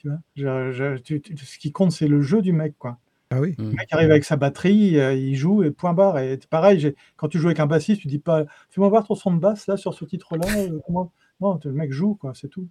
[0.00, 2.98] Tu vois ce qui compte, c'est le jeu du mec, quoi.
[3.32, 3.54] Ah oui.
[3.58, 6.18] Le mec arrive avec sa batterie, euh, il joue et point barre.
[6.18, 9.32] Et pareil, quand tu joues avec un bassiste, tu dis pas fais-moi voir ton son
[9.32, 10.46] de basse là sur ce titre-là.
[10.58, 10.80] Euh,
[11.40, 12.66] non, le mec joue, quoi, c'est tout.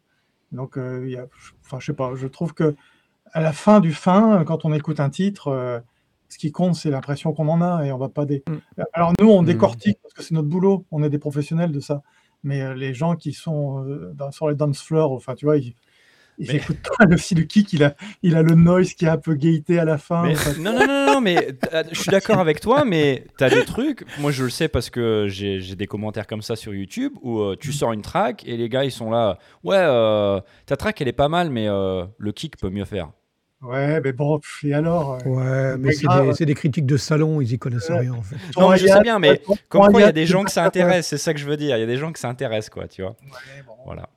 [0.52, 1.28] Donc, euh, y a,
[1.66, 2.76] enfin, je sais pas, je trouve que
[3.32, 5.82] à la fin du fin, quand on écoute un titre,
[6.28, 8.44] ce qui compte, c'est l'impression qu'on en a et on va pas des.
[8.48, 8.84] Mm.
[8.92, 9.46] Alors nous, on mm.
[9.46, 12.02] décortique parce que c'est notre boulot, on est des professionnels de ça.
[12.44, 15.76] Mais les gens qui sont dans, sur les dance floors, enfin, tu vois, ils,
[16.40, 19.36] J'écoute pas le le kick, il a, il a le noise qui est un peu
[19.36, 20.24] gaieté à la fin.
[20.60, 23.66] non, non, non, non, mais euh, je suis d'accord avec toi, mais tu as des
[23.66, 27.40] trucs, moi je le sais parce que j'ai des commentaires comme ça sur YouTube où
[27.40, 31.02] euh, tu sors une track et les gars ils sont là, ouais, euh, ta track
[31.02, 33.12] elle est pas mal, mais le kick peut mieux faire.
[33.62, 37.92] Ouais, mais bon, et alors Ouais, mais c'est des, critiques de salon, ils y connaissent
[37.92, 38.38] rien en fait.
[38.58, 40.64] Non, mais je sais bien, mais comme quoi il y a des gens que ça
[40.64, 41.76] intéresse, c'est ça que je veux dire.
[41.76, 43.18] Il y a des gens que ça intéresse, quoi, tu vois.
[43.22, 43.74] Ouais, bon.
[43.86, 44.08] Voilà.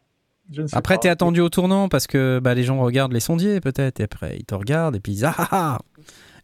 [0.72, 4.04] Après, t'es attendu au tournant parce que bah, les gens regardent les sondiers peut-être et
[4.04, 5.78] après ils te regardent et puis ils disent ah, ah, ah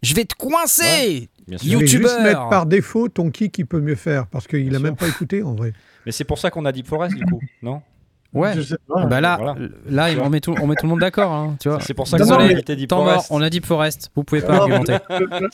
[0.03, 2.09] je vais te coincer, ouais, YouTubeur.
[2.09, 5.09] juste mettre par défaut ton qui qui peut mieux faire parce qu'il a même pas
[5.09, 5.73] écouté en vrai.
[6.07, 7.83] Mais c'est pour ça qu'on a Deep Forest du coup, non?
[8.35, 8.55] Ouais.
[9.09, 9.57] bah là,
[9.89, 11.81] là, on met tout, on met tout le monde d'accord, hein, tu vois.
[11.81, 13.29] C'est pour ça qu'on a invité Deep Forest.
[13.31, 14.11] on a Deep Forest.
[14.15, 14.99] Vous pouvez pas argumenter.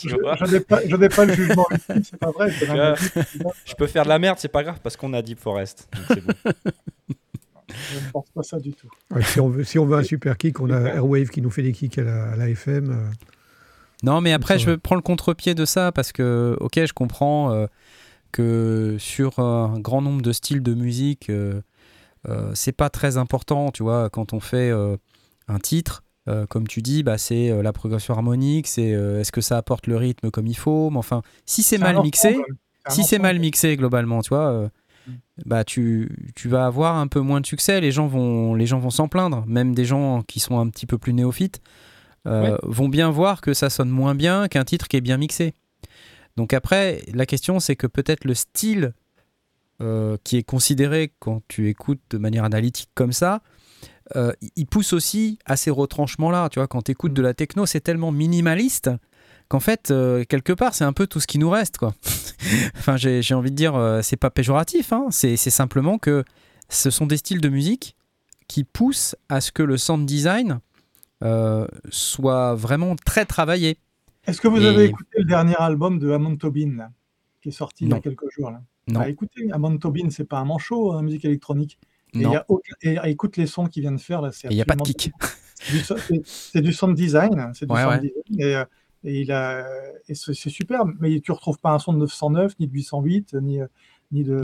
[0.05, 0.77] Je, n'ai pas,
[1.09, 1.67] pas, le jugement.
[1.87, 2.51] C'est pas vrai.
[3.65, 5.89] Je peux faire de la merde, c'est pas grave parce qu'on a Deep Forest.
[6.09, 6.53] Bon.
[7.93, 8.89] Je ne pense pas ça du tout.
[9.23, 11.63] si, on veut, si on veut un super kick, on a Airwave qui nous fait
[11.63, 12.91] des kicks à la, FM.
[12.91, 13.11] Euh.
[14.03, 17.67] Non, mais après, je prends le contre-pied de ça parce que, ok, je comprends euh,
[18.33, 21.61] que sur un grand nombre de styles de musique, euh,
[22.55, 24.71] c'est pas très important, tu vois, quand on fait
[25.49, 26.03] un titre.
[26.49, 30.31] comme tu dis, bah, c'est la progression harmonique, c'est est-ce que ça apporte le rythme
[30.31, 30.91] comme il faut.
[30.91, 32.37] Mais enfin, si c'est mal mixé,
[32.89, 34.71] si c'est mal mixé globalement, tu vois,
[35.47, 37.81] bah tu, tu, vas avoir un peu moins de succès.
[37.81, 39.45] Les gens vont, les gens vont s'en plaindre.
[39.47, 41.61] Même des gens qui sont un petit peu plus néophytes
[42.27, 45.55] euh, vont bien voir que ça sonne moins bien qu'un titre qui est bien mixé.
[46.37, 48.93] Donc après, la question c'est que peut-être le style
[49.83, 53.43] euh, qui est considéré quand tu écoutes de manière analytique comme ça,
[54.17, 56.49] euh, il pousse aussi à ces retranchements-là.
[56.49, 58.91] Tu vois, quand tu écoutes de la techno, c'est tellement minimaliste
[59.55, 61.95] qu'en fait, euh, quelque part, c'est un peu tout ce qui nous reste, quoi.
[62.77, 65.07] enfin, j'ai envie de dire, euh, c'est pas péjoratif, hein.
[65.13, 66.25] c'est simplement que
[66.69, 67.95] ce sont des styles de musique
[68.49, 70.59] qui poussent à ce que le sound design
[71.23, 73.79] euh, soit vraiment très travaillé.
[74.27, 76.91] Est-ce que vous avez écouté le dernier album de Amon Tobin,
[77.41, 78.61] qui est sorti il y a quelques jours là?
[78.89, 79.01] Non.
[79.01, 81.79] Bah, écoutez, Amon Tobin, c'est pas un manchot en hein, musique électronique.
[82.13, 82.27] Et,
[82.83, 84.31] et, écoute les sons qu'il vient de faire là.
[84.51, 85.13] Il n'y a pas de kick.
[85.61, 87.53] C'est du, sound design.
[87.55, 88.11] C'est du sound design.
[88.41, 88.57] Et,
[89.05, 89.67] et, il a,
[90.09, 93.35] et c'est super, mais tu ne retrouves pas un son de 909, ni de 808,
[93.35, 93.61] ni,
[94.13, 94.41] ni de.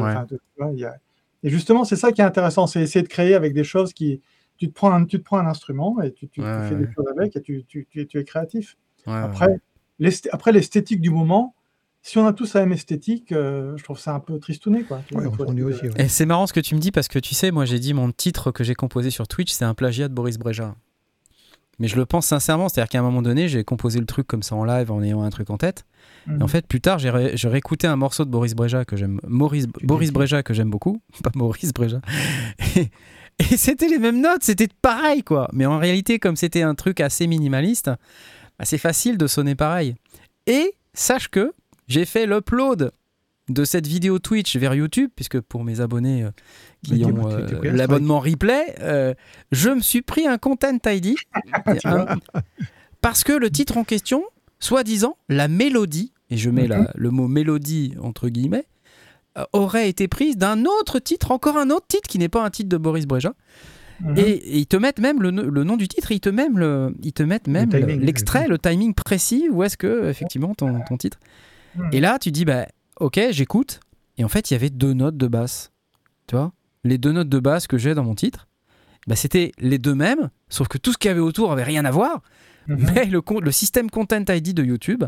[1.42, 4.20] et justement, c'est ça qui est intéressant, c'est essayer de créer avec des choses qui.
[4.58, 7.06] Tu te prends un, tu te prends un instrument et tu, tu, fais des choses
[7.16, 8.76] avec et tu, tu, tu es créatif.
[9.06, 9.58] après,
[10.32, 11.54] après l'esthétique du moment,
[12.02, 14.84] si on a tous la même esthétique, euh, je trouve ça un peu tristouné.
[14.84, 15.00] Quoi.
[15.64, 17.78] aussi, Et c'est marrant ce que tu me dis parce que tu sais, moi j'ai
[17.78, 20.74] dit mon titre que j'ai composé sur Twitch, c'est un plagiat de Boris Breja.
[21.81, 24.43] Mais je le pense sincèrement, c'est-à-dire qu'à un moment donné, j'ai composé le truc comme
[24.43, 25.87] ça en live en ayant un truc en tête.
[26.28, 26.49] Et en mhm.
[26.49, 30.43] fait, plus tard, j'ai, réécouté un morceau de Boris Breja que j'aime, Maurice, Boris Breja
[30.43, 32.01] que j'aime beaucoup, pas Maurice Breja.
[32.76, 32.91] Et,
[33.57, 35.49] c'était les mêmes notes, c'était pareil quoi.
[35.55, 39.95] Mais en réalité, comme c'était un truc assez minimaliste, bah, c'est facile de sonner pareil.
[40.46, 41.54] Et sache que
[41.88, 42.92] j'ai fait l'upload
[43.49, 46.30] de cette vidéo Twitch vers YouTube, puisque pour mes abonnés euh,
[46.84, 49.14] qui ont euh, l'abonnement replay, euh,
[49.52, 51.14] je me suis pris un Content ID
[53.00, 54.24] parce que le titre en question,
[54.58, 58.66] soi-disant, la mélodie, et je mets le mot mélodie entre guillemets,
[59.52, 62.68] aurait été prise d'un autre titre, encore un autre titre qui n'est pas un titre
[62.68, 63.34] de Boris Breja.
[64.00, 64.18] Mhm.
[64.18, 67.22] Et, ils te mettent même le, nom du titre, ils te, même le, ils te
[67.22, 71.18] mettent même l'extrait, le, timing précis, où est-ce que, effectivement, ton, ton titre.
[71.76, 71.90] Mhm.
[71.92, 72.66] Et là, tu dis, bah,
[72.98, 73.80] ok, j'écoute.
[74.18, 75.72] Et en fait, il y avait deux notes de basse.
[76.26, 76.52] Tu vois?
[76.84, 78.48] Les deux notes de basse que j'ai dans mon titre,
[79.07, 81.84] bah, c'était les deux mêmes, sauf que tout ce qu'il y avait autour avait rien
[81.84, 82.22] à voir.
[82.68, 82.90] Mhm.
[82.94, 85.04] Mais le, le système Content ID de YouTube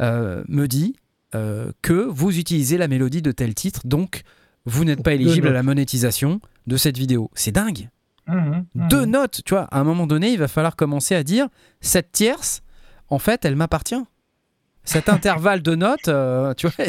[0.00, 0.96] euh, me dit
[1.34, 4.22] euh, que vous utilisez la mélodie de tel titre, donc
[4.64, 7.30] vous n'êtes pas éligible à la monétisation de cette vidéo.
[7.34, 7.88] C'est dingue.
[8.28, 8.66] Mhm.
[8.74, 8.88] Mhm.
[8.88, 11.48] Deux notes, tu vois, à un moment donné, il va falloir commencer à dire
[11.80, 12.62] cette tierce,
[13.08, 14.02] en fait, elle m'appartient
[14.86, 16.86] cet intervalle de notes, euh, tu vois,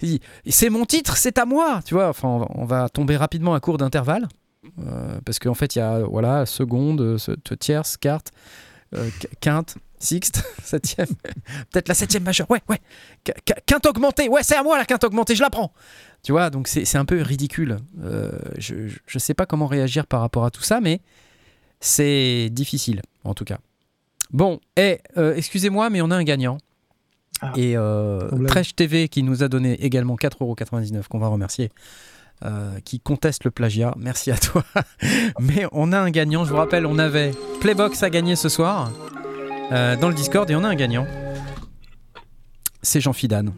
[0.46, 2.08] c'est mon titre, c'est à moi, tu vois.
[2.08, 4.28] Enfin, on va tomber rapidement à court d'intervalle.
[4.78, 7.18] Euh, parce qu'en fait, il y a voilà, seconde,
[7.58, 8.30] tierce, quarte,
[8.94, 9.10] euh,
[9.40, 9.76] quinte.
[9.98, 11.06] Sixte, septième,
[11.70, 12.50] peut-être la septième majeure.
[12.50, 12.80] Ouais, ouais.
[13.66, 14.28] Quinte augmentée.
[14.28, 15.72] Ouais, c'est à moi la quinte augmentée, je la prends.
[16.24, 17.76] Tu vois, donc c'est un peu ridicule.
[18.58, 21.02] Je ne sais pas comment réagir par rapport à tout ça, mais
[21.78, 23.58] c'est difficile, en tout cas.
[24.32, 26.58] Bon, et excusez-moi, mais on a un gagnant.
[27.42, 27.52] Ah.
[27.56, 28.20] et euh,
[28.76, 31.70] TV qui nous a donné également 4,99€ qu'on va remercier.
[32.44, 33.94] Euh, qui conteste le plagiat.
[33.96, 34.64] Merci à toi.
[35.40, 36.44] Mais on a un gagnant.
[36.44, 38.90] Je vous rappelle, on avait Playbox à gagner ce soir
[39.70, 41.06] euh, dans le Discord et on a un gagnant.
[42.82, 43.52] C'est Jean Fidane.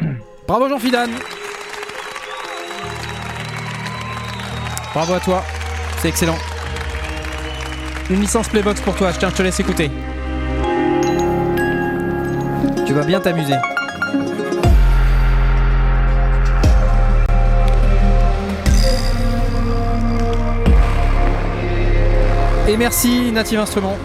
[0.46, 1.12] Bravo Jean Fidane.
[4.92, 5.42] Bravo à toi.
[6.00, 6.36] C'est excellent.
[8.10, 9.12] Une licence Playbox pour toi.
[9.14, 9.90] Tiens, je te laisse écouter.
[12.90, 13.54] Tu vas bien t'amuser.
[22.66, 23.96] Et merci Native Instruments.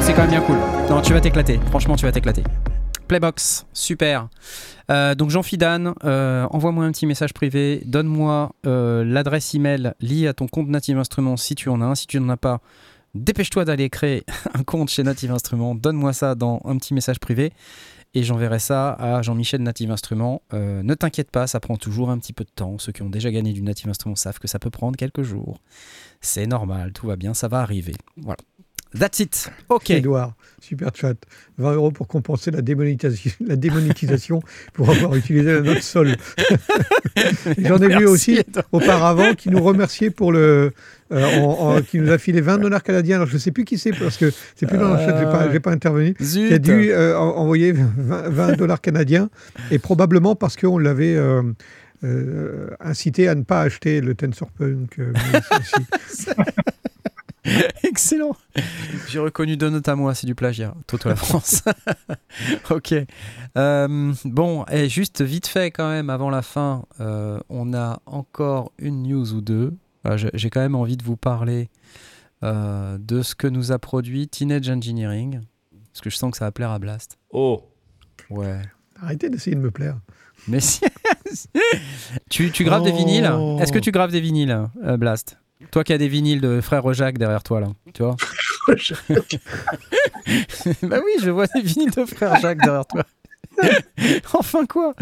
[0.00, 0.56] C'est quand même bien cool.
[0.88, 1.58] Non, tu vas t'éclater.
[1.70, 2.44] Franchement, tu vas t'éclater.
[3.10, 4.28] Playbox, super.
[4.88, 10.28] Euh, donc Jean Fidane, euh, envoie-moi un petit message privé, donne-moi euh, l'adresse email liée
[10.28, 11.94] à ton compte Native Instruments si tu en as un.
[11.96, 12.60] Si tu n'en as pas,
[13.16, 14.22] dépêche-toi d'aller créer
[14.54, 15.74] un compte chez Native Instruments.
[15.74, 17.52] Donne-moi ça dans un petit message privé
[18.14, 20.42] et j'enverrai ça à Jean-Michel Native Instruments.
[20.52, 22.78] Ne t'inquiète pas, ça prend toujours un petit peu de temps.
[22.78, 25.58] Ceux qui ont déjà gagné du Native Instruments savent que ça peut prendre quelques jours.
[26.20, 27.96] C'est normal, tout va bien, ça va arriver.
[28.18, 28.38] Voilà.
[28.98, 29.50] That's it.
[29.68, 29.90] Ok.
[29.90, 31.14] Edouard, super chat.
[31.58, 34.40] 20 euros pour compenser la démonétisation, la démonétisation
[34.72, 36.16] pour avoir utilisé la note sol.
[37.58, 38.40] J'en ai vu aussi
[38.72, 40.72] auparavant qui nous remerciait pour le.
[41.12, 43.16] Euh, qui nous a filé 20 dollars canadiens.
[43.16, 45.24] Alors je ne sais plus qui c'est parce que c'est plus dans le chat, je
[45.24, 46.14] n'ai pas, pas, intervenu.
[46.14, 49.28] Qui a dû euh, envoyer 20 dollars canadiens
[49.70, 51.16] et probablement parce qu'on l'avait.
[52.02, 54.98] Euh, incité à ne pas acheter le Tensorpunk.
[57.84, 58.36] Excellent.
[59.08, 60.74] J'ai reconnu deux notes à moi, c'est du plagiat.
[60.86, 61.62] Toto la France.
[62.70, 62.94] ok.
[63.56, 68.72] Euh, bon, et juste vite fait quand même, avant la fin, euh, on a encore
[68.78, 69.74] une news ou deux.
[70.04, 71.68] Ah, j'ai quand même envie de vous parler
[72.42, 75.40] euh, de ce que nous a produit Teenage Engineering.
[75.92, 77.18] Parce que je sens que ça va plaire à Blast.
[77.30, 77.64] Oh
[78.30, 78.60] Ouais.
[79.02, 79.98] Arrêtez d'essayer de me plaire.
[80.46, 80.80] Mais si.
[82.30, 83.30] tu, tu graves des vinyles?
[83.60, 84.68] Est-ce que tu graves des vinyles,
[84.98, 85.39] Blast?
[85.70, 88.16] Toi qui as des vinyles de frère Jacques derrière toi, là, tu vois.
[90.82, 93.04] Bah oui, je vois des vinyles de frère Jacques derrière toi.
[94.34, 94.94] enfin quoi.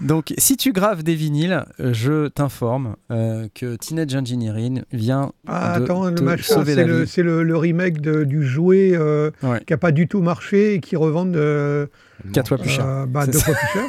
[0.00, 5.84] Donc, si tu graves des vinyles, je t'informe euh, que Teenage Engineering vient ah, de
[5.84, 9.30] attends, le machin, c'est le, le, remake du jouet euh,
[9.66, 11.36] qui n'a pas du tout marché et qui revendent...
[11.36, 11.86] Euh,
[12.32, 12.86] 4 fois plus cher.
[12.86, 13.84] Euh, bah, deux fois plus cher.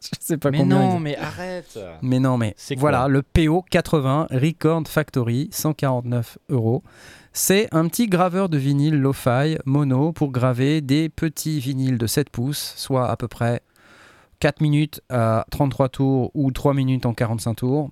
[0.00, 1.78] je sais pas mais non, mais arrête.
[2.02, 6.82] Mais non, mais voilà, le PO 80 Record Factory, 149 euros.
[7.32, 12.30] C'est un petit graveur de vinyle lo-fi mono pour graver des petits vinyles de 7
[12.30, 13.60] pouces, soit à peu près
[14.38, 17.90] 4 minutes à 33 tours ou 3 minutes en 45 tours.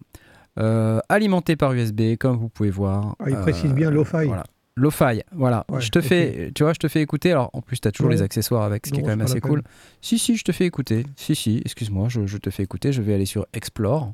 [0.59, 3.17] Euh, alimenté par USB, comme vous pouvez voir.
[3.19, 4.27] Ah, il précise bien lo-fi.
[4.27, 4.45] Voilà.
[4.75, 5.67] Lo-fi, voilà.
[5.79, 7.33] je te fais, tu vois, je te fais écouter.
[7.33, 9.41] Alors, en plus, tu as toujours les accessoires avec, ce qui est quand même assez
[9.41, 9.63] cool.
[10.01, 11.05] Si, si, je te fais écouter.
[11.17, 12.93] Si, si, excuse-moi, je, te fais écouter.
[12.93, 14.13] Je vais aller sur Explore.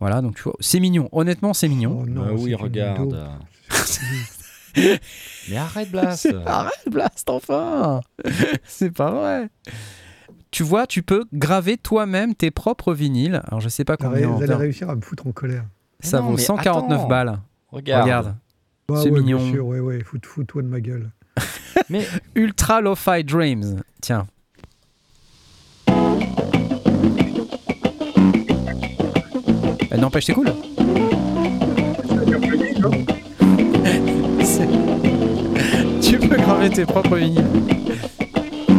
[0.00, 1.08] Voilà, donc tu vois, c'est mignon.
[1.12, 2.00] Honnêtement, c'est mignon.
[2.02, 3.30] Oh non, ah oui, regarde.
[4.76, 6.28] Mais arrête, Blast.
[6.46, 8.02] arrête, Blast, enfin.
[8.64, 9.48] c'est pas vrai.
[10.50, 13.40] Tu vois, tu peux graver toi-même tes propres vinyles.
[13.46, 14.28] Alors, je sais pas combien.
[14.28, 15.64] Vous allez réussir à me foutre en colère.
[16.00, 17.40] Ça vaut 149 balles.
[17.68, 18.02] Regarde.
[18.02, 18.36] Regarde.
[18.88, 19.38] Bah c'est mignon.
[19.38, 21.10] Bien sûr, ouais, ouais, fous-toi de ma gueule.
[21.90, 24.26] Mais Ultra Lo-Fi Dreams, tiens.
[29.90, 30.46] Elle n'empêche, c'est cool.
[36.02, 37.44] tu peux graver tes propres vinyles.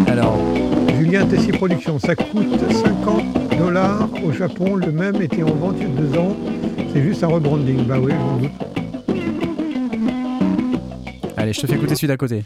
[0.08, 0.38] Alors.
[0.98, 4.76] Julien Tessier Productions, ça coûte 50 dollars au Japon.
[4.76, 6.36] Le même était en vente il y a deux ans.
[6.92, 7.86] C'est juste un rebranding.
[7.86, 8.52] Bah oui, j'en doute.
[11.48, 12.44] Allez, je te fais écouter celui d'à côté.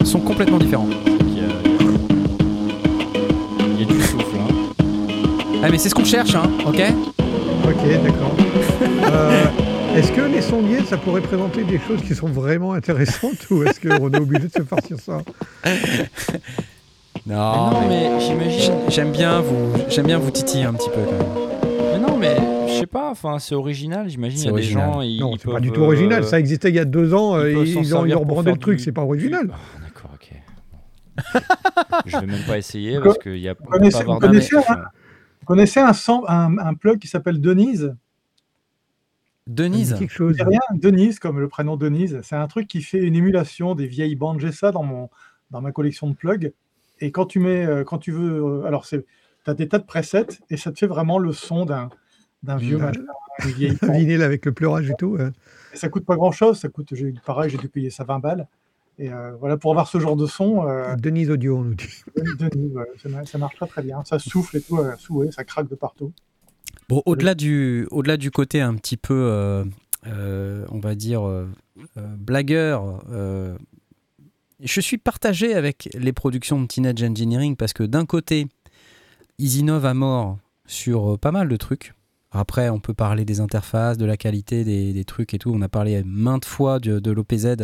[0.00, 0.90] Ils sont complètement différents.
[1.06, 1.38] Il
[3.80, 4.36] y a, du souffle.
[4.36, 4.74] Hein.
[5.62, 6.82] Ah, mais c'est ce qu'on cherche, hein, ok?
[7.64, 8.36] Ok, d'accord.
[9.10, 9.44] Euh,
[9.96, 13.80] est-ce que les sondiers, ça pourrait présenter des choses qui sont vraiment intéressantes ou est-ce
[13.80, 15.22] qu'on est obligé de se partir ça?
[17.26, 18.74] Non, mais, j'imagine.
[18.90, 21.49] J'aime bien vous, j'aime bien vous titiller un petit peu quand même.
[22.80, 24.40] Sais pas, enfin, c'est original, j'imagine.
[24.40, 25.00] Il y a des gens.
[25.02, 26.22] Ils, non, c'est pas du tout original.
[26.22, 27.38] Euh, Ça existait il y a deux ans.
[27.38, 29.50] Ils, euh, ils ont, rebrandé le truc, c'est pas original.
[29.52, 30.32] Ah, d'accord, ok.
[32.06, 33.64] je vais même pas essayer parce qu'il y a pas
[34.00, 35.92] avoir Vous connaissez un,
[36.28, 37.94] un, un plug qui s'appelle Denise?
[39.46, 40.36] Denise quelque chose.
[40.38, 42.20] rien, Denise, comme le prénom Denise.
[42.22, 44.40] C'est un truc qui fait une émulation des vieilles bandes.
[44.40, 45.10] J'ai ça dans, mon,
[45.50, 46.52] dans ma collection de plugs.
[47.00, 49.04] Et quand tu mets, euh, quand tu veux, alors c'est,
[49.44, 51.88] tu as des tas de presets et ça te fait vraiment le son d'un,
[52.42, 52.80] d'un vieux Mmh.
[52.80, 53.00] machin,
[53.44, 55.16] une vieille Un vinyle avec le pleurage et tout.
[55.18, 55.30] euh.
[55.72, 56.58] Et ça coûte pas grand chose.
[56.58, 58.46] Ça coûte, j'ai, pareil, j'ai dû payer ça 20 balles.
[58.98, 62.02] Et euh, voilà, pour avoir ce genre de son, euh, Denise Audio, on nous dit.
[62.38, 64.02] Denise, ouais, ça, ma- ça marche très très bien.
[64.04, 66.12] Ça souffle et tout, euh, sous- ouais, ça craque de partout.
[66.88, 69.64] Bon, au-delà du, au-delà du côté un petit peu, euh,
[70.06, 71.22] euh, on va dire,
[71.96, 73.56] blagueur, euh,
[74.60, 78.46] je suis partagé avec les productions de Teenage Engineering parce que d'un côté,
[79.38, 81.94] ils innovent à mort sur pas mal de trucs.
[82.32, 85.50] Après, on peut parler des interfaces, de la qualité des, des trucs et tout.
[85.54, 87.56] On a parlé maintes fois de, de l'OPZ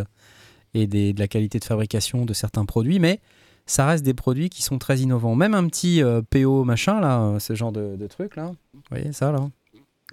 [0.74, 3.20] et des- de la qualité de fabrication de certains produits, mais
[3.66, 5.34] ça reste des produits qui sont très innovants.
[5.36, 8.52] Même un petit euh, PO machin, là, euh, ce genre de, de truc, là.
[8.74, 9.48] Vous voyez ça, là?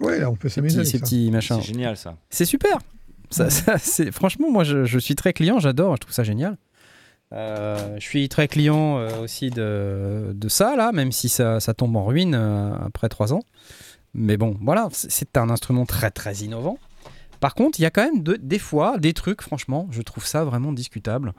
[0.00, 0.84] Ouais, là, on peut Ces s'amuser.
[0.84, 1.56] ces petits machins.
[1.60, 2.16] C'est génial ça.
[2.30, 2.78] C'est super.
[3.30, 5.58] Ça, ça, c'est franchement, moi, je, je suis très client.
[5.58, 5.96] J'adore.
[5.96, 6.56] Je trouve ça génial.
[7.32, 11.74] Euh, je suis très client euh, aussi de, de ça là, même si ça, ça
[11.74, 13.40] tombe en ruine euh, après trois ans.
[14.14, 16.78] Mais bon, voilà, c'est- un instrument très très innovant.
[17.40, 20.24] Par contre, il y a quand même de- des fois des trucs, franchement, je trouve
[20.24, 21.32] ça vraiment discutable.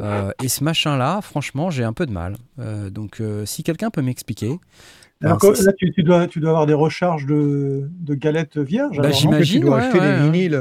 [0.00, 2.36] Euh, et ce machin-là, franchement, j'ai un peu de mal.
[2.58, 4.58] Euh, donc, euh, si quelqu'un peut m'expliquer.
[5.22, 8.98] Alors Ben, là, tu, tu dois, tu dois avoir des recharges de, de galettes vierges.
[9.00, 9.60] Bah, j'imagine.
[9.60, 10.30] Que tu dois ouais, acheter ouais, des ouais.
[10.30, 10.60] vinyles.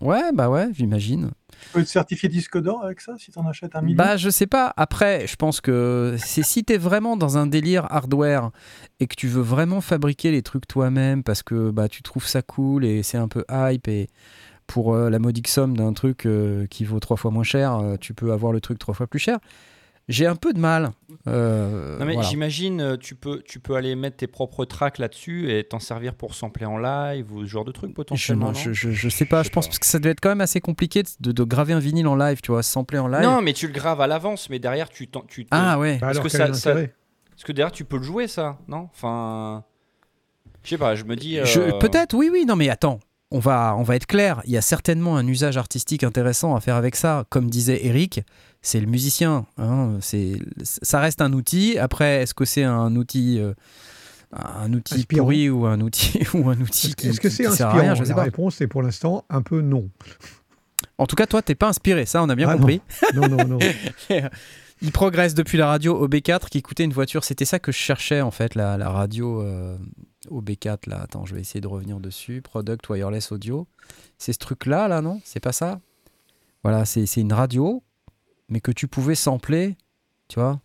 [0.00, 1.30] Ouais, bah ouais, j'imagine.
[1.64, 3.96] Tu peux être certifié disque d'or avec ça si tu en achètes un million.
[3.96, 4.72] Bah, je sais pas.
[4.76, 8.50] Après, je pense que c'est si t'es vraiment dans un délire hardware
[9.00, 12.42] et que tu veux vraiment fabriquer les trucs toi-même parce que bah tu trouves ça
[12.42, 14.08] cool et c'est un peu hype et
[14.66, 17.96] pour euh, la modique somme d'un truc euh, qui vaut trois fois moins cher, euh,
[17.96, 19.38] tu peux avoir le truc trois fois plus cher.
[20.08, 20.90] J'ai un peu de mal.
[21.26, 22.28] Euh, Non mais voilà.
[22.28, 26.14] j'imagine euh, tu peux tu peux aller mettre tes propres tracks là-dessus et t'en servir
[26.14, 28.52] pour sampler en live ou ce genre de truc potentiellement.
[28.52, 29.76] je, je, je sais pas, Je je, sais pense pas.
[29.78, 32.40] que ça devait être quand même assez compliqué de, de graver un vinyle en live,
[32.42, 33.22] tu vois, sampler en live.
[33.22, 35.96] Non, mais tu le graves à l'avance, mais derrière tu t'en- tu ah ouais.
[35.98, 38.88] bah Parce que ça- parce que derrière tu peux le jouer ça, non?
[38.92, 39.64] Enfin,
[40.62, 41.38] je sais pas, je me dis.
[41.44, 42.44] Je- euh, Peut-être, oui, oui.
[42.46, 43.00] Non, mais attends,
[43.30, 44.40] on va, on va être clair.
[44.44, 47.24] Il y a certainement un usage artistique intéressant à faire avec ça.
[47.30, 48.20] Comme disait Eric,
[48.66, 49.46] c'est le musicien.
[49.58, 51.78] hein, c'est, ça reste un outil.
[51.78, 53.52] Après, est-ce que c'est un outil, euh,
[54.32, 55.22] un outil Inspirant.
[55.24, 57.70] pourri ou un outil ou un outil Est-ce qui, est-ce que c'est qui sert à
[57.70, 57.82] inspirant?
[57.84, 58.22] rien Je sais La pas.
[58.22, 59.88] réponse est pour l'instant un peu non.
[60.98, 62.06] En tout cas, toi, t'es pas inspiré.
[62.06, 62.80] Ça, on a bien Ah, compris.
[63.14, 63.58] Non, non, non.
[64.82, 67.24] Il progresse depuis la radio OB4 qui coûtait une voiture.
[67.24, 69.76] C'était ça que je cherchais en fait, la, la radio euh,
[70.30, 71.00] OB4 là.
[71.02, 72.42] Attends, je vais essayer de revenir dessus.
[72.42, 73.66] Product Wireless Audio.
[74.18, 75.20] C'est ce truc là, là, non?
[75.24, 75.80] C'est pas ça?
[76.62, 77.82] Voilà, c'est c'est une radio,
[78.48, 79.76] mais que tu pouvais sampler,
[80.28, 80.60] tu vois.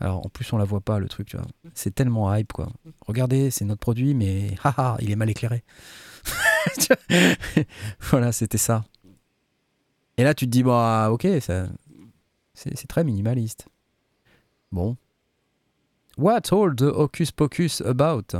[0.00, 1.46] Alors en plus, on la voit pas le truc, tu vois.
[1.74, 2.70] C'est tellement hype quoi.
[3.06, 5.64] Regardez, c'est notre produit, mais haha, il est mal éclairé.
[8.10, 8.84] Voilà, c'était ça.
[10.16, 11.66] Et là, tu te dis, bah ok, c'est
[12.54, 13.68] c'est très minimaliste.
[14.72, 14.96] Bon.
[16.16, 18.34] What's all the hocus pocus about?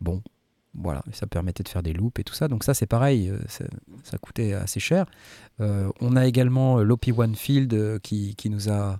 [0.00, 0.22] Bon,
[0.74, 2.48] voilà, ça permettait de faire des loops et tout ça.
[2.48, 3.38] Donc ça, c'est pareil, euh,
[4.02, 5.06] ça, coûtait assez cher.
[5.60, 8.98] Euh, on a également euh, l'OP One Field qui, qui nous a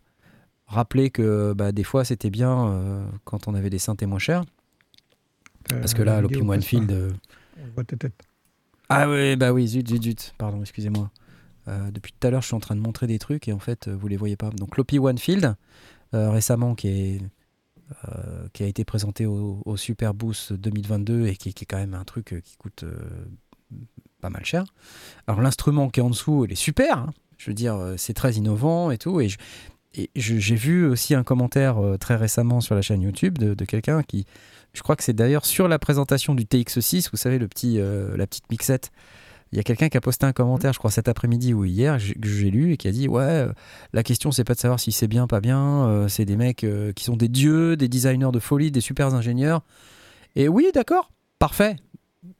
[0.67, 4.45] rappelé que bah, des fois, c'était bien euh, quand on avait des synthés moins chers.
[5.69, 7.15] Parce que là, l'OP One Field...
[7.57, 8.15] On voit ta tête.
[8.89, 10.35] ah oui, bah oui, zut, zut, zut.
[10.39, 11.11] Pardon, excusez-moi.
[11.67, 13.59] Euh, depuis tout à l'heure, je suis en train de montrer des trucs et en
[13.59, 14.51] fait, vous les voyez pas.
[14.51, 15.55] Donc, l'OP One Field,
[16.13, 17.21] récemment, qui, est,
[18.09, 21.93] euh, qui a été présenté au, au Super Boost 2022 et qui, est quand même
[21.93, 22.97] un truc euh, qui coûte euh,
[24.23, 24.65] pas mal cher.
[25.27, 26.99] Alors, l'instrument qui est en dessous, il est super.
[26.99, 27.15] hein.
[27.37, 29.21] Je veux dire, c'est très innovant et tout.
[29.21, 29.29] Et
[30.17, 34.25] j'ai vu aussi un commentaire très récemment sur la chaîne YouTube de, quelqu'un qui,
[34.73, 38.27] je crois que c'est d'ailleurs sur la présentation du TX6, vous savez, le petit, la
[38.27, 38.93] petite mixette.
[39.55, 41.99] Il y a quelqu'un qui a posté un commentaire, je crois cet après-midi ou hier,
[41.99, 43.53] que j'ai lu et qui a dit Ouais, euh,
[43.93, 46.65] la question c'est pas de savoir si c'est bien, pas bien, euh, c'est des mecs
[46.65, 49.63] euh, qui sont des dieux, des designers de folie, des super ingénieurs.
[50.35, 51.77] Et oui, d'accord, parfait.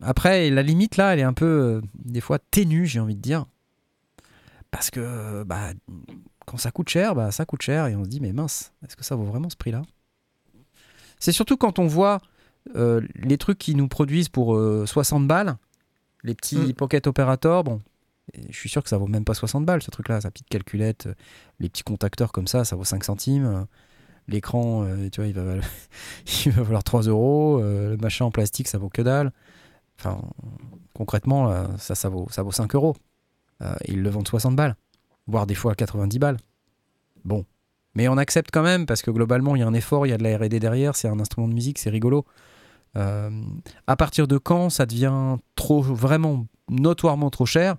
[0.03, 3.47] Après, la limite là, elle est un peu, des fois, ténue, j'ai envie de dire.
[4.73, 5.69] Parce que, bah,
[6.47, 8.97] quand ça coûte cher, bah, ça coûte cher et on se dit Mais mince, est-ce
[8.97, 9.83] que ça vaut vraiment ce prix-là?
[11.21, 12.19] C'est surtout quand on voit
[12.75, 15.59] les trucs qui nous produisent pour euh, 60 balles,
[16.25, 16.73] les petits Mm.
[16.75, 17.81] pocket operators, bon,
[18.51, 21.07] je suis sûr que ça vaut même pas 60 balles ce truc-là, sa petite calculette,
[21.07, 21.15] euh,
[21.61, 23.45] les petits contacteurs comme ça, ça vaut 5 centimes.
[23.47, 23.65] euh,
[24.27, 25.61] L'écran, euh, tu vois, il va, val-
[26.47, 27.61] il va valoir 3 euros.
[27.63, 29.31] euh, le machin en plastique, ça vaut que dalle.
[29.99, 30.21] Enfin,
[30.95, 32.97] concrètement, là, ça, ça, vaut, ça vaut 5 euros.
[33.63, 34.75] Euh, ils le vendent 60 balles,
[35.27, 36.39] voire des fois 90 balles.
[37.25, 37.45] Bon,
[37.95, 40.13] Mais on accepte quand même parce que globalement, il y a un effort, il y
[40.13, 42.25] a de la RD derrière, c'est un instrument de musique, c'est rigolo.
[42.97, 43.31] Euh,
[43.87, 47.77] à partir de quand ça devient trop, vraiment notoirement trop cher?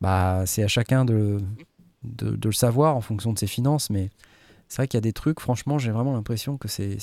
[0.00, 1.40] Bah, C'est à chacun de,
[2.04, 3.90] de, le savoir en fonction de ses finances.
[3.90, 4.10] Mais
[4.68, 6.98] c'est vrai qu'il y a des trucs, franchement, j'ai vraiment l'impression que c'est.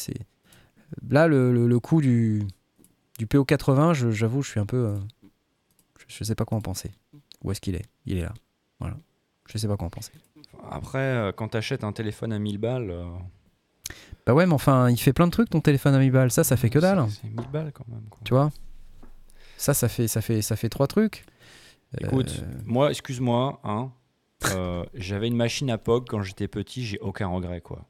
[1.10, 2.44] Là, le, le, coût du,
[3.18, 4.88] du PO80, j'avoue, je suis un peu.
[4.88, 4.98] Euh,
[6.08, 6.92] je ne sais pas quoi en penser.
[7.44, 7.86] Où est-ce qu'il est?
[8.06, 8.34] Il est là.
[8.80, 8.98] Voilà.
[9.50, 10.12] Je sais pas quoi en penser.
[10.70, 12.94] Après, euh, quand tu achètes un téléphone à 1000 balles.
[14.26, 16.32] Bah ouais, mais enfin, il fait plein de trucs ton téléphone à 1000 balles.
[16.32, 17.06] Ça, ça fait que dalle.
[17.10, 18.04] C'est 1000 balles quand même.
[18.24, 18.52] Tu vois?
[19.58, 21.26] Ça, ça fait, ça, fait, ça fait trois trucs.
[22.02, 23.92] Écoute, euh, moi, excuse-moi, hein,
[24.96, 27.86] j'avais une machine à POG quand j'étais petit, j'ai aucun regret, quoi.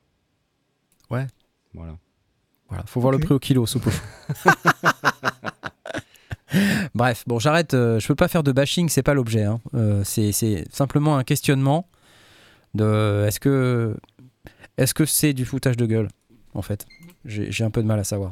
[1.10, 1.26] Ouais.
[1.74, 1.98] Voilà.
[2.70, 3.90] Voilà, faut voir le prix au kilo, soupe.
[6.96, 7.74] Bref, bon, j'arrête.
[7.74, 9.44] Euh, je peux pas faire de bashing, c'est pas l'objet.
[9.44, 9.60] Hein.
[9.74, 10.32] Euh, c'est
[10.72, 11.88] simplement un questionnement
[12.74, 13.96] de est-ce que
[14.78, 16.08] est-ce que c'est du foutage de gueule
[16.54, 16.86] en fait?
[17.26, 18.32] J'ai un peu de mal à savoir.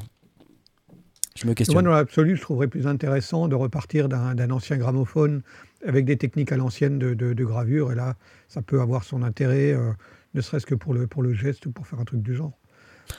[1.36, 1.76] Je me questionne.
[1.76, 5.42] Moi, dans l'absolu, je trouverais plus intéressant de repartir d'un ancien gramophone
[5.86, 7.92] avec des techniques à l'ancienne de, gravure.
[7.92, 8.16] Et là,
[8.48, 9.92] ça peut avoir son intérêt, euh,
[10.36, 12.54] ne serait-ce que pour le, pour le geste ou pour faire un truc du genre.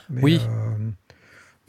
[0.09, 0.39] oui.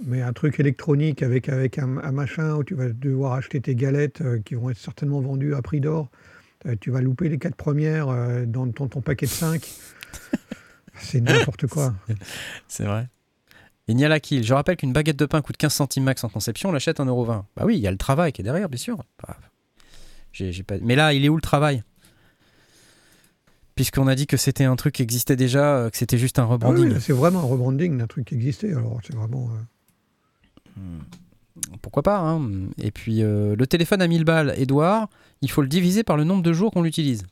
[0.05, 4.21] Mais un truc électronique avec, avec un, machin où tu vas devoir acheter tes galettes
[4.21, 6.11] euh, qui vont être certainement vendues à prix d'or.
[6.67, 9.67] Euh, tu vas louper les quatre premières euh, dans ton, ton, paquet de 5.
[11.01, 11.95] C'est n'importe quoi.
[12.69, 13.09] C'est vrai.
[13.89, 14.45] Il n'y a la kill.
[14.45, 17.45] Je rappelle qu'une baguette de pain coûte 15 centimes max en conception, on l'achète 1,20€.
[17.57, 18.97] Bah oui, il y a le travail qui est derrière, bien sûr.
[19.23, 19.37] Bah,
[20.67, 20.75] pas...
[20.83, 21.83] Mais là, il est où le travail?
[23.75, 26.47] Puisqu'on a dit que c'était un truc qui existait déjà, que c'était juste un ah
[26.47, 26.99] rebranding.
[26.99, 28.73] c'est vraiment un rebranding d'un truc qui existait.
[28.73, 29.51] Alors, c'est vraiment.
[30.77, 31.01] Hmm.
[31.83, 32.51] Pourquoi pas hein.
[32.79, 35.09] Et puis euh, le téléphone à 1000 balles, Edouard,
[35.41, 37.25] il faut le diviser par le nombre de jours qu'on l'utilise.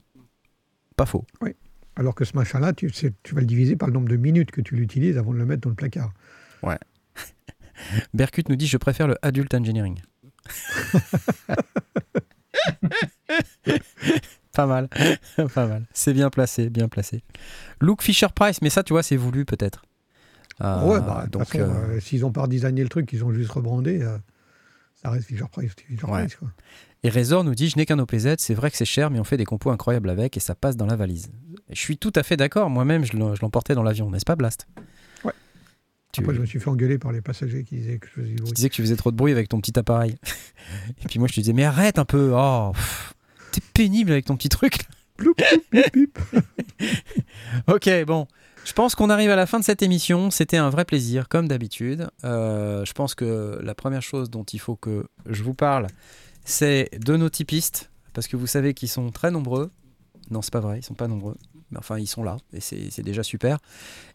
[0.97, 1.25] Pas faux.
[1.41, 1.55] Oui.
[1.97, 4.61] Alors que ce machin-là, tu, tu vas le diviser par le nombre de minutes que
[4.61, 6.13] tu l'utilises avant de le mettre dans le placard.
[6.63, 6.79] Ouais.
[8.15, 10.01] Berkut nous dit je préfère le adult engineering.
[14.53, 14.89] pas mal,
[15.55, 15.87] pas mal.
[15.93, 17.23] C'est bien placé, bien placé.
[17.81, 19.83] Look Fisher Price, mais ça, tu vois, c'est voulu peut-être.
[20.61, 23.51] Euh, ouais, bah, donc, euh, euh, s'ils n'ont pas designé le truc, ils ont juste
[23.51, 24.07] rebrandé,
[24.95, 25.75] ça reste Fisher Price.
[27.05, 29.25] Et Razor nous dit Je n'ai qu'un OPZ, c'est vrai que c'est cher, mais on
[29.25, 31.31] fait des compos incroyables avec et ça passe dans la valise.
[31.71, 34.67] je suis tout à fait d'accord, moi-même, je l'emportais dans l'avion, n'est-ce pas, Blast?
[35.23, 35.33] Ouais.
[36.13, 36.23] Tu...
[36.23, 38.37] Après, je me suis fait engueuler par les passagers qui disaient que je faisais du
[38.37, 38.47] bruit.
[38.49, 40.17] Qui disaient que tu faisais trop de bruit avec ton petit appareil.
[40.89, 42.73] et puis moi, je te disais Mais arrête un peu Oh,
[43.53, 44.85] t'es pénible avec ton petit truc.
[47.69, 48.27] ok, bon.
[48.65, 50.31] Je pense qu'on arrive à la fin de cette émission.
[50.31, 52.09] C'était un vrai plaisir, comme d'habitude.
[52.25, 55.89] Euh, je pense que la première chose dont il faut que je vous parle,
[56.45, 59.71] c'est de nos typistes, parce que vous savez qu'ils sont très nombreux.
[60.31, 61.37] Non, c'est pas vrai, ils sont pas nombreux.
[61.71, 63.59] Mais enfin, ils sont là, et c'est déjà super.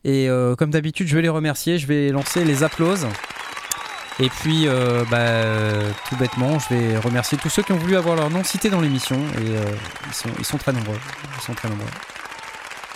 [0.03, 1.77] Et euh, comme d'habitude, je vais les remercier.
[1.77, 3.05] Je vais lancer les applauses.
[4.19, 8.15] Et puis, euh, bah, tout bêtement, je vais remercier tous ceux qui ont voulu avoir
[8.15, 9.17] leur nom cité dans l'émission.
[9.17, 9.45] Et
[10.07, 10.99] ils, sont, ils sont très nombreux.
[11.37, 11.87] Ils sont très nombreux.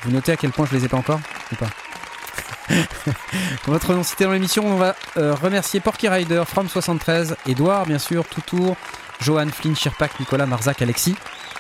[0.03, 1.69] Vous notez à quel point je les ai pas encore ou pas?
[3.67, 8.25] Votre nom cité dans l'émission, on va euh, remercier Porky Rider, From73, Edouard bien sûr,
[8.25, 8.75] Toutour,
[9.23, 11.15] Johan, Flynn, Shirpak, Nicolas, Marzac, Alexis,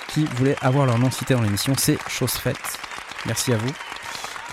[0.09, 1.73] qui voulaient avoir leur nom cité dans l'émission.
[1.77, 2.79] C'est chose faite.
[3.25, 3.71] Merci à vous.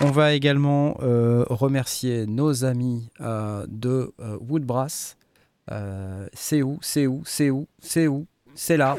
[0.01, 5.17] On va également euh, remercier nos amis euh, de Woodbrass.
[6.33, 8.25] c'est où C'est où C'est où C'est où
[8.55, 8.95] C'est là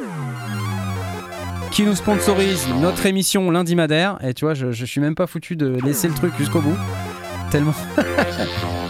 [1.73, 4.19] qui nous sponsorise notre émission lundi madère.
[4.23, 6.77] Et tu vois, je, je suis même pas foutu de laisser le truc jusqu'au bout.
[7.51, 7.75] Tellement.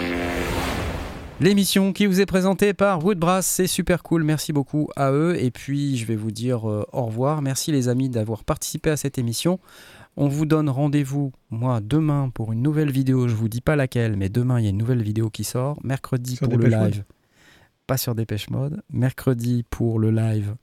[1.41, 4.23] L'émission qui vous est présentée par Woodbrass, c'est super cool.
[4.23, 5.37] Merci beaucoup à eux.
[5.43, 7.43] Et puis, je vais vous dire euh, au revoir.
[7.43, 9.59] Merci les amis d'avoir participé à cette émission.
[10.17, 13.29] On vous donne rendez-vous, moi, demain pour une nouvelle vidéo.
[13.29, 15.79] Je vous dis pas laquelle, mais demain, il y a une nouvelle vidéo qui sort.
[15.83, 17.03] Mercredi pour le live.
[17.87, 18.83] Pas sur Dépêche Mode.
[18.91, 20.55] Mercredi pour le live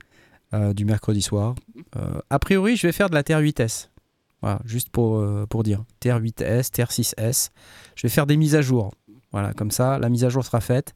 [0.53, 1.55] euh, du mercredi soir.
[1.97, 3.89] Euh, a priori, je vais faire de la TR8S.
[4.41, 5.83] Voilà, juste pour, pour dire.
[6.01, 7.49] TR8S, TR6S.
[7.95, 8.93] Je vais faire des mises à jour.
[9.31, 10.93] Voilà, comme ça, la mise à jour sera faite.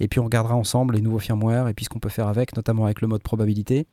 [0.00, 2.56] Et puis on regardera ensemble les nouveaux firmware et puis ce qu'on peut faire avec,
[2.56, 3.86] notamment avec le mode probabilité.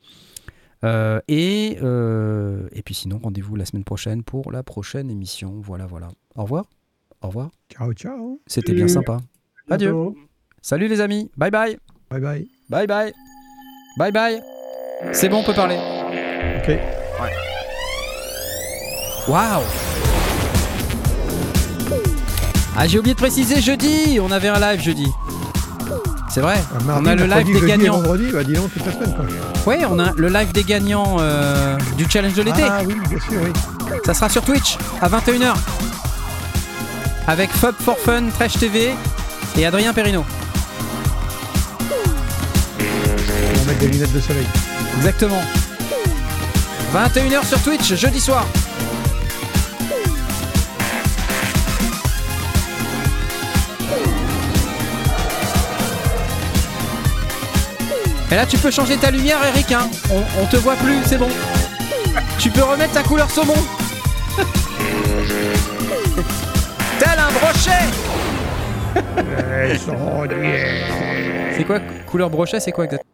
[0.84, 5.60] et, et puis sinon, rendez-vous la semaine prochaine pour la prochaine émission.
[5.62, 6.10] Voilà, voilà.
[6.36, 6.66] Au revoir.
[7.22, 7.52] Au revoir.
[7.70, 8.42] Ciao, ciao.
[8.48, 9.20] C'était bien sympa.
[9.70, 9.94] Adieu.
[10.62, 11.30] Salut les amis.
[11.38, 11.78] Bye bye.
[12.10, 12.48] Bye bye.
[12.70, 13.14] Bye bye.
[13.98, 14.42] Bye bye.
[15.14, 15.78] C'est bon, on peut parler.
[16.58, 16.68] Ok.
[16.68, 17.32] Ouais.
[19.28, 20.01] Waouh
[22.78, 25.12] Ah, j'ai oublié de préciser jeudi On avait un live jeudi.
[26.30, 26.56] C'est vrai.
[26.88, 27.98] On a le live des gagnants.
[27.98, 29.26] Vendredi, bah dis toute la semaine, quoi.
[29.68, 32.64] Oui, on a le live des gagnants euh, du challenge de l'été.
[32.64, 33.52] Ah oui, bien sûr, oui.
[34.06, 35.54] Ça sera sur Twitch à 21h.
[37.28, 38.92] avec Fub for Fun, Trash TV
[39.58, 40.24] et Adrien Perrino.
[42.80, 44.48] On va mettre des lunettes de soleil.
[44.98, 45.42] Exactement.
[46.96, 48.46] 21h sur Twitch, jeudi soir.
[58.32, 59.74] Et là, tu peux changer ta lumière, Eric.
[59.74, 59.90] Hein.
[60.40, 61.28] On, te voit plus, c'est bon.
[62.40, 63.54] Tu peux remettre ta couleur saumon.
[66.98, 67.90] Tel un brochet.
[71.58, 73.10] c'est quoi couleur brochet C'est quoi exactement?